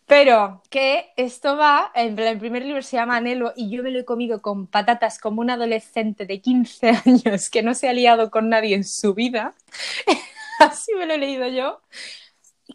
Pero 0.07 0.61
que 0.69 1.13
esto 1.17 1.57
va, 1.57 1.93
en 1.95 2.19
el 2.19 2.39
primer 2.39 2.65
libro 2.65 2.83
se 2.83 2.97
llama 2.97 3.17
Anhelo 3.17 3.53
y 3.55 3.71
yo 3.71 3.85
me 3.85 3.93
lo 3.93 4.01
he 4.01 4.05
comido 4.05 4.43
con 4.43 4.67
patatas 4.67 5.21
como 5.21 5.43
un 5.43 5.51
adolescente 5.51 6.27
de 6.27 6.41
15 6.41 6.89
años 7.07 7.49
que 7.51 7.63
no 7.63 7.73
se 7.73 7.89
ha 7.89 7.93
liado 7.93 8.33
con 8.33 8.49
nadie 8.49 8.75
en 8.75 8.85
su 8.85 9.15
vida. 9.15 9.55
Así 10.59 10.93
me 10.95 11.07
lo 11.07 11.15
he 11.15 11.19
leído 11.19 11.47
yo. 11.47 11.83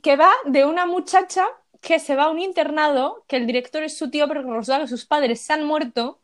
Que 0.01 0.15
va 0.15 0.31
de 0.45 0.63
una 0.63 0.85
muchacha 0.85 1.45
que 1.81 1.99
se 1.99 2.15
va 2.15 2.25
a 2.25 2.29
un 2.29 2.39
internado, 2.39 3.25
que 3.27 3.35
el 3.35 3.45
director 3.45 3.83
es 3.83 3.97
su 3.97 4.09
tío, 4.09 4.25
pero 4.29 4.41
que 4.41 4.51
resulta 4.51 4.79
que 4.79 4.87
sus 4.87 5.05
padres 5.05 5.41
se 5.41 5.51
han 5.51 5.65
muerto. 5.65 6.19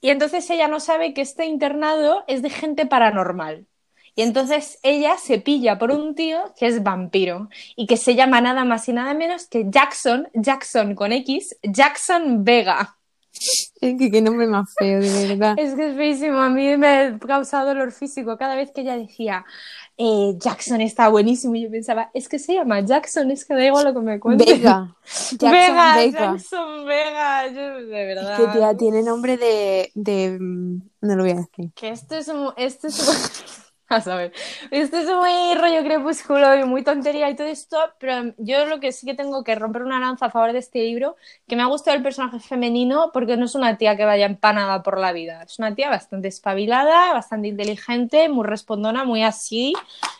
Y 0.00 0.10
entonces 0.10 0.48
ella 0.50 0.68
no 0.68 0.80
sabe 0.80 1.14
que 1.14 1.20
este 1.20 1.46
internado 1.46 2.24
es 2.26 2.42
de 2.42 2.50
gente 2.50 2.86
paranormal. 2.86 3.66
Y 4.14 4.22
entonces 4.22 4.78
ella 4.82 5.16
se 5.18 5.38
pilla 5.38 5.78
por 5.78 5.90
un 5.92 6.14
tío 6.14 6.52
que 6.58 6.66
es 6.66 6.82
vampiro 6.82 7.48
y 7.76 7.86
que 7.86 7.96
se 7.96 8.14
llama 8.14 8.40
nada 8.40 8.64
más 8.64 8.88
y 8.88 8.92
nada 8.92 9.14
menos 9.14 9.46
que 9.46 9.66
Jackson, 9.68 10.28
Jackson 10.34 10.94
con 10.94 11.12
X, 11.12 11.56
Jackson 11.62 12.44
Vega. 12.44 12.99
Es 13.80 13.96
que 13.98 14.10
qué 14.10 14.20
nombre 14.20 14.46
más 14.46 14.74
feo, 14.78 15.00
de 15.00 15.28
verdad. 15.28 15.54
Es 15.58 15.74
que 15.74 15.90
es 15.90 15.96
feísimo, 15.96 16.38
a 16.38 16.50
mí 16.50 16.76
me 16.76 17.18
causa 17.26 17.62
dolor 17.64 17.92
físico 17.92 18.36
cada 18.36 18.54
vez 18.56 18.70
que 18.72 18.82
ella 18.82 18.96
decía 18.96 19.44
eh, 19.96 20.34
Jackson 20.38 20.80
está 20.80 21.08
buenísimo 21.08 21.54
y 21.54 21.62
yo 21.62 21.70
pensaba, 21.70 22.10
es 22.14 22.28
que 22.28 22.38
se 22.38 22.54
llama 22.54 22.80
Jackson, 22.80 23.30
es 23.30 23.44
que 23.44 23.54
da 23.54 23.64
igual 23.64 23.84
lo 23.84 23.94
que 23.94 24.00
me 24.00 24.18
cuente. 24.20 24.44
Vega. 24.44 24.96
Jackson 25.30 25.50
Vega, 25.52 25.96
Vega. 25.96 26.20
Jackson 26.32 26.86
Vega, 26.86 27.46
yo 27.48 27.74
de 27.86 28.10
Es 28.12 28.16
verdad. 28.16 28.36
que 28.52 28.58
tía, 28.58 28.76
tiene 28.76 29.02
nombre 29.02 29.36
de, 29.36 29.90
de... 29.94 30.38
mm, 30.40 30.80
No 31.02 31.16
lo 31.16 31.22
voy 31.22 31.32
a 31.32 31.36
decir. 31.36 31.70
Que 31.74 31.90
esto 31.90 32.16
es 32.16 32.28
un, 32.28 32.52
esto 32.56 32.88
es 32.88 33.08
un- 33.08 33.60
a 33.96 34.00
saber, 34.00 34.32
esto 34.70 34.98
es 34.98 35.06
muy 35.06 35.54
rollo 35.56 35.82
crepúsculo 35.82 36.54
y 36.54 36.62
muy 36.62 36.84
tontería 36.84 37.28
y 37.28 37.34
todo 37.34 37.48
esto, 37.48 37.76
pero 37.98 38.32
yo 38.38 38.64
lo 38.66 38.78
que 38.78 38.92
sí 38.92 39.04
que 39.04 39.14
tengo 39.14 39.42
que 39.42 39.56
romper 39.56 39.82
una 39.82 39.98
lanza 39.98 40.26
a 40.26 40.30
favor 40.30 40.52
de 40.52 40.60
este 40.60 40.78
libro, 40.78 41.16
que 41.48 41.56
me 41.56 41.62
ha 41.62 41.66
gustado 41.66 41.96
el 41.96 42.02
personaje 42.02 42.38
femenino 42.38 43.10
porque 43.12 43.36
no 43.36 43.46
es 43.46 43.56
una 43.56 43.78
tía 43.78 43.96
que 43.96 44.04
vaya 44.04 44.26
empanada 44.26 44.84
por 44.84 44.96
la 44.96 45.10
vida, 45.10 45.42
es 45.42 45.58
una 45.58 45.74
tía 45.74 45.90
bastante 45.90 46.28
espabilada, 46.28 47.12
bastante 47.12 47.48
inteligente, 47.48 48.28
muy 48.28 48.46
respondona, 48.46 49.04
muy 49.04 49.24
así, 49.24 49.74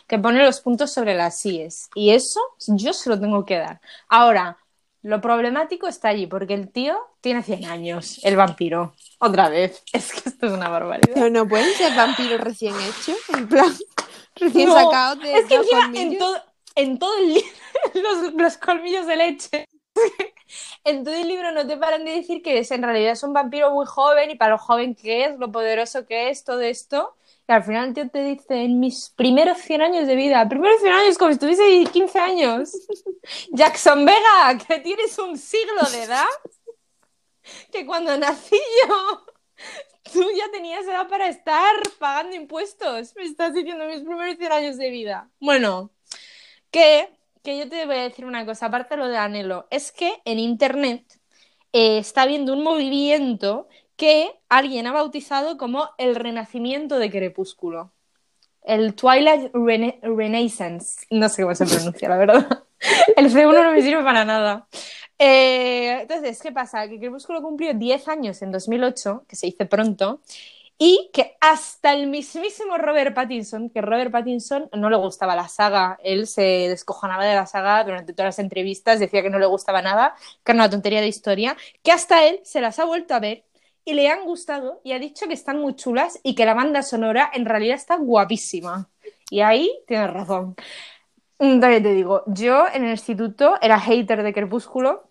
que 0.05 0.19
pone 0.19 0.43
los 0.43 0.59
puntos 0.59 0.91
sobre 0.91 1.15
las 1.15 1.39
síes. 1.39 1.89
Y 1.95 2.09
eso 2.09 2.41
yo 2.67 2.91
se 2.91 3.09
lo 3.09 3.17
tengo 3.17 3.45
que 3.45 3.57
dar. 3.57 3.79
Ahora, 4.09 4.57
lo 5.03 5.19
problemático 5.19 5.87
está 5.87 6.09
allí, 6.09 6.27
porque 6.27 6.53
el 6.53 6.71
tío 6.71 6.97
tiene 7.21 7.41
100 7.43 7.65
años, 7.65 8.19
el 8.23 8.35
vampiro. 8.35 8.93
Otra 9.19 9.49
vez. 9.49 9.83
Es 9.93 10.11
que 10.11 10.29
esto 10.29 10.47
es 10.47 10.53
una 10.53 10.69
barbaridad. 10.69 11.13
Pero 11.13 11.29
no 11.29 11.47
pueden 11.47 11.73
ser 11.73 11.95
vampiros 11.95 12.39
recién 12.39 12.75
hechos, 12.75 13.17
en 13.35 13.47
plan, 13.47 13.73
recién 14.35 14.69
No, 14.69 14.75
sacados 14.75 15.19
de 15.23 15.33
Es 15.33 15.45
que 15.45 15.57
los 15.57 15.65
encima 15.65 15.91
en 15.99 16.17
todo, 16.17 16.43
en 16.75 16.99
todo 16.99 17.17
el 17.17 17.33
libro, 17.33 17.49
los, 17.95 18.33
los 18.33 18.57
colmillos 18.57 19.07
de 19.07 19.15
leche. 19.15 19.67
En 20.83 21.03
todo 21.03 21.15
el 21.15 21.27
libro 21.27 21.51
no 21.51 21.65
te 21.65 21.77
paran 21.77 22.05
de 22.05 22.11
decir 22.11 22.41
que 22.41 22.59
es, 22.59 22.71
en 22.71 22.83
realidad 22.83 23.13
es 23.13 23.23
un 23.23 23.33
vampiro 23.33 23.71
muy 23.71 23.85
joven 23.85 24.31
y 24.31 24.35
para 24.35 24.51
lo 24.51 24.57
joven 24.57 24.95
que 24.95 25.25
es, 25.25 25.37
lo 25.37 25.51
poderoso 25.51 26.05
que 26.05 26.29
es, 26.29 26.43
todo 26.43 26.61
esto. 26.61 27.15
Al 27.51 27.63
final 27.63 27.93
tío 27.93 28.09
te 28.09 28.23
dice, 28.23 28.63
en 28.63 28.79
mis 28.79 29.09
primeros 29.09 29.57
100 29.57 29.81
años 29.81 30.07
de 30.07 30.15
vida, 30.15 30.47
primeros 30.47 30.79
100 30.79 30.93
años 30.93 31.17
como 31.17 31.33
si 31.33 31.39
tuviese 31.39 31.83
15 31.91 32.19
años. 32.19 32.71
Jackson 33.51 34.05
Vega, 34.05 34.57
que 34.65 34.79
tienes 34.79 35.17
un 35.19 35.37
siglo 35.37 35.81
de 35.91 36.03
edad, 36.03 36.25
que 37.71 37.85
cuando 37.85 38.17
nací 38.17 38.57
yo, 38.87 39.25
tú 40.13 40.25
ya 40.37 40.49
tenías 40.51 40.85
edad 40.85 41.09
para 41.09 41.27
estar 41.27 41.75
pagando 41.99 42.35
impuestos. 42.35 43.13
Me 43.15 43.23
estás 43.23 43.53
diciendo 43.53 43.85
mis 43.85 43.99
primeros 43.99 44.37
100 44.37 44.51
años 44.51 44.77
de 44.77 44.89
vida. 44.89 45.29
Bueno, 45.39 45.91
que, 46.71 47.09
que 47.43 47.57
yo 47.57 47.67
te 47.67 47.85
voy 47.85 47.97
a 47.97 48.03
decir 48.03 48.25
una 48.25 48.45
cosa, 48.45 48.67
aparte 48.67 48.95
de 48.95 49.01
lo 49.01 49.09
de 49.09 49.17
anhelo, 49.17 49.67
es 49.71 49.91
que 49.91 50.21
en 50.23 50.39
internet 50.39 51.19
eh, 51.73 51.97
está 51.97 52.23
habiendo 52.23 52.53
un 52.53 52.63
movimiento 52.63 53.67
que 54.01 54.33
alguien 54.49 54.87
ha 54.87 54.93
bautizado 54.93 55.59
como 55.59 55.87
el 55.99 56.15
renacimiento 56.15 56.97
de 56.97 57.11
Crepúsculo. 57.11 57.91
El 58.63 58.95
Twilight 58.95 59.51
Rena- 59.53 59.93
Renaissance. 60.01 61.05
No 61.11 61.29
sé 61.29 61.43
cómo 61.43 61.53
se 61.53 61.67
pronuncia, 61.67 62.09
la 62.09 62.17
verdad. 62.17 62.63
El 63.15 63.31
C1 63.31 63.63
no 63.63 63.71
me 63.71 63.81
sirve 63.83 64.03
para 64.03 64.25
nada. 64.25 64.67
Eh, 65.19 65.99
entonces, 66.01 66.41
¿qué 66.41 66.51
pasa? 66.51 66.87
Que 66.87 66.97
Crepúsculo 66.97 67.43
cumplió 67.43 67.75
10 67.75 68.07
años 68.07 68.41
en 68.41 68.51
2008, 68.51 69.25
que 69.27 69.35
se 69.35 69.45
dice 69.45 69.67
pronto, 69.67 70.21
y 70.79 71.11
que 71.13 71.37
hasta 71.39 71.93
el 71.93 72.07
mismísimo 72.07 72.79
Robert 72.79 73.13
Pattinson, 73.13 73.69
que 73.69 73.81
Robert 73.81 74.11
Pattinson 74.11 74.67
no 74.73 74.89
le 74.89 74.97
gustaba 74.97 75.35
la 75.35 75.47
saga, 75.47 75.99
él 76.03 76.25
se 76.25 76.41
descojonaba 76.41 77.23
de 77.23 77.35
la 77.35 77.45
saga 77.45 77.83
durante 77.83 78.13
todas 78.13 78.29
las 78.29 78.39
entrevistas, 78.39 78.99
decía 78.99 79.21
que 79.21 79.29
no 79.29 79.37
le 79.37 79.45
gustaba 79.45 79.83
nada, 79.83 80.15
que 80.43 80.53
era 80.53 80.55
una 80.61 80.71
tontería 80.71 81.01
de 81.01 81.07
historia, 81.07 81.55
que 81.83 81.91
hasta 81.91 82.25
él 82.25 82.39
se 82.43 82.61
las 82.61 82.79
ha 82.79 82.85
vuelto 82.85 83.13
a 83.13 83.19
ver 83.19 83.43
y 83.85 83.93
le 83.93 84.09
han 84.09 84.25
gustado 84.25 84.81
y 84.83 84.93
ha 84.93 84.99
dicho 84.99 85.27
que 85.27 85.33
están 85.33 85.59
muy 85.59 85.75
chulas 85.75 86.19
y 86.23 86.35
que 86.35 86.45
la 86.45 86.53
banda 86.53 86.83
sonora 86.83 87.29
en 87.33 87.45
realidad 87.45 87.75
está 87.75 87.97
guapísima. 87.97 88.89
Y 89.29 89.41
ahí 89.41 89.71
tienes 89.87 90.11
razón. 90.11 90.55
Mm, 91.39 91.59
También 91.59 91.83
te 91.83 91.93
digo, 91.93 92.23
yo 92.27 92.65
en 92.73 92.83
el 92.85 92.91
instituto 92.91 93.55
era 93.61 93.79
hater 93.79 94.23
de 94.23 94.33
Crepúsculo, 94.33 95.03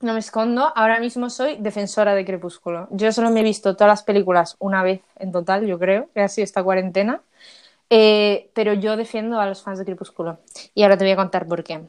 no 0.00 0.14
me 0.14 0.18
escondo, 0.20 0.72
ahora 0.76 0.98
mismo 0.98 1.30
soy 1.30 1.56
defensora 1.58 2.14
de 2.14 2.24
Crepúsculo. 2.24 2.88
Yo 2.90 3.12
solo 3.12 3.30
me 3.30 3.40
he 3.40 3.42
visto 3.42 3.76
todas 3.76 3.90
las 3.90 4.02
películas 4.02 4.56
una 4.58 4.82
vez 4.82 5.02
en 5.16 5.32
total, 5.32 5.66
yo 5.66 5.78
creo, 5.78 6.08
que 6.14 6.20
ha 6.22 6.28
sido 6.28 6.44
esta 6.44 6.62
cuarentena. 6.62 7.22
Eh, 7.90 8.50
pero 8.54 8.72
yo 8.74 8.96
defiendo 8.96 9.40
a 9.40 9.46
los 9.46 9.62
fans 9.62 9.78
de 9.78 9.84
Crepúsculo. 9.84 10.38
Y 10.74 10.82
ahora 10.84 10.96
te 10.96 11.04
voy 11.04 11.12
a 11.12 11.16
contar 11.16 11.46
por 11.46 11.64
qué. 11.64 11.80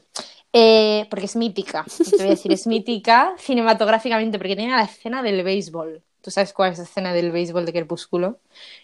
Eh, 0.54 1.08
porque 1.10 1.26
es 1.26 1.36
mítica. 1.36 1.86
Te 2.10 2.18
voy 2.18 2.28
a 2.28 2.30
decir, 2.32 2.52
es 2.52 2.68
mítica 2.68 3.34
cinematográficamente, 3.38 4.38
porque 4.38 4.56
tiene 4.56 4.76
la 4.76 4.84
escena 4.84 5.24
del 5.24 5.44
béisbol. 5.44 6.04
¿Tú 6.22 6.32
sabes 6.32 6.54
cuál 6.54 6.72
es 6.74 6.78
la 6.78 6.84
escena 6.86 7.14
del 7.14 7.32
béisbol 7.32 7.66
de 7.66 7.74
Crepúsculo? 7.74 8.40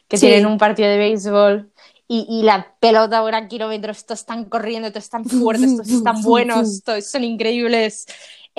Que 0.07 0.17
Sí. 0.17 0.27
tienen 0.27 0.45
un 0.45 0.57
partido 0.57 0.89
de 0.89 0.97
béisbol 0.97 1.71
y, 2.07 2.25
y 2.29 2.43
la 2.43 2.75
pelota 2.79 3.17
ahora 3.17 3.37
a 3.39 3.47
kilómetros, 3.47 4.05
todos 4.05 4.21
están 4.21 4.45
corriendo, 4.45 4.89
todos 4.91 5.03
están 5.03 5.25
fuertes, 5.25 5.71
todos 5.75 5.89
están 5.89 6.21
buenos, 6.23 6.81
todos 6.85 7.05
son 7.05 7.23
increíbles. 7.23 8.05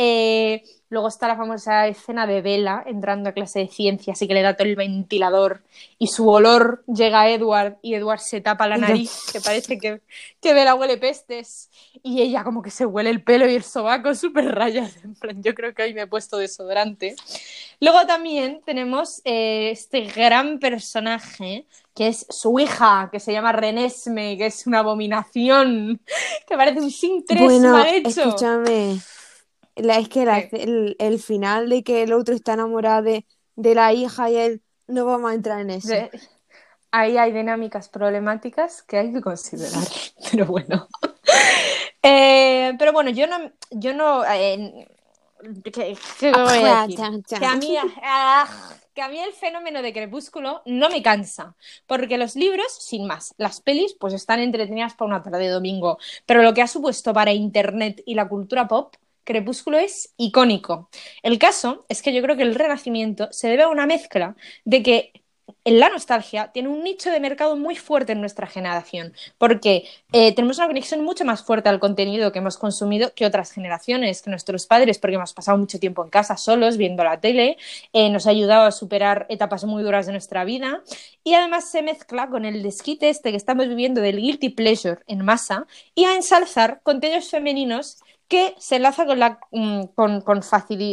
Eh, 0.00 0.62
luego 0.90 1.08
está 1.08 1.26
la 1.26 1.36
famosa 1.36 1.88
escena 1.88 2.26
de 2.26 2.40
Bella 2.40 2.84
entrando 2.86 3.28
a 3.30 3.32
clase 3.32 3.58
de 3.60 3.68
ciencias 3.68 4.22
y 4.22 4.28
que 4.28 4.34
le 4.34 4.42
da 4.42 4.54
todo 4.56 4.68
el 4.68 4.76
ventilador 4.76 5.62
y 5.98 6.06
su 6.06 6.28
olor 6.28 6.84
llega 6.86 7.22
a 7.22 7.30
Edward 7.30 7.78
y 7.82 7.94
Edward 7.94 8.20
se 8.20 8.40
tapa 8.40 8.68
la 8.68 8.78
nariz, 8.78 9.10
que 9.32 9.40
parece 9.40 9.76
que, 9.78 10.00
que 10.40 10.54
Bella 10.54 10.74
huele 10.76 10.96
pestes. 10.98 11.68
y 12.02 12.22
ella 12.22 12.44
como 12.44 12.62
que 12.62 12.70
se 12.70 12.86
huele 12.86 13.10
el 13.10 13.22
pelo 13.24 13.50
y 13.50 13.56
el 13.56 13.64
sobaco 13.64 14.14
súper 14.14 14.54
rayas. 14.54 14.96
En 15.04 15.14
plan, 15.14 15.42
yo 15.42 15.52
creo 15.54 15.74
que 15.74 15.82
hoy 15.82 15.94
me 15.94 16.02
he 16.02 16.06
puesto 16.06 16.36
desodorante. 16.38 17.16
Luego 17.80 18.06
también 18.06 18.60
tenemos 18.66 19.20
eh, 19.24 19.70
este 19.70 20.02
gran 20.06 20.58
personaje 20.58 21.66
que 21.94 22.08
es 22.08 22.26
su 22.30 22.58
hija, 22.58 23.08
que 23.12 23.20
se 23.20 23.32
llama 23.32 23.52
Renesme, 23.52 24.36
que 24.38 24.46
es 24.46 24.66
una 24.66 24.80
abominación, 24.80 26.00
que 26.48 26.56
parece 26.56 26.80
un 26.80 26.90
sin 26.90 27.24
tres 27.26 27.62
Bueno, 27.62 27.68
mal 27.68 27.88
hecho. 27.88 28.50
escúchame. 28.56 29.04
La- 29.76 29.98
es 29.98 30.08
que 30.08 30.22
el, 30.52 30.96
el 30.98 31.20
final 31.20 31.68
de 31.70 31.82
que 31.84 32.02
el 32.04 32.12
otro 32.12 32.34
está 32.34 32.54
enamorado 32.54 33.02
de, 33.04 33.26
de 33.56 33.74
la 33.74 33.92
hija 33.92 34.30
y 34.30 34.36
él, 34.36 34.62
no 34.88 35.06
vamos 35.06 35.30
a 35.32 35.34
entrar 35.34 35.60
en 35.60 35.70
eso. 35.70 35.98
De- 35.98 36.10
Ahí 36.92 37.18
hay 37.18 37.32
dinámicas 37.32 37.88
problemáticas 37.90 38.82
que 38.82 38.98
hay 38.98 39.12
que 39.12 39.20
considerar, 39.22 39.84
pero 40.32 40.46
bueno. 40.46 40.88
Eh, 42.02 42.74
pero 42.78 42.92
bueno, 42.92 43.10
yo 43.10 43.26
no, 43.26 43.36
yo 43.70 43.92
no, 43.94 44.24
eh, 44.24 44.86
¿qué, 45.64 45.96
qué 46.18 46.32
voy 46.32 46.58
a 46.64 46.86
decir? 46.86 46.98
Que 47.38 47.46
a 47.46 47.56
mí, 47.56 47.76
ah, 48.02 48.74
que 48.94 49.02
a 49.02 49.08
mí 49.08 49.18
el 49.20 49.32
fenómeno 49.32 49.82
de 49.82 49.92
Crepúsculo 49.92 50.62
no 50.66 50.88
me 50.88 51.02
cansa, 51.02 51.54
porque 51.86 52.18
los 52.18 52.36
libros, 52.36 52.66
sin 52.80 53.06
más, 53.06 53.34
las 53.38 53.60
pelis, 53.60 53.94
pues 53.94 54.14
están 54.14 54.40
entretenidas 54.40 54.94
para 54.94 55.08
una 55.08 55.22
tarde 55.22 55.40
de 55.40 55.48
domingo, 55.48 55.98
pero 56.26 56.42
lo 56.42 56.54
que 56.54 56.62
ha 56.62 56.66
supuesto 56.66 57.12
para 57.12 57.32
Internet 57.32 58.02
y 58.06 58.14
la 58.14 58.28
cultura 58.28 58.66
pop, 58.66 58.94
Crepúsculo 59.24 59.78
es 59.78 60.14
icónico. 60.16 60.88
El 61.22 61.38
caso 61.38 61.84
es 61.88 62.00
que 62.00 62.14
yo 62.14 62.22
creo 62.22 62.36
que 62.36 62.42
el 62.42 62.54
Renacimiento 62.54 63.28
se 63.30 63.48
debe 63.48 63.64
a 63.64 63.68
una 63.68 63.86
mezcla 63.86 64.34
de 64.64 64.82
que 64.82 65.12
la 65.70 65.88
nostalgia 65.88 66.50
tiene 66.52 66.68
un 66.68 66.82
nicho 66.82 67.10
de 67.10 67.20
mercado 67.20 67.56
muy 67.56 67.76
fuerte 67.76 68.12
en 68.12 68.20
nuestra 68.20 68.46
generación, 68.46 69.12
porque 69.38 69.84
eh, 70.12 70.34
tenemos 70.34 70.58
una 70.58 70.66
conexión 70.68 71.02
mucho 71.04 71.24
más 71.24 71.42
fuerte 71.42 71.68
al 71.68 71.80
contenido 71.80 72.32
que 72.32 72.38
hemos 72.38 72.56
consumido 72.58 73.12
que 73.14 73.26
otras 73.26 73.52
generaciones, 73.52 74.22
que 74.22 74.30
nuestros 74.30 74.66
padres, 74.66 74.98
porque 74.98 75.16
hemos 75.16 75.34
pasado 75.34 75.58
mucho 75.58 75.78
tiempo 75.78 76.04
en 76.04 76.10
casa 76.10 76.36
solos 76.36 76.76
viendo 76.76 77.04
la 77.04 77.20
tele, 77.20 77.56
eh, 77.92 78.10
nos 78.10 78.26
ha 78.26 78.30
ayudado 78.30 78.66
a 78.66 78.72
superar 78.72 79.26
etapas 79.28 79.64
muy 79.64 79.82
duras 79.82 80.06
de 80.06 80.12
nuestra 80.12 80.44
vida. 80.44 80.82
Y 81.24 81.34
además 81.34 81.70
se 81.70 81.82
mezcla 81.82 82.28
con 82.28 82.44
el 82.44 82.62
desquite 82.62 83.08
este 83.08 83.30
que 83.30 83.36
estamos 83.36 83.68
viviendo 83.68 84.00
del 84.00 84.20
guilty 84.20 84.50
pleasure 84.50 85.00
en 85.06 85.24
masa 85.24 85.66
y 85.94 86.04
a 86.04 86.14
ensalzar 86.14 86.80
contenidos 86.82 87.30
femeninos 87.30 87.98
que 88.28 88.54
se 88.58 88.76
enlaza 88.76 89.06
con 89.06 89.18
la 89.18 89.40
mm, 89.50 89.84
con, 89.94 90.20
con 90.20 90.40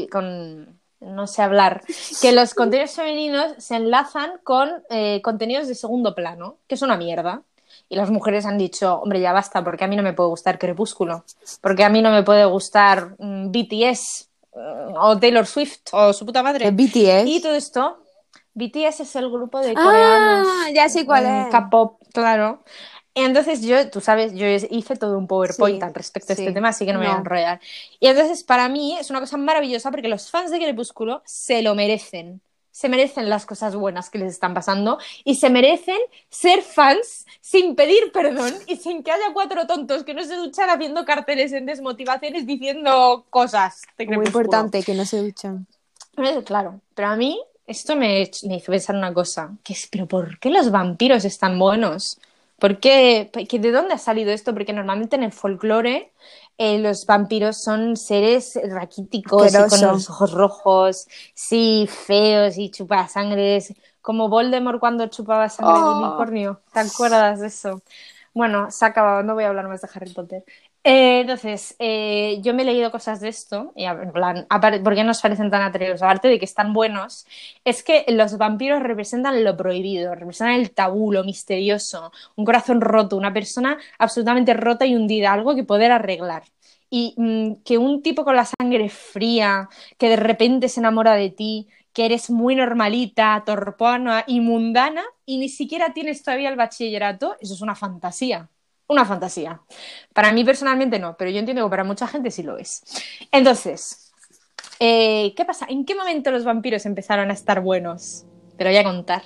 con 0.09 0.79
no 0.99 1.27
sé 1.27 1.41
hablar, 1.41 1.81
que 2.21 2.31
los 2.31 2.53
contenidos 2.53 2.91
femeninos 2.91 3.53
se 3.57 3.75
enlazan 3.75 4.31
con 4.43 4.69
eh, 4.89 5.21
contenidos 5.21 5.67
de 5.67 5.75
segundo 5.75 6.15
plano, 6.15 6.57
que 6.67 6.75
es 6.75 6.81
una 6.81 6.97
mierda. 6.97 7.41
Y 7.87 7.95
las 7.95 8.09
mujeres 8.09 8.45
han 8.45 8.57
dicho, 8.57 8.99
hombre, 9.01 9.21
ya 9.21 9.31
basta, 9.31 9.63
porque 9.63 9.83
a 9.83 9.87
mí 9.87 9.95
no 9.95 10.01
me 10.01 10.13
puede 10.13 10.29
gustar 10.29 10.57
Crepúsculo, 10.57 11.23
porque 11.61 11.83
a 11.83 11.89
mí 11.89 12.01
no 12.01 12.11
me 12.11 12.23
puede 12.23 12.45
gustar 12.45 13.15
mm, 13.19 13.51
BTS 13.51 14.29
mm, 14.55 14.93
o 14.97 15.19
Taylor 15.19 15.45
Swift 15.45 15.81
o 15.91 16.11
su 16.13 16.25
puta 16.25 16.41
madre. 16.41 16.67
¿Es 16.67 16.75
BTS? 16.75 17.27
Y 17.27 17.41
todo 17.41 17.53
esto, 17.53 17.99
BTS 18.55 19.01
es 19.01 19.15
el 19.15 19.29
grupo 19.29 19.59
de 19.59 19.73
coreanos. 19.73 20.47
Ah, 20.49 20.69
ya 20.73 20.89
sé 20.89 21.05
cuál 21.05 21.25
mm, 21.25 21.41
es. 21.41 21.47
K-pop, 21.51 22.01
claro. 22.13 22.63
Entonces 23.15 23.61
yo, 23.61 23.89
tú 23.89 24.01
sabes, 24.01 24.33
yo 24.33 24.45
hice 24.45 24.97
todo 24.97 25.17
un 25.17 25.25
PowerPoint 25.27 25.79
Sí, 25.79 25.85
al 25.85 25.93
respecto 25.93 26.35
sí. 26.35 26.41
este 26.41 26.53
tema, 26.53 26.69
así 26.69 26.85
que 26.85 26.91
no 26.91 26.99
me 26.99 27.05
voy 27.05 27.15
a 27.15 27.19
enrollar. 27.19 27.61
Y 27.99 28.07
entonces 28.07 28.43
para 28.43 28.67
mí 28.67 28.97
es 28.99 29.09
una 29.09 29.21
cosa 29.21 29.37
maravillosa 29.37 29.89
porque 29.89 30.09
los 30.09 30.29
fans 30.29 30.51
de 30.51 30.59
Crepúsculo 30.59 31.21
se 31.25 31.61
lo 31.61 31.75
merecen. 31.75 32.41
Se 32.71 32.89
merecen 32.89 33.29
las 33.29 33.45
cosas 33.45 33.73
buenas 33.73 34.09
que 34.09 34.17
les 34.17 34.33
están 34.33 34.53
pasando 34.53 34.99
y 35.23 35.35
se 35.35 35.49
merecen 35.49 35.97
ser 36.29 36.61
fans 36.61 37.25
sin 37.39 37.73
pedir 37.73 38.11
perdón 38.11 38.53
y 38.67 38.75
sin 38.75 39.01
que 39.01 39.11
haya 39.11 39.31
cuatro 39.33 39.65
tontos 39.65 40.03
que 40.03 40.13
no 40.13 40.21
se 40.25 40.35
duchan 40.35 40.69
haciendo 40.69 41.05
carteles 41.05 41.53
en 41.53 41.65
desmotivaciones 41.65 42.45
diciendo 42.45 43.25
cosas 43.29 43.81
de 43.97 44.07
Muy 44.07 44.25
importante 44.25 44.83
que 44.83 44.93
no 44.93 45.05
se 45.05 45.23
duchan. 45.23 45.65
Claro, 46.45 46.81
pero 46.93 47.07
a 47.07 47.15
mí 47.15 47.39
esto 47.65 47.95
me, 47.95 48.29
me 48.43 48.57
hizo 48.57 48.71
pensar 48.73 48.97
una 48.97 49.13
cosa, 49.13 49.53
que 49.63 49.71
es, 49.71 49.87
pero 49.89 50.05
¿por 50.05 50.37
qué 50.39 50.49
los 50.49 50.69
vampiros 50.69 51.23
están 51.23 51.57
buenos? 51.57 52.19
¿Por 52.59 52.79
qué? 52.79 53.29
¿De 53.33 53.71
dónde 53.71 53.93
ha 53.95 53.97
salido 53.97 54.31
esto? 54.31 54.53
Porque 54.53 54.73
normalmente 54.73 55.15
en 55.15 55.23
el 55.23 55.31
folclore 55.33 56.13
eh, 56.57 56.79
los 56.79 57.05
vampiros 57.05 57.61
son 57.61 57.97
seres 57.97 58.57
raquíticos 58.69 59.59
y 59.59 59.65
con 59.65 59.81
los 59.81 60.09
ojos 60.09 60.31
rojos, 60.33 61.07
sí, 61.33 61.87
feos 61.89 62.57
y 62.57 62.71
chupasangres, 62.71 63.73
como 64.01 64.29
Voldemort 64.29 64.79
cuando 64.79 65.07
chupaba 65.07 65.49
sangre 65.49 65.83
de 65.83 65.89
Oh. 65.89 65.91
unicornio. 65.91 66.61
¿Te 66.71 66.79
acuerdas 66.79 67.41
de 67.41 67.47
eso? 67.47 67.81
Bueno, 68.33 68.71
se 68.71 68.85
ha 68.85 68.89
acabado, 68.89 69.23
no 69.23 69.33
voy 69.35 69.43
a 69.45 69.49
hablar 69.49 69.67
más 69.67 69.81
de 69.81 69.89
Harry 69.93 70.13
Potter. 70.13 70.43
Eh, 70.87 71.21
entonces, 71.21 71.75
eh, 71.79 72.37
yo 72.43 72.53
me 72.53 72.61
he 72.61 72.65
leído 72.65 72.91
cosas 72.91 73.19
de 73.19 73.27
esto, 73.29 73.73
y 73.75 73.85
en 73.85 74.11
plan, 74.11 74.45
apar- 74.49 74.83
¿por 74.83 74.93
qué 74.93 75.03
nos 75.03 75.19
parecen 75.19 75.49
tan 75.49 75.63
atractivos? 75.63 76.03
Aparte 76.03 76.27
de 76.27 76.37
que 76.37 76.45
están 76.45 76.73
buenos, 76.73 77.25
es 77.63 77.81
que 77.83 78.05
los 78.09 78.37
vampiros 78.37 78.83
representan 78.83 79.43
lo 79.43 79.57
prohibido, 79.57 80.13
representan 80.13 80.59
el 80.59 80.69
tabú, 80.71 81.11
lo 81.11 81.23
misterioso, 81.23 82.11
un 82.35 82.45
corazón 82.45 82.81
roto, 82.81 83.17
una 83.17 83.33
persona 83.33 83.79
absolutamente 83.97 84.53
rota 84.53 84.85
y 84.85 84.95
hundida, 84.95 85.33
algo 85.33 85.55
que 85.55 85.63
poder 85.63 85.91
arreglar. 85.91 86.43
Y 86.91 87.15
mm, 87.17 87.63
que 87.63 87.79
un 87.79 88.03
tipo 88.03 88.23
con 88.23 88.35
la 88.35 88.45
sangre 88.45 88.87
fría, 88.89 89.67
que 89.97 90.09
de 90.09 90.17
repente 90.17 90.69
se 90.69 90.81
enamora 90.81 91.13
de 91.15 91.31
ti, 91.31 91.67
que 91.93 92.05
eres 92.05 92.29
muy 92.29 92.55
normalita, 92.55 93.41
torpona 93.43 94.23
y 94.27 94.39
mundana, 94.39 95.03
y 95.25 95.39
ni 95.39 95.49
siquiera 95.49 95.93
tienes 95.93 96.21
todavía 96.23 96.49
el 96.49 96.55
bachillerato, 96.57 97.37
eso 97.41 97.55
es 97.55 97.61
una 97.61 97.73
fantasía. 97.75 98.49
Una 98.87 99.05
fantasía. 99.05 99.61
Para 100.13 100.31
mí 100.31 100.43
personalmente 100.43 100.99
no, 100.99 101.15
pero 101.17 101.31
yo 101.31 101.39
entiendo 101.39 101.63
que 101.63 101.69
para 101.69 101.83
mucha 101.83 102.07
gente 102.07 102.29
sí 102.29 102.43
lo 102.43 102.57
es. 102.57 102.83
Entonces, 103.31 104.13
eh, 104.79 105.33
¿qué 105.35 105.45
pasa? 105.45 105.65
¿En 105.69 105.85
qué 105.85 105.95
momento 105.95 106.31
los 106.31 106.43
vampiros 106.43 106.85
empezaron 106.85 107.29
a 107.29 107.33
estar 107.33 107.61
buenos? 107.61 108.25
Te 108.57 108.63
lo 108.63 108.69
voy 108.69 108.77
a 108.77 108.83
contar. 108.83 109.23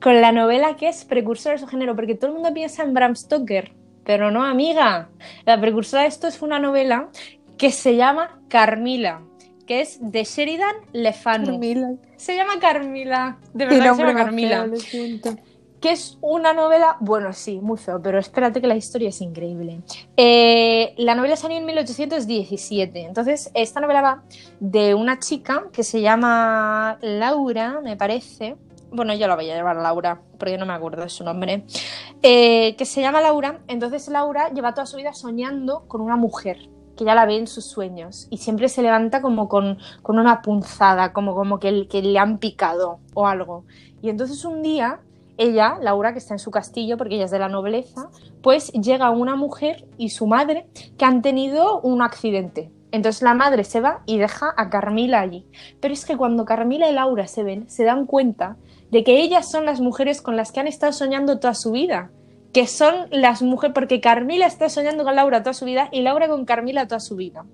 Con 0.00 0.20
la 0.20 0.32
novela 0.32 0.76
que 0.76 0.88
es 0.88 1.04
precursora 1.04 1.54
de 1.54 1.60
su 1.60 1.66
género, 1.66 1.96
porque 1.96 2.14
todo 2.14 2.28
el 2.28 2.34
mundo 2.34 2.52
piensa 2.52 2.82
en 2.82 2.94
Bram 2.94 3.16
Stoker, 3.16 3.72
pero 4.04 4.30
no, 4.30 4.44
amiga. 4.44 5.08
La 5.44 5.60
precursora 5.60 6.02
de 6.02 6.08
esto 6.08 6.28
es 6.28 6.42
una 6.42 6.58
novela 6.58 7.08
que 7.58 7.72
se 7.72 7.96
llama 7.96 8.40
Carmila, 8.48 9.22
que 9.66 9.80
es 9.80 9.98
de 10.00 10.24
Sheridan 10.24 10.76
Le 10.92 11.12
Fanu. 11.12 11.46
Carmila. 11.46 11.94
Se 12.16 12.36
llama 12.36 12.58
Carmila, 12.60 13.38
de 13.52 13.66
verdad 13.66 13.94
se 13.96 14.02
llama 14.02 14.14
Carmila 14.14 14.68
feo. 14.78 15.36
Que 15.80 15.92
es 15.92 16.18
una 16.20 16.52
novela, 16.52 16.96
bueno, 17.00 17.32
sí, 17.32 17.60
muy 17.60 17.78
feo, 17.78 18.00
pero 18.00 18.18
espérate 18.18 18.60
que 18.60 18.66
la 18.66 18.76
historia 18.76 19.10
es 19.10 19.20
increíble. 19.20 19.80
Eh, 20.16 20.94
la 20.96 21.14
novela 21.14 21.36
salió 21.36 21.58
en 21.58 21.66
1817, 21.66 23.00
entonces 23.00 23.50
esta 23.54 23.80
novela 23.80 24.00
va 24.00 24.22
de 24.60 24.94
una 24.94 25.18
chica 25.18 25.64
que 25.72 25.84
se 25.84 26.00
llama 26.00 26.98
Laura, 27.02 27.80
me 27.82 27.96
parece. 27.96 28.56
Bueno, 28.90 29.14
yo 29.14 29.26
la 29.26 29.34
voy 29.34 29.50
a 29.50 29.56
llevar 29.56 29.76
Laura, 29.76 30.20
porque 30.38 30.56
no 30.56 30.64
me 30.64 30.72
acuerdo 30.72 31.02
de 31.02 31.08
su 31.08 31.24
nombre. 31.24 31.64
Eh, 32.22 32.74
que 32.76 32.84
se 32.84 33.00
llama 33.00 33.20
Laura, 33.20 33.60
entonces 33.68 34.08
Laura 34.08 34.48
lleva 34.50 34.72
toda 34.72 34.86
su 34.86 34.96
vida 34.96 35.12
soñando 35.12 35.84
con 35.88 36.00
una 36.00 36.16
mujer 36.16 36.70
que 36.96 37.04
ya 37.04 37.14
la 37.14 37.26
ve 37.26 37.36
en 37.36 37.46
sus 37.46 37.66
sueños 37.66 38.26
y 38.30 38.38
siempre 38.38 38.68
se 38.70 38.80
levanta 38.82 39.20
como 39.20 39.48
con, 39.48 39.78
con 40.02 40.18
una 40.18 40.40
punzada, 40.40 41.12
como, 41.12 41.34
como 41.34 41.58
que, 41.60 41.86
que 41.88 42.00
le 42.00 42.18
han 42.18 42.38
picado 42.38 43.00
o 43.12 43.26
algo. 43.26 43.64
Y 44.00 44.08
entonces 44.08 44.44
un 44.44 44.62
día 44.62 45.00
ella, 45.38 45.78
Laura, 45.80 46.12
que 46.12 46.18
está 46.18 46.34
en 46.34 46.38
su 46.38 46.50
castillo 46.50 46.96
porque 46.96 47.16
ella 47.16 47.26
es 47.26 47.30
de 47.30 47.38
la 47.38 47.48
nobleza, 47.48 48.10
pues 48.42 48.72
llega 48.72 49.10
una 49.10 49.36
mujer 49.36 49.86
y 49.98 50.10
su 50.10 50.26
madre 50.26 50.66
que 50.96 51.04
han 51.04 51.22
tenido 51.22 51.80
un 51.80 52.02
accidente. 52.02 52.70
Entonces 52.92 53.22
la 53.22 53.34
madre 53.34 53.64
se 53.64 53.80
va 53.80 54.02
y 54.06 54.18
deja 54.18 54.54
a 54.56 54.70
Carmila 54.70 55.20
allí. 55.20 55.46
Pero 55.80 55.92
es 55.92 56.06
que 56.06 56.16
cuando 56.16 56.44
Carmila 56.44 56.88
y 56.88 56.94
Laura 56.94 57.26
se 57.26 57.42
ven, 57.42 57.68
se 57.68 57.84
dan 57.84 58.06
cuenta 58.06 58.56
de 58.90 59.04
que 59.04 59.20
ellas 59.20 59.50
son 59.50 59.66
las 59.66 59.80
mujeres 59.80 60.22
con 60.22 60.36
las 60.36 60.52
que 60.52 60.60
han 60.60 60.68
estado 60.68 60.92
soñando 60.92 61.38
toda 61.38 61.54
su 61.54 61.72
vida. 61.72 62.10
Que 62.56 62.66
son 62.66 63.08
las 63.10 63.42
mujeres, 63.42 63.74
porque 63.74 64.00
Carmila 64.00 64.46
está 64.46 64.70
soñando 64.70 65.04
con 65.04 65.14
Laura 65.14 65.42
toda 65.42 65.52
su 65.52 65.66
vida 65.66 65.90
y 65.92 66.00
Laura 66.00 66.26
con 66.26 66.46
Carmila 66.46 66.88
toda 66.88 67.00
su 67.00 67.14
vida. 67.14 67.44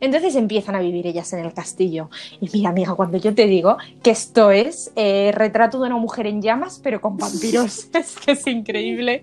Entonces 0.00 0.34
empiezan 0.34 0.74
a 0.74 0.80
vivir 0.80 1.06
ellas 1.06 1.32
en 1.32 1.44
el 1.44 1.54
castillo. 1.54 2.10
Y 2.40 2.50
mira, 2.52 2.70
amiga, 2.70 2.96
cuando 2.96 3.18
yo 3.18 3.32
te 3.36 3.46
digo 3.46 3.76
que 4.02 4.10
esto 4.10 4.50
es 4.50 4.90
eh, 4.96 5.30
retrato 5.32 5.78
de 5.78 5.86
una 5.86 5.96
mujer 5.96 6.26
en 6.26 6.42
llamas, 6.42 6.80
pero 6.82 7.00
con 7.00 7.16
vampiros, 7.16 7.88
es 7.94 8.16
que 8.16 8.32
es 8.32 8.44
increíble. 8.48 9.22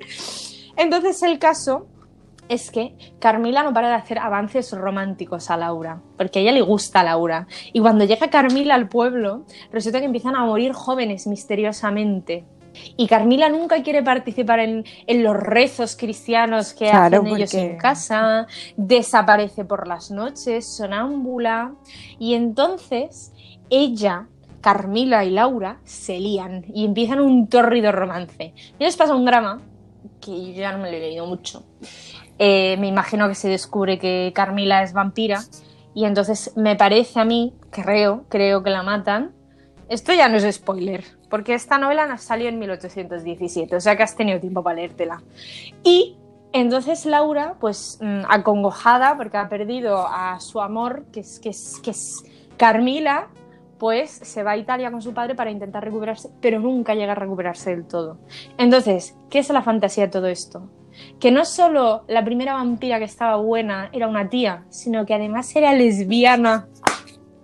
Entonces 0.78 1.22
el 1.22 1.38
caso 1.38 1.86
es 2.48 2.72
que 2.72 2.96
Carmila 3.20 3.64
no 3.64 3.74
para 3.74 3.90
de 3.90 3.96
hacer 3.96 4.20
avances 4.20 4.72
románticos 4.72 5.52
a 5.52 5.58
Laura, 5.58 6.02
porque 6.16 6.40
a 6.40 6.42
ella 6.44 6.54
le 6.54 6.62
gusta 6.62 7.02
a 7.02 7.04
Laura. 7.04 7.46
Y 7.74 7.82
cuando 7.82 8.06
llega 8.06 8.30
Carmila 8.30 8.76
al 8.76 8.88
pueblo, 8.88 9.44
resulta 9.70 10.00
que 10.00 10.06
empiezan 10.06 10.38
a 10.38 10.46
morir 10.46 10.72
jóvenes 10.72 11.28
misteriosamente. 11.28 12.46
Y 12.98 13.08
Carmila 13.08 13.50
nunca 13.50 13.82
quiere 13.84 14.04
participar 14.04 14.60
en, 14.60 14.84
en 15.08 15.24
los 15.24 15.36
rezos 15.36 15.96
cristianos 15.96 16.74
que 16.74 16.90
Claro, 16.90 17.18
hacen 17.22 17.28
ellos 17.36 17.52
porque- 17.52 17.66
en 17.72 17.78
casa, 17.78 18.48
desaparece 18.78 19.66
por 19.66 19.88
las 19.88 20.12
noches, 20.12 20.66
sonámbula. 20.66 21.74
Y 22.20 22.34
entonces 22.34 23.34
ella, 23.70 24.28
Carmila 24.62 25.24
y 25.26 25.30
Laura 25.32 25.80
se 25.84 26.20
lían 26.20 26.66
y 26.74 26.86
empiezan 26.86 27.20
un 27.20 27.48
tórrido 27.48 27.92
romance. 27.92 28.54
Y 28.80 28.84
les 28.84 28.96
pasa 28.98 29.14
un 29.16 29.26
drama 29.26 29.62
que 30.22 30.54
yo 30.54 30.60
ya 30.62 30.72
no 30.72 30.80
me 30.80 30.92
lo 30.92 30.98
he 30.98 31.00
leído 31.00 31.26
mucho. 31.28 31.64
eh, 32.38 32.76
me 32.80 32.88
imagino 32.88 33.28
que 33.30 33.36
se 33.36 33.48
descubre 33.48 33.98
que 33.98 34.32
Carmila 34.36 34.84
es 34.84 34.92
vampira 34.92 35.42
y 35.94 36.04
entonces 36.04 36.52
me 36.58 36.76
parece 36.76 37.20
a 37.22 37.26
mí, 37.26 37.54
creo, 37.70 38.26
creo 38.28 38.62
que 38.62 38.70
la 38.72 38.84
matan. 38.84 39.32
Esto 39.88 40.14
ya 40.14 40.28
no 40.30 40.38
es 40.38 40.56
spoiler, 40.56 41.04
porque 41.30 41.54
esta 41.54 41.78
novela 41.78 42.18
salió 42.18 42.50
en 42.50 42.58
1817, 42.58 43.76
o 43.76 43.82
sea 43.82 43.96
que 43.96 44.04
has 44.04 44.16
tenido 44.16 44.40
tiempo 44.40 44.64
para 44.64 44.78
leértela. 44.78 45.22
Y 45.84 46.18
entonces 46.54 47.06
Laura, 47.06 47.56
pues 47.60 48.00
mm, 48.02 48.22
acongojada 48.30 49.18
porque 49.18 49.38
ha 49.38 49.50
perdido 49.50 50.08
a 50.08 50.40
su 50.40 50.62
amor, 50.62 51.06
que 51.12 51.20
es, 51.20 51.40
que 51.40 51.50
es, 51.50 51.80
que 51.84 51.92
es 51.92 52.24
Carmila, 52.58 53.28
pues 53.78 54.10
se 54.10 54.44
va 54.44 54.52
a 54.52 54.58
Italia 54.58 54.90
con 54.90 55.02
su 55.02 55.14
padre 55.14 55.36
para 55.36 55.52
intentar 55.52 55.84
recuperarse, 55.84 56.30
pero 56.42 56.60
nunca 56.60 56.96
llega 56.96 57.12
a 57.12 57.16
recuperarse 57.16 57.72
del 57.72 57.86
todo. 57.86 58.18
Entonces, 58.58 59.16
¿qué 59.30 59.40
es 59.40 59.50
la 59.50 59.62
fantasía 59.62 60.06
de 60.06 60.12
todo 60.12 60.28
esto? 60.28 60.70
Que 61.20 61.30
no 61.30 61.44
solo 61.44 62.06
la 62.08 62.24
primera 62.24 62.54
vampira 62.54 63.00
que 63.00 63.06
estaba 63.06 63.36
buena 63.36 63.90
era 63.92 64.08
una 64.08 64.30
tía, 64.30 64.64
sino 64.70 65.06
que 65.06 65.14
además 65.14 65.54
era 65.56 65.74
lesbiana. 65.74 66.68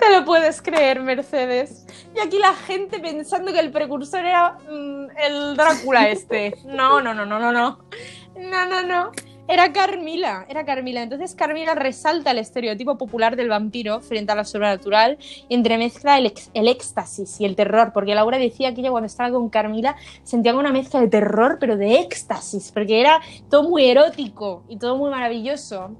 ¿Te 0.01 0.09
lo 0.17 0.25
puedes 0.25 0.63
creer, 0.63 0.99
Mercedes? 0.99 1.85
Y 2.15 2.19
aquí 2.19 2.39
la 2.39 2.55
gente 2.55 2.99
pensando 2.99 3.53
que 3.53 3.59
el 3.59 3.71
precursor 3.71 4.25
era 4.25 4.57
mm, 4.67 5.05
el 5.15 5.55
Drácula 5.55 6.09
este. 6.09 6.55
No, 6.65 6.99
no, 7.01 7.13
no, 7.13 7.23
no, 7.23 7.37
no, 7.37 7.51
no. 7.51 7.77
No, 8.35 8.65
no, 8.65 8.81
no. 8.81 9.11
Era 9.47 9.71
Carmila, 9.71 10.47
era 10.49 10.65
Carmila. 10.65 11.03
Entonces 11.03 11.35
Carmila 11.35 11.75
resalta 11.75 12.31
el 12.31 12.39
estereotipo 12.39 12.97
popular 12.97 13.35
del 13.35 13.49
vampiro 13.49 13.99
frente 13.99 14.31
a 14.31 14.35
lo 14.35 14.43
sobrenatural 14.43 15.19
y 15.47 15.53
entremezcla 15.53 16.17
el, 16.17 16.33
el 16.55 16.67
éxtasis 16.67 17.39
y 17.39 17.45
el 17.45 17.55
terror, 17.55 17.91
porque 17.93 18.15
Laura 18.15 18.39
decía 18.39 18.73
que 18.73 18.81
ella 18.81 18.89
cuando 18.89 19.05
estaba 19.05 19.29
con 19.29 19.49
Carmila 19.49 19.97
sentía 20.23 20.55
una 20.55 20.71
mezcla 20.71 20.99
de 20.99 21.09
terror, 21.09 21.57
pero 21.59 21.77
de 21.77 21.99
éxtasis, 21.99 22.71
porque 22.71 23.01
era 23.01 23.21
todo 23.51 23.69
muy 23.69 23.85
erótico 23.85 24.63
y 24.67 24.77
todo 24.77 24.97
muy 24.97 25.11
maravilloso. 25.11 25.95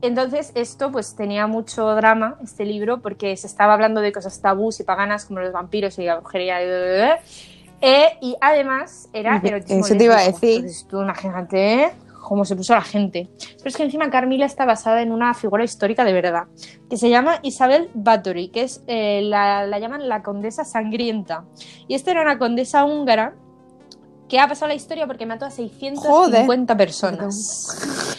Entonces 0.00 0.52
esto 0.54 0.92
pues 0.92 1.16
tenía 1.16 1.46
mucho 1.46 1.94
drama, 1.94 2.36
este 2.42 2.64
libro, 2.64 3.00
porque 3.00 3.36
se 3.36 3.46
estaba 3.46 3.74
hablando 3.74 4.00
de 4.00 4.12
cosas 4.12 4.40
tabús 4.40 4.78
y 4.80 4.84
paganas 4.84 5.24
como 5.24 5.40
los 5.40 5.52
vampiros 5.52 5.98
y 5.98 6.04
la 6.04 6.16
brujería. 6.16 6.58
Eh, 7.80 8.18
y 8.20 8.36
además 8.40 9.08
era 9.12 9.40
erotismo. 9.42 9.84
Eso 9.84 9.96
te 9.96 10.04
iba 10.04 10.18
a 10.18 10.22
decir. 10.22 10.56
Entonces, 10.56 10.86
tú 10.88 11.00
imagínate, 11.00 11.84
¿eh? 11.84 11.90
cómo 12.28 12.44
se 12.44 12.54
puso 12.54 12.74
la 12.74 12.82
gente. 12.82 13.30
Pero 13.38 13.68
es 13.68 13.76
que 13.76 13.82
encima 13.82 14.10
Carmila 14.10 14.44
está 14.44 14.66
basada 14.66 15.00
en 15.02 15.12
una 15.12 15.32
figura 15.34 15.64
histórica 15.64 16.04
de 16.04 16.12
verdad, 16.12 16.44
que 16.90 16.96
se 16.96 17.08
llama 17.08 17.38
Isabel 17.42 17.88
Bathory, 17.94 18.48
que 18.48 18.62
es, 18.62 18.82
eh, 18.86 19.22
la, 19.22 19.66
la, 19.66 19.78
llaman 19.78 20.08
la 20.08 20.22
condesa 20.22 20.64
sangrienta. 20.64 21.44
Y 21.86 21.94
esta 21.94 22.10
era 22.10 22.22
una 22.22 22.38
condesa 22.38 22.84
húngara 22.84 23.34
que 24.28 24.38
ha 24.38 24.46
pasado 24.46 24.68
la 24.68 24.74
historia 24.74 25.06
porque 25.06 25.24
mató 25.24 25.46
a 25.46 25.50
650 25.50 26.06
Joder. 26.10 26.76
personas. 26.76 28.18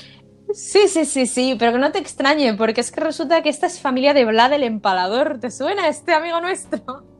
Sí, 0.59 0.89
sí, 0.89 1.05
sí, 1.05 1.25
sí, 1.25 1.55
pero 1.57 1.71
que 1.71 1.77
no 1.79 1.91
te 1.93 1.99
extrañe, 1.99 2.53
porque 2.53 2.81
es 2.81 2.91
que 2.91 2.99
resulta 2.99 3.41
que 3.41 3.47
esta 3.47 3.65
es 3.65 3.79
familia 3.79 4.13
de 4.13 4.25
Vlad 4.25 4.51
el 4.51 4.63
Empalador. 4.63 5.39
¿Te 5.39 5.51
suena 5.51 5.87
este 5.87 6.13
amigo 6.13 6.41
nuestro? 6.41 7.03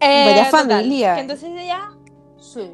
Eh, 0.00 0.26
Vaya 0.26 0.44
familia. 0.44 1.08
Total, 1.08 1.22
entonces 1.22 1.50
ella... 1.58 1.90
Sí. 2.38 2.70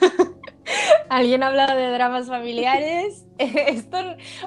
¿Alguien 1.08 1.44
ha 1.44 1.46
hablado 1.46 1.76
de 1.76 1.88
dramas 1.88 2.26
familiares? 2.26 3.26
Esto, 3.38 3.96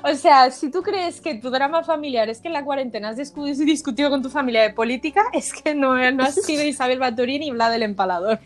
o 0.04 0.14
sea, 0.14 0.52
si 0.52 0.70
tú 0.70 0.82
crees 0.82 1.22
que 1.22 1.36
tu 1.36 1.50
drama 1.50 1.86
familiar 1.86 2.28
es 2.28 2.42
que 2.42 2.50
en 2.50 2.54
la 2.54 2.66
cuarentena 2.66 3.10
has 3.10 3.16
discutido 3.16 4.10
con 4.10 4.22
tu 4.22 4.30
familia 4.30 4.64
de 4.64 4.72
política, 4.72 5.24
es 5.32 5.54
que 5.54 5.74
no, 5.74 6.12
no 6.12 6.24
has 6.26 6.36
sido 6.36 6.64
Isabel 6.66 7.00
Baturín 7.00 7.40
ni 7.40 7.52
Vlad 7.52 7.74
el 7.74 7.84
Empalador. 7.84 8.40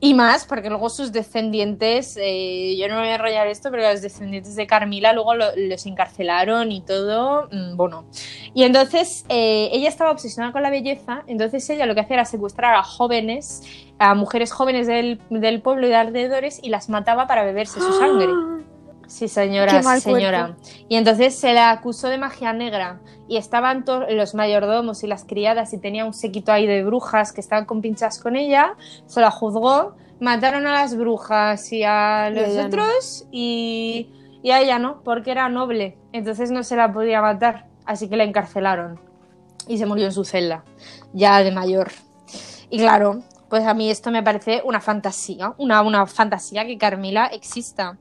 Y 0.00 0.14
más, 0.14 0.44
porque 0.44 0.68
luego 0.68 0.90
sus 0.90 1.10
descendientes, 1.10 2.16
eh, 2.20 2.76
yo 2.78 2.86
no 2.88 2.94
me 2.94 3.00
voy 3.00 3.08
a 3.08 3.14
enrollar 3.16 3.48
esto, 3.48 3.70
pero 3.70 3.90
los 3.90 4.00
descendientes 4.00 4.54
de 4.54 4.66
Carmila 4.66 5.12
luego 5.12 5.34
lo, 5.34 5.46
los 5.56 5.86
encarcelaron 5.86 6.70
y 6.70 6.82
todo, 6.82 7.48
mmm, 7.50 7.76
bueno. 7.76 8.04
Y 8.54 8.62
entonces 8.62 9.24
eh, 9.28 9.70
ella 9.72 9.88
estaba 9.88 10.12
obsesionada 10.12 10.52
con 10.52 10.62
la 10.62 10.70
belleza, 10.70 11.24
entonces 11.26 11.68
ella 11.70 11.86
lo 11.86 11.94
que 11.94 12.02
hacía 12.02 12.14
era 12.14 12.24
secuestrar 12.24 12.74
a 12.74 12.84
jóvenes, 12.84 13.62
a 13.98 14.14
mujeres 14.14 14.52
jóvenes 14.52 14.86
del, 14.86 15.20
del 15.30 15.60
pueblo 15.62 15.86
y 15.86 15.90
de 15.90 15.96
alrededores 15.96 16.60
y 16.62 16.68
las 16.68 16.88
mataba 16.88 17.26
para 17.26 17.42
beberse 17.42 17.80
su 17.80 17.92
sangre. 17.94 18.28
Sí, 19.08 19.26
señora, 19.26 19.82
señora. 20.00 20.48
Cuerpo. 20.48 20.62
Y 20.88 20.96
entonces 20.96 21.34
se 21.34 21.54
la 21.54 21.70
acusó 21.70 22.08
de 22.08 22.18
magia 22.18 22.52
negra 22.52 23.00
y 23.26 23.38
estaban 23.38 23.84
todos 23.84 24.04
los 24.10 24.34
mayordomos 24.34 25.02
y 25.02 25.06
las 25.06 25.24
criadas 25.24 25.72
y 25.72 25.78
tenía 25.78 26.04
un 26.04 26.12
sequito 26.12 26.52
ahí 26.52 26.66
de 26.66 26.84
brujas 26.84 27.32
que 27.32 27.40
estaban 27.40 27.64
con 27.64 27.80
pinchas 27.80 28.18
con 28.18 28.36
ella, 28.36 28.74
se 29.06 29.20
la 29.20 29.30
juzgó, 29.30 29.96
mataron 30.20 30.66
a 30.66 30.72
las 30.72 30.94
brujas 30.94 31.72
y 31.72 31.84
a 31.84 32.30
los 32.30 32.54
y 32.54 32.58
otros 32.58 33.22
no. 33.24 33.28
y, 33.32 34.12
y 34.42 34.50
a 34.50 34.60
ella 34.60 34.78
no, 34.78 35.00
porque 35.02 35.30
era 35.30 35.48
noble, 35.48 35.96
entonces 36.12 36.50
no 36.50 36.62
se 36.62 36.76
la 36.76 36.92
podía 36.92 37.22
matar, 37.22 37.66
así 37.86 38.08
que 38.08 38.16
la 38.16 38.24
encarcelaron 38.24 39.00
y 39.66 39.78
se 39.78 39.86
murió 39.86 40.04
en 40.04 40.12
su 40.12 40.24
celda, 40.24 40.64
ya 41.14 41.42
de 41.42 41.50
mayor. 41.50 41.92
Y 42.68 42.78
claro, 42.78 43.22
pues 43.48 43.64
a 43.64 43.72
mí 43.72 43.90
esto 43.90 44.10
me 44.10 44.22
parece 44.22 44.60
una 44.64 44.80
fantasía, 44.80 45.54
una, 45.56 45.80
una 45.80 46.06
fantasía 46.06 46.66
que 46.66 46.76
Carmila 46.76 47.26
exista. 47.26 47.96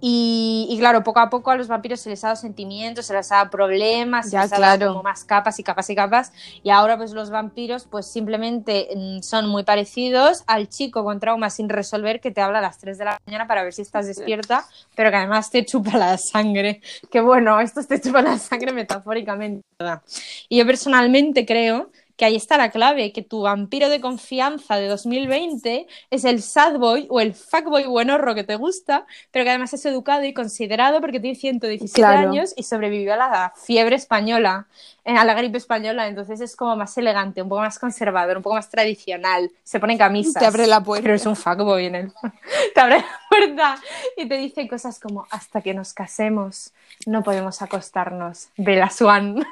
Y, 0.00 0.66
y, 0.68 0.78
claro, 0.78 1.02
poco 1.02 1.20
a 1.20 1.30
poco 1.30 1.50
a 1.50 1.56
los 1.56 1.68
vampiros 1.68 2.00
se 2.00 2.10
les 2.10 2.22
ha 2.22 2.28
dado 2.28 2.36
sentimientos, 2.36 3.06
se 3.06 3.14
les 3.14 3.32
ha 3.32 3.36
dado 3.36 3.50
problemas, 3.50 4.30
ya, 4.30 4.42
se 4.42 4.46
les 4.46 4.52
ha 4.52 4.56
claro. 4.56 4.78
dado 4.78 4.92
como 4.92 5.02
más 5.02 5.24
capas 5.24 5.58
y 5.58 5.62
capas 5.62 5.88
y 5.88 5.94
capas. 5.94 6.32
Y 6.62 6.70
ahora 6.70 6.96
pues 6.96 7.12
los 7.12 7.30
vampiros 7.30 7.86
pues 7.86 8.06
simplemente 8.06 8.88
mm, 8.94 9.22
son 9.22 9.48
muy 9.48 9.64
parecidos 9.64 10.44
al 10.46 10.68
chico 10.68 11.02
con 11.02 11.18
trauma 11.18 11.48
sin 11.50 11.68
resolver 11.68 12.20
que 12.20 12.30
te 12.30 12.40
habla 12.40 12.58
a 12.58 12.62
las 12.62 12.78
3 12.78 12.98
de 12.98 13.04
la 13.06 13.18
mañana 13.26 13.46
para 13.46 13.62
ver 13.62 13.72
si 13.72 13.82
estás 13.82 14.06
despierta, 14.06 14.66
pero 14.94 15.10
que 15.10 15.16
además 15.16 15.50
te 15.50 15.64
chupa 15.64 15.96
la 15.96 16.18
sangre. 16.18 16.82
Que 17.10 17.20
bueno, 17.20 17.58
estos 17.60 17.86
te 17.86 18.00
chupan 18.00 18.24
la 18.24 18.38
sangre 18.38 18.72
metafóricamente. 18.72 19.64
¿verdad? 19.78 20.02
Y 20.48 20.58
yo 20.58 20.66
personalmente 20.66 21.46
creo 21.46 21.90
que 22.16 22.24
ahí 22.24 22.36
está 22.36 22.56
la 22.56 22.70
clave, 22.70 23.12
que 23.12 23.22
tu 23.22 23.42
vampiro 23.42 23.88
de 23.88 24.00
confianza 24.00 24.76
de 24.76 24.88
2020 24.88 25.86
es 26.10 26.24
el 26.24 26.42
sad 26.42 26.78
boy 26.78 27.06
o 27.10 27.20
el 27.20 27.34
fuckboy 27.34 27.84
buenorro 27.84 28.34
que 28.34 28.44
te 28.44 28.56
gusta, 28.56 29.06
pero 29.30 29.44
que 29.44 29.50
además 29.50 29.72
es 29.74 29.84
educado 29.86 30.24
y 30.24 30.32
considerado 30.32 31.00
porque 31.00 31.20
tiene 31.20 31.36
117 31.36 31.94
claro. 31.94 32.30
años 32.30 32.54
y 32.56 32.62
sobrevivió 32.62 33.14
a 33.14 33.16
la 33.16 33.52
fiebre 33.56 33.96
española, 33.96 34.66
eh, 35.04 35.16
a 35.16 35.24
la 35.24 35.34
gripe 35.34 35.58
española, 35.58 36.06
entonces 36.08 36.40
es 36.40 36.56
como 36.56 36.76
más 36.76 36.96
elegante, 36.98 37.42
un 37.42 37.48
poco 37.48 37.60
más 37.60 37.78
conservador, 37.78 38.38
un 38.38 38.42
poco 38.42 38.56
más 38.56 38.70
tradicional, 38.70 39.50
se 39.62 39.78
pone 39.78 39.98
camisas. 39.98 40.34
Te 40.34 40.46
abre 40.46 40.66
la 40.66 40.82
puerta. 40.82 41.02
Pero 41.02 41.14
es 41.14 41.26
un 41.26 41.36
fuckboy 41.36 41.86
en 41.86 41.94
él. 41.94 42.12
te 42.74 42.80
abre 42.80 42.98
la 42.98 43.20
puerta 43.28 43.76
y 44.16 44.26
te 44.26 44.36
dice 44.36 44.66
cosas 44.68 44.98
como 44.98 45.26
hasta 45.30 45.60
que 45.60 45.74
nos 45.74 45.92
casemos 45.92 46.72
no 47.04 47.22
podemos 47.22 47.60
acostarnos. 47.62 48.48
Bella 48.56 48.90
Swan. 48.90 49.44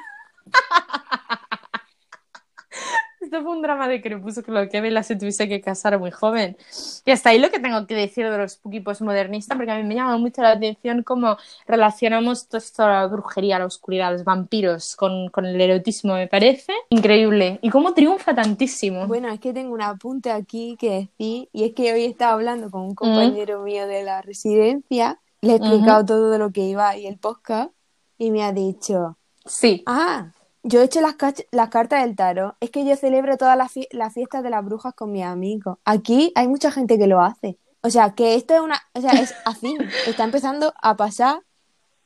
Esto 3.25 3.41
fue 3.41 3.53
un 3.53 3.63
drama 3.63 3.87
de 3.87 4.03
crepúsculo 4.03 4.69
que 4.69 4.81
Bella 4.81 5.01
se 5.01 5.15
tuviese 5.15 5.49
que 5.49 5.59
casar 5.59 5.97
muy 5.97 6.11
joven. 6.11 6.55
Y 7.05 7.09
hasta 7.09 7.31
ahí 7.31 7.39
lo 7.39 7.49
que 7.49 7.59
tengo 7.59 7.87
que 7.87 7.95
decir 7.95 8.29
de 8.29 8.37
los 8.37 8.51
spooky 8.51 8.81
postmodernistas, 8.81 9.57
porque 9.57 9.71
a 9.71 9.77
mí 9.77 9.83
me 9.83 9.95
llama 9.95 10.15
mucho 10.19 10.43
la 10.43 10.51
atención 10.51 11.01
cómo 11.01 11.35
relacionamos 11.67 12.47
toda 12.47 12.59
esta 12.59 12.87
la 12.87 13.07
brujería, 13.07 13.57
la 13.57 13.65
oscuridad, 13.65 14.11
los 14.11 14.23
vampiros 14.23 14.95
con, 14.95 15.29
con, 15.29 15.47
el 15.47 15.59
erotismo, 15.59 16.13
me 16.13 16.27
parece 16.27 16.71
increíble. 16.89 17.57
Y 17.63 17.71
cómo 17.71 17.95
triunfa 17.95 18.35
tantísimo. 18.35 19.07
Bueno, 19.07 19.29
es 19.29 19.39
que 19.39 19.53
tengo 19.53 19.73
un 19.73 19.81
apunte 19.81 20.29
aquí 20.29 20.77
que 20.79 20.91
decir, 20.91 21.49
y 21.51 21.63
es 21.63 21.73
que 21.73 21.93
hoy 21.93 22.05
estaba 22.05 22.33
hablando 22.33 22.69
con 22.69 22.81
un 22.81 22.93
compañero 22.93 23.61
mm. 23.61 23.63
mío 23.63 23.87
de 23.87 24.03
la 24.03 24.21
residencia, 24.21 25.19
le 25.41 25.53
he 25.53 25.55
explicado 25.55 26.01
mm 26.01 26.03
-hmm. 26.03 26.07
todo 26.07 26.37
lo 26.37 26.51
que 26.51 26.61
iba 26.61 26.95
y 26.95 27.07
el 27.07 27.17
podcast, 27.17 27.71
y 28.19 28.29
me 28.29 28.43
ha 28.43 28.51
dicho, 28.51 29.17
sí. 29.45 29.81
Ah, 29.87 30.31
yo 30.67 30.81
he 30.81 30.85
hecho 30.85 30.99
las, 30.99 31.15
las, 31.51 31.69
cartas 31.69 32.03
del 32.03 32.15
tarot. 32.15 32.55
Es 32.59 32.71
que 32.71 32.83
yo 32.85 32.95
celebro 32.95 33.37
todas 33.37 33.55
las, 33.55 33.71
fie 33.71 33.87
las, 33.91 34.13
fiestas 34.13 34.41
de 34.41 34.49
las 34.49 34.65
brujas 34.65 34.95
con 34.95 35.11
mis 35.11 35.23
amigos. 35.23 35.77
Aquí 35.85 36.31
hay 36.33 36.47
mucha 36.47 36.71
gente 36.71 36.97
que 36.97 37.05
lo 37.05 37.21
hace. 37.21 37.59
O 37.81 37.91
sea, 37.91 38.15
que 38.15 38.33
esto 38.33 38.55
es 38.55 38.61
una. 38.61 38.81
O 38.93 39.01
sea, 39.01 39.11
es 39.11 39.35
así. 39.45 39.77
Está 40.07 40.23
empezando 40.23 40.73
a 40.81 40.97
pasar 40.97 41.41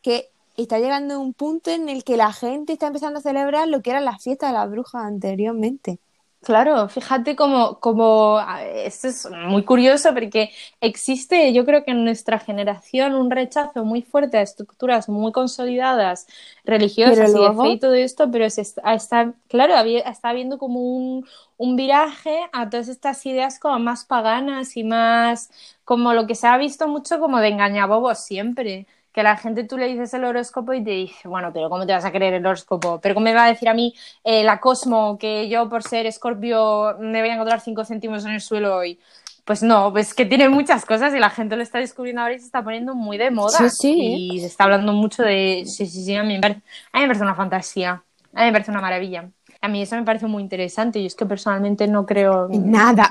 que 0.01 0.29
está 0.57 0.77
llegando 0.77 1.21
un 1.21 1.33
punto 1.33 1.71
en 1.71 1.87
el 1.87 2.03
que 2.03 2.17
la 2.17 2.33
gente 2.33 2.73
está 2.73 2.87
empezando 2.87 3.19
a 3.19 3.21
celebrar 3.21 3.69
lo 3.69 3.81
que 3.81 3.91
eran 3.91 4.03
las 4.03 4.21
fiestas 4.21 4.51
de 4.51 4.57
las 4.57 4.69
brujas 4.69 5.05
anteriormente. 5.05 5.99
Claro, 6.41 6.87
fíjate 6.87 7.35
como, 7.35 7.79
como 7.81 8.39
esto 8.63 9.09
es 9.09 9.27
muy 9.29 9.63
curioso 9.65 10.13
porque 10.13 10.51
existe, 10.79 11.51
yo 11.53 11.65
creo 11.65 11.83
que 11.83 11.91
en 11.91 12.05
nuestra 12.05 12.39
generación 12.39 13.13
un 13.13 13.29
rechazo 13.29 13.83
muy 13.83 14.01
fuerte 14.03 14.37
a 14.37 14.41
estructuras 14.41 15.09
muy 15.09 15.33
consolidadas, 15.33 16.27
religiosas 16.63 17.35
luego... 17.35 17.35
y 17.35 17.41
de 17.41 17.51
fe 17.51 17.71
y 17.71 17.79
todo 17.79 17.93
esto, 17.93 18.31
pero 18.31 18.49
se 18.49 18.61
está, 18.61 18.93
está 18.93 19.33
claro, 19.49 19.75
está 19.75 20.29
habiendo 20.29 20.57
como 20.57 20.79
un, 20.81 21.27
un 21.57 21.75
viraje 21.75 22.39
a 22.53 22.69
todas 22.69 22.87
estas 22.87 23.23
ideas 23.25 23.59
como 23.59 23.77
más 23.79 24.05
paganas 24.05 24.77
y 24.77 24.83
más 24.85 25.51
como 25.83 26.13
lo 26.13 26.25
que 26.25 26.35
se 26.35 26.47
ha 26.47 26.57
visto 26.57 26.87
mucho 26.87 27.19
como 27.19 27.39
de 27.41 27.49
engañabobos 27.49 28.19
siempre 28.19 28.87
que 29.13 29.23
la 29.23 29.37
gente 29.37 29.63
tú 29.63 29.77
le 29.77 29.87
dices 29.87 30.13
el 30.13 30.23
horóscopo 30.23 30.73
y 30.73 30.83
te 30.83 30.91
dice, 30.91 31.27
bueno, 31.27 31.51
pero 31.53 31.69
¿cómo 31.69 31.85
te 31.85 31.93
vas 31.93 32.05
a 32.05 32.11
creer 32.11 32.35
el 32.35 32.45
horóscopo? 32.45 32.99
Pero 33.01 33.15
¿cómo 33.15 33.23
me 33.25 33.33
va 33.33 33.45
a 33.45 33.47
decir 33.49 33.69
a 33.69 33.73
mí 33.73 33.93
eh, 34.23 34.43
la 34.43 34.59
Cosmo 34.59 35.17
que 35.17 35.49
yo 35.49 35.69
por 35.69 35.83
ser 35.83 36.05
escorpio 36.05 36.95
me 36.99 37.21
voy 37.21 37.29
a 37.29 37.33
encontrar 37.33 37.61
5 37.61 37.85
céntimos 37.85 38.25
en 38.25 38.31
el 38.31 38.41
suelo 38.41 38.75
hoy? 38.75 38.99
Pues 39.45 39.63
no, 39.63 39.91
pues 39.91 40.13
que 40.13 40.25
tiene 40.25 40.47
muchas 40.47 40.85
cosas 40.85 41.13
y 41.15 41.19
la 41.19 41.31
gente 41.31 41.55
lo 41.55 41.63
está 41.63 41.79
descubriendo 41.79 42.21
ahora 42.21 42.35
y 42.35 42.39
se 42.39 42.45
está 42.45 42.63
poniendo 42.63 42.93
muy 42.93 43.17
de 43.17 43.31
moda. 43.31 43.57
Sí, 43.57 43.69
sí. 43.69 44.33
Y 44.33 44.39
se 44.41 44.45
está 44.45 44.65
hablando 44.65 44.93
mucho 44.93 45.23
de. 45.23 45.63
Sí, 45.65 45.87
sí, 45.87 46.03
sí, 46.05 46.15
a 46.15 46.21
mí 46.21 46.35
me 46.35 46.39
parece, 46.39 46.61
a 46.91 46.97
mí 46.97 47.01
me 47.01 47.07
parece 47.07 47.23
una 47.23 47.33
fantasía. 47.33 48.03
A 48.35 48.39
mí 48.41 48.45
me 48.45 48.51
parece 48.51 48.69
una 48.69 48.81
maravilla. 48.81 49.31
A 49.61 49.67
mí 49.67 49.81
eso 49.81 49.95
me 49.95 50.03
parece 50.03 50.27
muy 50.27 50.41
interesante 50.41 50.99
y 50.99 51.05
es 51.05 51.15
que 51.15 51.25
personalmente 51.25 51.87
no 51.87 52.05
creo 52.05 52.47
Nada. 52.51 53.09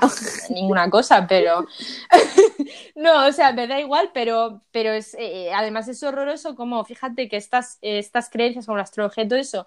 ninguna 0.49 0.89
cosa, 0.89 1.27
pero 1.27 1.65
no, 2.95 3.27
o 3.27 3.31
sea, 3.31 3.53
me 3.53 3.67
da 3.67 3.79
igual, 3.79 4.11
pero, 4.13 4.61
pero 4.71 4.91
es, 4.91 5.15
eh, 5.19 5.51
además 5.53 5.87
es 5.87 6.01
horroroso 6.03 6.55
como, 6.55 6.83
fíjate 6.83 7.29
que 7.29 7.37
estas, 7.37 7.77
estas 7.81 8.29
creencias 8.29 8.65
como 8.65 8.77
la 8.77 8.83
astrología 8.83 9.23
y 9.23 9.27
todo 9.27 9.39
eso 9.39 9.65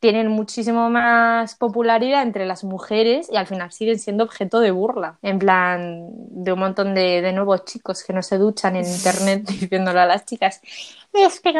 tienen 0.00 0.28
muchísimo 0.28 0.90
más 0.90 1.56
popularidad 1.56 2.22
entre 2.22 2.46
las 2.46 2.62
mujeres 2.62 3.28
y 3.32 3.36
al 3.36 3.46
final 3.46 3.72
siguen 3.72 3.98
siendo 3.98 4.24
objeto 4.24 4.60
de 4.60 4.70
burla, 4.70 5.18
en 5.22 5.38
plan 5.38 6.06
de 6.12 6.52
un 6.52 6.60
montón 6.60 6.94
de, 6.94 7.20
de 7.20 7.32
nuevos 7.32 7.64
chicos 7.64 8.04
que 8.04 8.12
no 8.12 8.22
se 8.22 8.38
duchan 8.38 8.76
en 8.76 8.86
internet 8.86 9.44
diciéndolo 9.48 10.00
a 10.00 10.06
las 10.06 10.24
chicas. 10.24 10.60
Es 11.24 11.40
que 11.40 11.52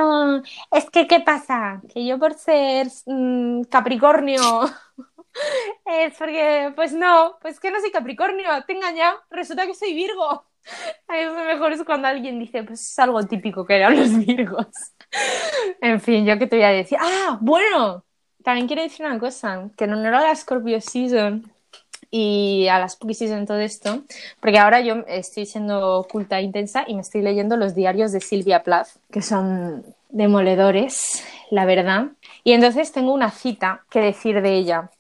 es 0.71 0.91
que 0.91 1.07
¿qué 1.07 1.21
pasa? 1.21 1.81
Que 1.93 2.07
yo 2.07 2.19
por 2.19 2.35
ser 2.35 2.89
mm, 3.07 3.63
Capricornio 3.65 4.41
es 5.87 6.17
porque, 6.17 6.73
pues 6.75 6.93
no, 6.93 7.39
pues 7.41 7.61
que 7.61 7.71
no 7.71 7.81
soy 7.81 7.91
Capricornio, 7.91 8.49
te 8.67 8.73
he 8.73 8.77
engañado, 8.77 9.19
resulta 9.31 9.67
que 9.67 9.75
soy 9.75 9.95
Virgo. 9.95 10.45
A 11.09 11.23
lo 11.23 11.33
mejor 11.45 11.73
es 11.73 11.83
cuando 11.85 12.09
alguien 12.09 12.39
dice, 12.39 12.63
pues 12.63 12.81
es 12.81 12.99
algo 12.99 13.23
típico 13.25 13.65
que 13.65 13.77
eran 13.77 13.97
los 13.97 14.17
Virgos. 14.27 14.69
En 15.81 16.01
fin, 16.01 16.27
yo 16.27 16.39
qué 16.39 16.47
te 16.47 16.57
voy 16.57 16.65
a 16.65 16.71
decir. 16.71 16.99
Ah, 17.01 17.39
bueno, 17.41 18.05
también 18.43 18.67
quiero 18.67 18.83
decir 18.83 19.07
una 19.07 19.19
cosa, 19.19 19.71
que 19.77 19.85
en 19.85 19.95
honor 19.95 20.15
a 20.15 20.23
la 20.23 20.37
Scorpio 20.37 20.81
Season 20.81 21.51
y 22.11 22.69
a 22.69 22.79
la 22.79 22.89
Spooky 22.89 23.15
Season 23.15 23.47
todo 23.47 23.59
esto, 23.59 24.03
porque 24.41 24.59
ahora 24.59 24.81
yo 24.81 25.05
estoy 25.07 25.47
siendo 25.47 25.99
oculta 25.99 26.39
e 26.39 26.43
intensa 26.43 26.85
y 26.87 26.95
me 26.95 27.03
estoy 27.03 27.23
leyendo 27.23 27.57
los 27.57 27.75
diarios 27.75 28.13
de 28.13 28.21
Silvia 28.21 28.63
Plath, 28.63 28.89
que 29.11 29.23
son 29.23 29.85
demoledores, 30.09 31.23
la 31.51 31.65
verdad. 31.65 32.07
Y 32.45 32.53
entonces 32.53 32.93
tengo 32.93 33.13
una 33.13 33.31
cita 33.31 33.85
que 33.91 34.01
decir 34.01 34.41
de 34.41 34.55
ella, 34.55 34.91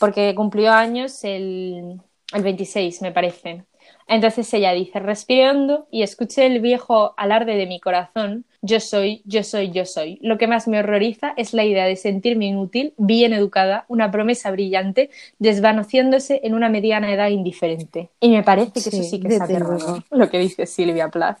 porque 0.00 0.34
cumplió 0.34 0.72
años 0.72 1.22
el, 1.24 2.00
el 2.32 2.42
26, 2.42 3.02
me 3.02 3.12
parece. 3.12 3.64
Entonces 4.06 4.52
ella 4.52 4.72
dice, 4.72 4.98
respirando 5.00 5.86
y 5.90 6.02
escuché 6.02 6.46
el 6.46 6.60
viejo 6.60 7.14
alarde 7.16 7.56
de 7.56 7.66
mi 7.66 7.80
corazón, 7.80 8.44
yo 8.60 8.80
soy, 8.80 9.22
yo 9.24 9.42
soy, 9.42 9.70
yo 9.70 9.86
soy. 9.86 10.18
Lo 10.22 10.36
que 10.36 10.46
más 10.46 10.68
me 10.68 10.78
horroriza 10.78 11.32
es 11.36 11.54
la 11.54 11.64
idea 11.64 11.86
de 11.86 11.96
sentirme 11.96 12.46
inútil, 12.46 12.94
bien 12.98 13.32
educada, 13.32 13.84
una 13.88 14.10
promesa 14.10 14.50
brillante, 14.50 15.10
desvaneciéndose 15.38 16.40
en 16.44 16.54
una 16.54 16.68
mediana 16.68 17.12
edad 17.12 17.28
indiferente. 17.28 18.10
Y 18.20 18.30
me 18.30 18.42
parece 18.42 18.72
que 18.72 18.80
eso 18.80 19.02
Sí, 19.02 19.20
que 19.20 19.28
es 19.28 19.40
aterrador, 19.40 20.02
lo 20.10 20.30
que 20.30 20.38
dice 20.38 20.66
Silvia 20.66 21.08
Plath. 21.08 21.38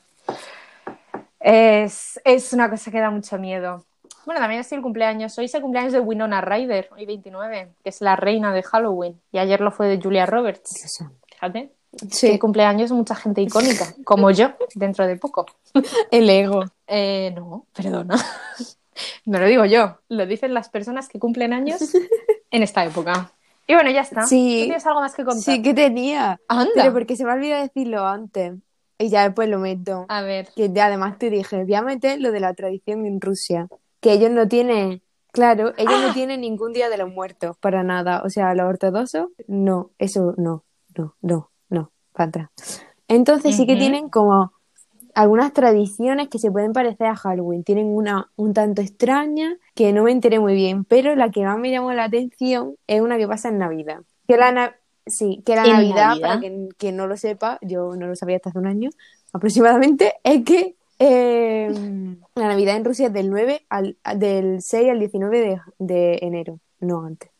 Es, 1.40 2.20
es 2.24 2.52
una 2.54 2.70
cosa 2.70 2.90
que 2.90 3.00
da 3.00 3.10
mucho 3.10 3.38
miedo. 3.38 3.84
Bueno, 4.24 4.40
también 4.40 4.62
es 4.62 4.72
el 4.72 4.80
cumpleaños. 4.80 5.36
Hoy 5.38 5.44
es 5.44 5.54
el 5.54 5.60
cumpleaños 5.60 5.92
de 5.92 6.00
Winona 6.00 6.40
Ryder, 6.40 6.88
hoy 6.96 7.04
29, 7.04 7.68
que 7.82 7.88
es 7.90 8.00
la 8.00 8.16
reina 8.16 8.54
de 8.54 8.62
Halloween. 8.62 9.20
Y 9.32 9.38
ayer 9.38 9.60
lo 9.60 9.70
fue 9.70 9.88
de 9.88 10.00
Julia 10.00 10.24
Roberts. 10.24 10.98
Fíjate. 11.26 11.70
Sí, 12.10 12.32
Que 12.32 12.38
cumpleaños 12.38 12.92
mucha 12.92 13.14
gente 13.14 13.40
icónica, 13.40 13.94
como 14.04 14.30
yo, 14.30 14.52
dentro 14.74 15.06
de 15.06 15.16
poco. 15.16 15.46
el 16.10 16.28
ego. 16.28 16.64
Eh, 16.86 17.32
no, 17.34 17.66
perdona. 17.74 18.16
No 19.26 19.40
lo 19.40 19.46
digo 19.46 19.64
yo, 19.64 19.98
lo 20.08 20.24
dicen 20.24 20.54
las 20.54 20.68
personas 20.68 21.08
que 21.08 21.18
cumplen 21.18 21.52
años 21.52 21.80
en 22.50 22.62
esta 22.62 22.84
época. 22.84 23.32
Y 23.66 23.74
bueno, 23.74 23.90
ya 23.90 24.02
está. 24.02 24.22
Sí. 24.24 24.58
¿Tú 24.60 24.64
tienes 24.66 24.86
algo 24.86 25.00
más 25.00 25.14
que 25.14 25.24
contar? 25.24 25.42
Sí 25.42 25.62
que 25.62 25.74
tenía. 25.74 26.40
Anda. 26.48 26.70
Pero 26.74 26.92
porque 26.92 27.16
se 27.16 27.24
me 27.24 27.32
ha 27.32 27.34
olvidado 27.34 27.62
decirlo 27.62 28.06
antes. 28.06 28.54
Y 28.98 29.08
ya 29.08 29.24
después 29.24 29.48
lo 29.48 29.58
meto. 29.58 30.06
A 30.08 30.22
ver. 30.22 30.48
Que 30.54 30.70
además 30.80 31.18
te 31.18 31.30
dije, 31.30 31.64
voy 31.64 31.74
a 31.74 31.82
meter 31.82 32.20
lo 32.20 32.30
de 32.30 32.40
la 32.40 32.54
tradición 32.54 33.06
en 33.06 33.20
Rusia. 33.20 33.68
Que 34.00 34.12
ellos 34.12 34.30
no 34.30 34.46
tienen, 34.46 35.02
claro, 35.32 35.72
ellos 35.76 36.00
no 36.00 36.12
tienen 36.12 36.42
ningún 36.42 36.72
día 36.72 36.88
de 36.88 36.98
los 36.98 37.10
muertos, 37.10 37.56
para 37.58 37.82
nada. 37.82 38.22
O 38.24 38.30
sea, 38.30 38.54
los 38.54 38.66
ortodoxos, 38.66 39.28
no, 39.48 39.90
eso 39.98 40.34
no, 40.36 40.64
no, 40.96 41.16
no, 41.22 41.50
para 42.14 42.28
atrás. 42.28 42.48
Entonces 43.08 43.54
sí 43.56 43.66
que 43.66 43.76
tienen 43.76 44.08
como 44.08 44.52
algunas 45.14 45.52
tradiciones 45.52 46.28
que 46.28 46.38
se 46.38 46.50
pueden 46.50 46.72
parecer 46.72 47.06
a 47.06 47.14
Halloween. 47.16 47.62
Tienen 47.62 47.86
una 47.86 48.30
un 48.36 48.54
tanto 48.54 48.80
extraña 48.82 49.56
que 49.74 49.92
no 49.92 50.04
me 50.04 50.12
enteré 50.12 50.40
muy 50.40 50.54
bien, 50.54 50.84
pero 50.84 51.14
la 51.14 51.30
que 51.30 51.44
más 51.44 51.58
me 51.58 51.70
llamó 51.70 51.92
la 51.92 52.04
atención 52.04 52.76
es 52.86 53.00
una 53.00 53.18
que 53.18 53.28
pasa 53.28 53.48
en 53.50 53.58
Navidad. 53.58 54.00
Que 54.26 54.36
la 54.36 54.50
na- 54.52 54.74
sí, 55.06 55.42
que 55.44 55.54
la 55.54 55.64
¿En 55.64 55.72
Navidad, 55.72 56.08
Navidad? 56.08 56.20
para 56.28 56.40
quien, 56.40 56.68
quien 56.78 56.96
no 56.96 57.06
lo 57.06 57.16
sepa, 57.16 57.58
yo 57.62 57.94
no 57.94 58.06
lo 58.06 58.16
sabía 58.16 58.36
hasta 58.36 58.48
hace 58.50 58.58
un 58.58 58.66
año 58.66 58.90
aproximadamente, 59.32 60.14
es 60.24 60.44
que 60.44 60.76
eh, 60.98 61.68
la 62.36 62.48
Navidad 62.48 62.76
en 62.76 62.84
Rusia 62.84 63.08
es 63.08 63.12
del 63.12 63.28
9 63.30 63.66
al 63.68 63.96
del 64.16 64.62
6 64.62 64.90
al 64.90 64.98
19 65.00 65.40
de, 65.40 65.60
de 65.78 66.18
enero, 66.22 66.60
no 66.80 67.04
antes. 67.04 67.30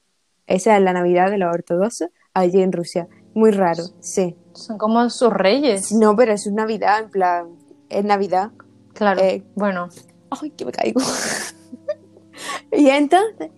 Esa 0.46 0.76
es 0.76 0.82
la 0.82 0.92
Navidad 0.92 1.30
de 1.30 1.38
los 1.38 1.52
ortodoxos 1.54 2.08
allí 2.34 2.60
en 2.62 2.72
Rusia. 2.72 3.08
Muy 3.34 3.50
raro, 3.50 3.84
sí. 4.00 4.36
Son 4.52 4.78
como 4.78 5.10
sus 5.10 5.32
reyes. 5.32 5.92
No, 5.92 6.14
pero 6.16 6.32
es 6.32 6.46
Navidad, 6.46 7.00
en 7.00 7.10
plan, 7.10 7.46
es 7.88 8.04
Navidad. 8.04 8.50
Claro. 8.92 9.20
Eh, 9.20 9.42
Bueno, 9.56 9.88
Ay, 10.30 10.50
que 10.50 10.64
me 10.64 10.72
caigo. 10.72 11.00
y 12.72 12.88
entonces, 12.90 13.50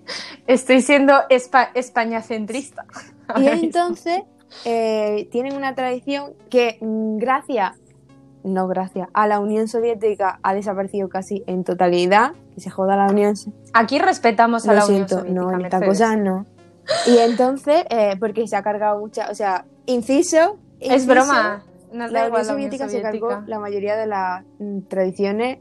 estoy 0.47 0.83
siendo 0.83 1.15
espa- 1.29 1.71
españacentrista. 1.75 2.85
y 3.37 3.47
entonces 3.47 4.23
eh, 4.65 5.29
tienen 5.31 5.57
una 5.57 5.75
tradición 5.75 6.33
que 6.51 6.79
mm, 6.81 7.19
gracias, 7.19 7.73
no 8.45 8.69
gracias, 8.69 9.09
a 9.13 9.27
la 9.27 9.41
Unión 9.41 9.69
Soviética 9.69 10.39
ha 10.43 10.55
desaparecido 10.55 11.09
casi 11.09 11.43
en 11.47 11.65
totalidad. 11.65 12.33
Que 12.55 12.61
se 12.63 12.71
joda 12.71 12.97
la 12.97 13.09
Unión 13.09 13.35
Aquí 13.75 13.99
respetamos 13.99 14.67
a 14.67 14.73
Lo 14.73 14.79
la 14.79 14.87
Unión 14.87 15.09
siento, 15.09 15.19
Soviética, 15.21 15.41
no, 15.43 15.53
en 15.53 15.65
esta 15.65 15.85
cosa 15.85 16.17
no. 16.17 16.47
Y 17.07 17.19
entonces, 17.19 17.85
eh, 17.91 18.17
porque 18.19 18.47
se 18.47 18.57
ha 18.57 18.63
cargado 18.63 18.99
mucha, 18.99 19.31
o 19.31 19.35
sea, 19.35 19.65
inciso. 19.87 20.59
Es 20.81 21.03
inciso, 21.03 21.13
broma. 21.13 21.65
Nos 21.93 22.13
da 22.13 22.23
La 22.23 22.29
Unión 22.29 22.45
Soviética 22.45 22.89
se 22.89 23.01
cargó 23.01 23.43
la 23.47 23.59
mayoría 23.59 23.97
de 23.97 24.07
las 24.07 24.45
mm, 24.59 24.81
tradiciones 24.89 25.59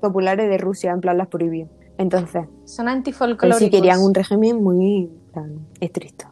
populares 0.00 0.48
de 0.48 0.58
Rusia, 0.58 0.92
en 0.92 1.00
plan 1.00 1.16
las 1.18 1.28
prohibió. 1.28 1.68
Entonces, 1.98 2.46
Son 2.64 2.88
antifolclóricos. 2.88 3.58
sí 3.58 3.70
querían 3.70 4.00
un 4.00 4.14
régimen 4.14 4.62
muy 4.62 5.10
plan, 5.32 5.66
estricto. 5.80 6.26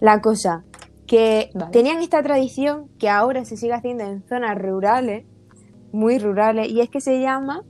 La 0.00 0.20
cosa, 0.20 0.64
que 1.06 1.50
Vale. 1.54 1.70
tenían 1.70 2.02
esta 2.02 2.22
tradición 2.22 2.88
que 2.98 3.08
ahora 3.08 3.44
se 3.44 3.56
sigue 3.56 3.72
haciendo 3.72 4.04
en 4.04 4.22
zonas 4.28 4.56
rurales, 4.58 5.24
muy 5.92 6.18
rurales, 6.18 6.68
y 6.68 6.80
es 6.80 6.90
que 6.90 7.00
se 7.00 7.20
llama 7.20 7.62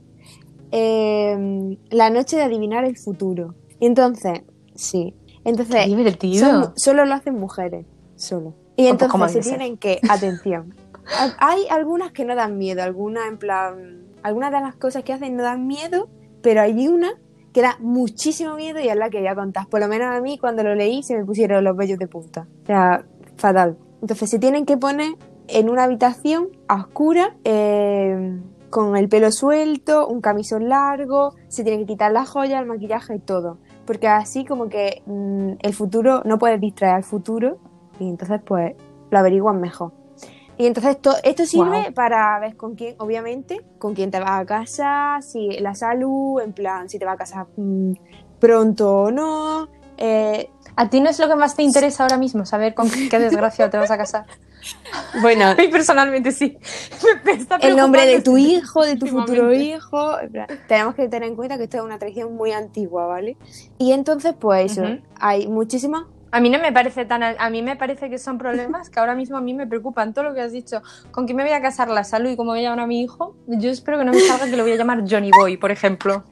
eh, 0.71 1.77
la 1.89 2.09
noche 2.09 2.35
de 2.37 2.43
adivinar 2.43 2.85
el 2.85 2.97
futuro. 2.97 3.55
Entonces, 3.79 4.41
sí. 4.75 5.15
Entonces, 5.45 5.75
son- 6.39 6.73
solo 6.75 7.05
lo 7.05 7.13
hacen 7.13 7.35
mujeres, 7.39 7.85
solo. 8.15 8.53
Y 8.75 8.89
Oh, 8.89 8.97
pues, 8.97 9.09
¿cómo 9.11 9.25
entonces 9.25 9.45
se 9.45 9.51
tienen 9.51 9.77
que, 9.77 9.99
atención, 10.09 10.75
ha- 11.17 11.35
hay 11.39 11.65
algunas 11.69 12.11
que 12.11 12.25
no 12.25 12.35
dan 12.35 12.57
miedo, 12.57 12.83
algunas 12.83 13.27
en 13.27 13.37
plan, 13.37 14.03
algunas 14.23 14.51
de 14.51 14.59
las 14.59 14.75
cosas 14.75 15.03
que 15.03 15.13
hacen 15.13 15.35
no 15.37 15.43
dan 15.43 15.65
miedo, 15.67 16.09
pero 16.41 16.61
hay 16.61 16.87
una 16.87 17.13
que 17.53 17.61
da 17.61 17.77
muchísimo 17.79 18.55
miedo 18.55 18.79
y 18.81 18.89
es 18.89 18.95
la 18.97 19.09
que 19.09 19.19
voy 19.19 19.27
a 19.27 19.35
contar. 19.35 19.67
Por 19.67 19.79
lo 19.79 19.87
menos 19.87 20.07
a 20.13 20.19
mí 20.19 20.37
cuando 20.37 20.61
lo 20.63 20.75
leí 20.75 21.03
se 21.03 21.15
me 21.15 21.23
pusieron 21.23 21.63
los 21.63 21.77
vellos 21.77 21.97
de 21.99 22.07
punta. 22.07 22.47
O 22.63 22.65
sea, 22.65 23.05
fatal. 23.37 23.77
Entonces 24.01 24.29
se 24.29 24.39
tienen 24.39 24.65
que 24.65 24.75
poner 24.75 25.13
en 25.47 25.69
una 25.69 25.83
habitación 25.85 26.49
a 26.67 26.81
oscura, 26.81 27.37
eh, 27.45 28.37
con 28.69 28.97
el 28.97 29.07
pelo 29.07 29.31
suelto, 29.31 30.05
un 30.07 30.19
camisón 30.19 30.67
largo, 30.67 31.33
se 31.47 31.63
tienen 31.63 31.81
que 31.85 31.93
quitar 31.93 32.11
las 32.11 32.27
joyas, 32.27 32.59
el 32.61 32.67
maquillaje 32.67 33.15
y 33.15 33.19
todo. 33.19 33.57
Porque 33.85 34.07
así 34.07 34.45
como 34.45 34.67
que 34.69 35.01
mm, 35.05 35.53
el 35.61 35.73
futuro, 35.73 36.21
no 36.25 36.37
puedes 36.39 36.59
distraer 36.59 36.95
al 36.95 37.03
futuro 37.03 37.57
y 37.99 38.09
entonces 38.09 38.41
pues 38.45 38.73
lo 39.11 39.19
averiguan 39.19 39.59
mejor. 39.61 39.91
Y 40.57 40.65
entonces 40.67 40.99
to- 41.01 41.15
esto 41.23 41.45
sirve 41.45 41.91
para 41.93 42.39
ver 42.39 42.55
con 42.55 42.75
quién, 42.75 42.95
obviamente, 42.99 43.59
con 43.77 43.93
quién 43.93 44.09
te 44.09 44.19
vas 44.19 44.41
a 44.41 44.45
casar, 44.45 45.21
si 45.21 45.49
la 45.59 45.75
salud, 45.75 46.39
en 46.41 46.53
plan, 46.53 46.87
si 46.89 46.97
te 46.97 47.05
vas 47.05 47.15
a 47.15 47.17
casar 47.17 47.47
mm, 47.57 47.91
pronto 48.39 48.95
o 49.03 49.11
no. 49.11 49.67
eh, 49.97 50.49
¿A 50.77 50.89
ti 50.89 50.99
no 50.99 51.09
es 51.09 51.19
lo 51.19 51.27
que 51.27 51.35
más 51.35 51.55
te 51.55 51.63
interesa 51.63 52.03
ahora 52.03 52.17
mismo? 52.17 52.45
Saber 52.45 52.73
con 52.73 52.89
qué 52.89 53.19
desgracia 53.19 53.69
te 53.69 53.77
vas 53.77 53.91
a 53.91 53.97
casar. 53.97 54.25
bueno, 55.21 55.45
A 55.49 55.55
mí 55.55 55.67
personalmente 55.67 56.31
sí. 56.31 56.57
El 57.61 57.75
nombre 57.75 58.05
de 58.05 58.21
tu 58.21 58.37
hijo, 58.37 58.83
de 58.83 58.97
tu 58.97 59.07
futuro 59.07 59.53
hijo. 59.53 60.17
Tenemos 60.67 60.95
que 60.95 61.07
tener 61.07 61.29
en 61.29 61.35
cuenta 61.35 61.57
que 61.57 61.65
esto 61.65 61.77
es 61.77 61.83
una 61.83 61.97
tradición 61.97 62.35
muy 62.35 62.51
antigua, 62.51 63.05
¿vale? 63.07 63.37
Y 63.77 63.93
entonces, 63.93 64.33
pues 64.39 64.73
eso, 64.73 64.85
hay 65.19 65.47
muchísimas. 65.47 66.05
A 66.31 66.41
mí 66.41 66.49
no 66.49 66.59
me 66.59 66.73
parece 66.73 67.05
tan. 67.05 67.23
A 67.23 67.49
mí 67.49 67.61
me 67.61 67.77
parece 67.77 68.09
que 68.09 68.17
son 68.17 68.37
problemas 68.37 68.89
que 68.89 68.99
ahora 68.99 69.15
mismo 69.15 69.37
a 69.37 69.41
mí 69.41 69.53
me 69.53 69.65
preocupan. 69.67 70.13
Todo 70.13 70.25
lo 70.25 70.33
que 70.33 70.41
has 70.41 70.51
dicho, 70.51 70.81
con 71.11 71.25
quién 71.25 71.37
me 71.37 71.43
voy 71.43 71.53
a 71.53 71.61
casar, 71.61 71.87
la 71.87 72.03
salud 72.03 72.29
y 72.29 72.35
cómo 72.35 72.51
voy 72.51 72.59
a 72.59 72.63
llamar 72.63 72.81
a 72.81 72.87
mi 72.87 73.01
hijo. 73.01 73.37
Yo 73.47 73.69
espero 73.69 73.97
que 73.97 74.03
no 74.03 74.11
me 74.11 74.19
salga 74.19 74.45
que 74.49 74.57
lo 74.57 74.63
voy 74.63 74.73
a 74.73 74.75
llamar 74.75 75.03
Johnny 75.09 75.31
Boy, 75.31 75.55
por 75.55 75.71
ejemplo. 75.71 76.25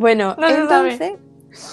Bueno, 0.00 0.34
No 0.38 0.48
entonces, 0.48 1.12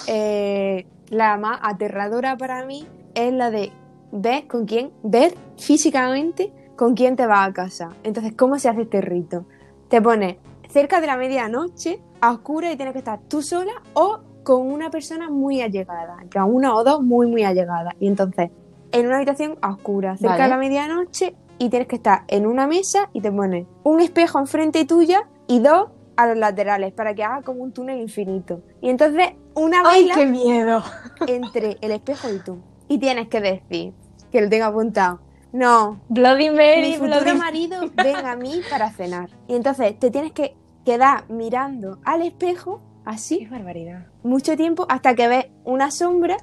eh, 0.06 0.86
la 1.10 1.36
más 1.36 1.58
aterradora 1.62 2.36
para 2.36 2.64
mí 2.64 2.86
es 3.14 3.32
la 3.32 3.50
de 3.50 3.72
ves 4.12 4.44
con 4.44 4.66
quién, 4.66 4.90
ver 5.02 5.34
físicamente 5.56 6.52
con 6.76 6.94
quién 6.94 7.16
te 7.16 7.26
vas 7.26 7.48
a 7.48 7.52
casa. 7.52 7.90
Entonces, 8.04 8.32
¿cómo 8.36 8.58
se 8.58 8.68
hace 8.68 8.82
este 8.82 9.00
rito? 9.00 9.44
Te 9.88 10.00
pones 10.00 10.36
cerca 10.68 11.00
de 11.00 11.06
la 11.06 11.16
medianoche, 11.16 12.00
a 12.20 12.32
oscura 12.32 12.72
y 12.72 12.76
tienes 12.76 12.92
que 12.92 13.00
estar 13.00 13.20
tú 13.28 13.42
sola 13.42 13.72
o 13.94 14.20
con 14.44 14.70
una 14.70 14.90
persona 14.90 15.28
muy 15.28 15.60
allegada, 15.60 16.18
ya 16.32 16.44
una 16.44 16.74
o 16.74 16.84
dos 16.84 17.02
muy, 17.02 17.26
muy 17.26 17.44
allegadas. 17.44 17.94
Y 18.00 18.06
entonces, 18.06 18.50
en 18.92 19.06
una 19.06 19.16
habitación 19.16 19.58
a 19.60 19.70
oscura, 19.70 20.16
cerca 20.16 20.32
Vale. 20.32 20.44
de 20.44 20.48
la 20.50 20.56
medianoche, 20.56 21.34
y 21.58 21.68
tienes 21.70 21.88
que 21.88 21.96
estar 21.96 22.22
en 22.28 22.46
una 22.46 22.66
mesa 22.66 23.10
y 23.12 23.20
te 23.20 23.30
pones 23.30 23.66
un 23.82 24.00
espejo 24.00 24.38
enfrente 24.38 24.84
tuya 24.84 25.28
y 25.46 25.60
dos 25.60 25.88
a 26.18 26.26
los 26.26 26.36
laterales 26.36 26.92
para 26.92 27.14
que 27.14 27.22
haga 27.22 27.42
como 27.42 27.62
un 27.62 27.72
túnel 27.72 28.00
infinito. 28.00 28.60
Y 28.80 28.90
entonces, 28.90 29.34
una 29.54 29.82
¡Ay, 29.84 30.10
qué 30.12 30.26
miedo! 30.26 30.82
entre 31.28 31.78
el 31.80 31.92
espejo 31.92 32.28
y 32.28 32.40
tú. 32.40 32.58
Y 32.88 32.98
tienes 32.98 33.28
que 33.28 33.40
decir, 33.40 33.92
que 34.32 34.40
lo 34.40 34.48
tengo 34.48 34.64
apuntado, 34.64 35.20
no, 35.52 36.00
Bloody 36.08 36.50
Mary, 36.50 36.90
mi 36.90 36.96
futuro 36.96 37.20
Bloody 37.20 37.38
marido 37.38 37.90
ven 37.94 38.26
a 38.26 38.34
mí 38.34 38.60
para 38.68 38.90
cenar. 38.90 39.30
Y 39.46 39.54
entonces 39.54 39.96
te 39.96 40.10
tienes 40.10 40.32
que 40.32 40.56
quedar 40.84 41.30
mirando 41.30 41.98
al 42.04 42.22
espejo 42.22 42.82
así 43.04 43.38
Qué 43.38 43.48
barbaridad. 43.48 44.06
mucho 44.24 44.56
tiempo 44.56 44.86
hasta 44.88 45.14
que 45.14 45.28
ves 45.28 45.46
una 45.64 45.92
sombra, 45.92 46.36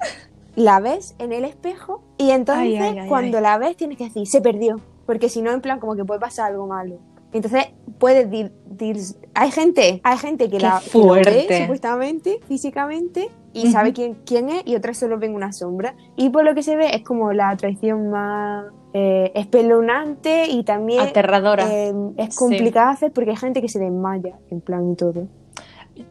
la 0.54 0.80
ves 0.80 1.14
en 1.18 1.32
el 1.32 1.44
espejo 1.44 2.02
y 2.16 2.30
entonces 2.30 2.64
Ay, 2.64 2.76
ay, 2.76 2.98
ay, 3.00 3.08
cuando 3.08 3.40
la 3.42 3.58
ves 3.58 3.76
tienes 3.76 3.98
que 3.98 4.04
decir, 4.04 4.26
se 4.26 4.40
perdió. 4.40 4.80
Porque 5.04 5.28
si 5.28 5.42
no, 5.42 5.52
en 5.52 5.60
plan, 5.60 5.78
como 5.78 5.94
que 5.94 6.04
puede 6.04 6.18
pasar 6.18 6.50
algo 6.50 6.66
malo. 6.66 6.98
Entonces 7.32 7.66
puedes 7.98 8.30
dir, 8.30 8.52
dir- 8.78 9.16
hay 9.34 9.50
gente, 9.50 10.00
hay 10.04 10.18
gente 10.18 10.44
que 10.48 10.56
Qué 10.58 10.62
la 10.62 10.80
que 10.80 10.98
lo 10.98 11.06
ve, 11.06 11.22
fuerte. 11.22 11.60
supuestamente, 11.62 12.40
físicamente, 12.48 13.28
y 13.52 13.70
sabe 13.70 13.92
quién, 13.92 14.18
quién 14.26 14.48
es, 14.50 14.62
y 14.66 14.74
otras 14.76 14.98
solo 14.98 15.18
ven 15.18 15.34
una 15.34 15.52
sombra. 15.52 15.94
Y 16.16 16.28
por 16.30 16.44
lo 16.44 16.54
que 16.54 16.62
se 16.62 16.76
ve 16.76 16.94
es 16.94 17.02
como 17.02 17.32
la 17.32 17.56
traición 17.56 18.10
más 18.10 18.66
eh, 18.92 19.32
espeluznante 19.34 20.46
y 20.48 20.62
también 20.62 21.00
Aterradora. 21.00 21.66
eh, 21.70 21.92
es 22.16 22.36
complicada 22.36 22.90
hacer 22.90 23.12
porque 23.12 23.30
hay 23.30 23.36
gente 23.36 23.60
que 23.60 23.68
se 23.68 23.78
desmaya, 23.78 24.38
en 24.50 24.60
plan 24.60 24.90
y 24.92 24.94
todo. 24.96 25.26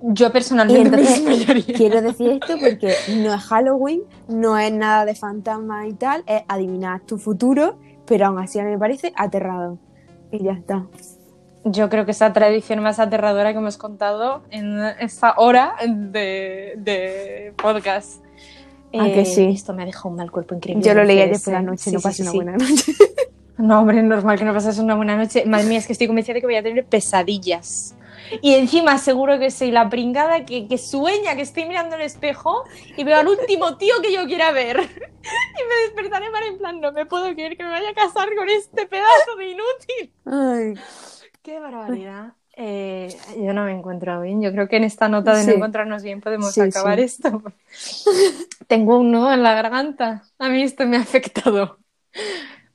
Yo 0.02 0.32
personalmente 0.32 0.82
entonces 0.90 1.64
quiero 1.78 2.02
decir 2.02 2.32
esto 2.32 2.58
porque 2.60 2.94
no 3.24 3.34
es 3.34 3.42
Halloween, 3.44 4.02
no 4.28 4.58
es 4.58 4.72
nada 4.74 5.06
de 5.06 5.14
fantasmas 5.14 5.88
y 5.88 5.94
tal, 5.94 6.24
es 6.26 6.42
adivinar 6.48 7.02
tu 7.02 7.20
futuro, 7.20 7.78
pero 8.08 8.26
aún 8.28 8.40
así 8.40 8.58
a 8.60 8.64
mí 8.64 8.72
me 8.72 8.80
parece 8.80 9.14
aterrado. 9.16 9.78
Y 10.36 10.44
ya 10.44 10.54
está. 10.54 10.86
Yo 11.64 11.90
creo 11.90 12.06
que 12.06 12.12
es 12.12 12.20
la 12.20 12.32
tradición 12.32 12.82
más 12.84 13.00
aterradora 13.00 13.52
que 13.52 13.58
hemos 13.58 13.78
contado 13.78 14.44
en 14.52 14.80
esta 15.00 15.34
hora 15.38 15.76
de, 15.88 16.74
de 16.78 17.54
podcast. 17.58 18.24
Ah, 18.94 19.08
que 19.14 19.26
sí. 19.26 19.46
Esto 19.46 19.74
me 19.74 19.84
ha 19.84 19.86
dejado 19.86 20.10
un 20.10 20.16
mal 20.16 20.32
cuerpo 20.32 20.56
increíble. 20.56 20.84
Yo 20.84 20.94
lo 20.94 21.04
leí 21.04 21.20
ayer 21.20 21.40
por 21.44 21.54
la 21.54 21.60
¿eh? 21.60 21.64
noche, 21.64 21.84
Sí, 21.86 21.92
no 21.92 22.00
sí, 22.00 22.04
pasé 22.04 22.16
sí, 22.18 22.22
una 22.24 22.32
buena 22.32 22.58
noche. 22.58 22.94
No, 23.58 23.80
hombre, 23.80 24.04
normal 24.04 24.38
que 24.38 24.44
no 24.44 24.54
pases 24.54 24.80
una 24.80 24.96
buena 24.96 25.16
noche. 25.16 25.46
Madre 25.46 25.68
mía, 25.68 25.78
es 25.78 25.88
que 25.88 25.94
estoy 25.94 26.08
convencida 26.08 26.34
de 26.34 26.42
que 26.42 26.48
voy 26.48 26.58
a 26.58 26.64
tener 26.64 26.84
pesadillas. 26.86 27.96
Y 28.42 28.56
encima 28.56 28.98
seguro 28.98 29.38
que 29.40 29.52
soy 29.52 29.72
la 29.72 29.90
pringada 29.90 30.46
que, 30.46 30.68
que 30.68 30.78
sueña 30.78 31.36
que 31.36 31.42
estoy 31.44 31.66
mirando 31.66 31.96
el 31.96 32.02
espejo 32.02 32.64
y 32.98 33.04
veo 33.04 33.18
al 33.18 33.28
último 33.28 33.78
tío 33.78 33.96
que 34.02 34.14
yo 34.14 34.26
quiera 34.26 34.52
ver. 34.52 34.78
Y 35.26 35.64
me 35.68 35.76
despertaré 35.86 36.30
para 36.32 36.46
en 36.46 36.58
plan, 36.60 36.80
no 36.80 36.92
me 36.92 37.06
puedo 37.08 37.34
creer 37.34 37.58
que 37.58 37.64
me 37.64 37.70
vaya 37.72 37.90
a 37.90 37.94
casar 37.96 38.30
con 38.36 38.48
este 38.48 38.86
pedazo 38.86 39.36
de 39.38 39.48
inútil. 39.50 40.14
Ay, 40.26 40.74
Qué 41.42 41.60
barbaridad. 41.60 42.34
Eh, 42.58 43.08
yo 43.38 43.54
no 43.54 43.66
me 43.66 43.72
encuentro 43.72 44.22
bien. 44.22 44.42
Yo 44.42 44.52
creo 44.52 44.68
que 44.68 44.78
en 44.78 44.84
esta 44.84 45.10
nota 45.10 45.34
de 45.34 45.42
Sí. 45.44 45.48
no 45.48 45.54
encontrarnos 45.56 46.04
bien 46.04 46.22
podemos 46.22 46.54
Sí, 46.54 46.62
acabar 46.62 47.00
sí. 47.00 47.06
esto. 47.06 47.42
Tengo 48.68 49.00
un 49.00 49.12
nudo 49.12 49.34
en 49.34 49.44
la 49.44 49.56
garganta. 49.56 50.24
A 50.38 50.50
mí 50.50 50.62
esto 50.64 50.86
me 50.86 50.98
ha 50.98 51.02
afectado 51.02 51.80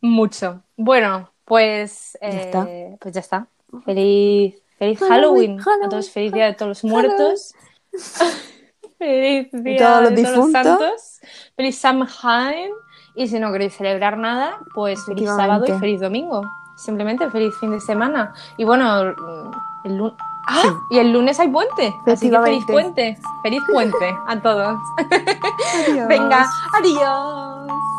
mucho. 0.00 0.62
Bueno, 0.76 1.32
pues 1.44 2.18
Ya 2.20 2.28
eh, 2.28 2.40
está. 2.44 2.68
pues 3.00 3.14
ya 3.14 3.20
está. 3.20 3.48
Feliz, 3.84 4.56
feliz 4.80 4.98
Halloween, 4.98 5.12
Halloween. 5.12 5.58
Halloween, 5.58 5.84
a 5.84 5.88
todos 5.90 6.10
feliz 6.10 6.32
día 6.32 6.46
de 6.46 6.54
todos 6.54 6.68
los 6.70 6.80
Halloween. 6.80 7.16
muertos. 7.16 7.54
feliz 8.98 9.48
día 9.52 9.78
todos 9.78 10.02
los 10.02 10.14
de 10.16 10.22
todos 10.24 10.36
los 10.36 10.50
santos. 10.50 11.20
Feliz 11.54 11.78
Samhain. 11.78 12.70
Y 13.14 13.28
si 13.28 13.38
no 13.38 13.52
queréis 13.52 13.74
celebrar 13.74 14.16
nada, 14.16 14.58
pues 14.74 15.04
feliz 15.04 15.28
sábado 15.28 15.66
y 15.68 15.78
feliz 15.78 16.00
domingo. 16.00 16.42
Simplemente 16.76 17.28
feliz 17.30 17.54
fin 17.60 17.72
de 17.72 17.80
semana. 17.80 18.32
Y 18.56 18.64
bueno, 18.64 19.14
el 19.84 19.96
lunes. 19.96 20.16
¡Ah! 20.48 20.62
Y 20.90 20.98
el 20.98 21.12
lunes 21.12 21.38
hay 21.38 21.48
puente. 21.48 21.94
Así 22.06 22.30
que 22.30 22.40
feliz 22.40 22.64
puente. 22.66 23.18
Feliz 23.42 23.62
puente 23.70 24.16
a 24.26 24.40
todos. 24.40 24.78
adiós. 25.86 26.08
Venga, 26.08 26.48
adiós. 26.78 27.89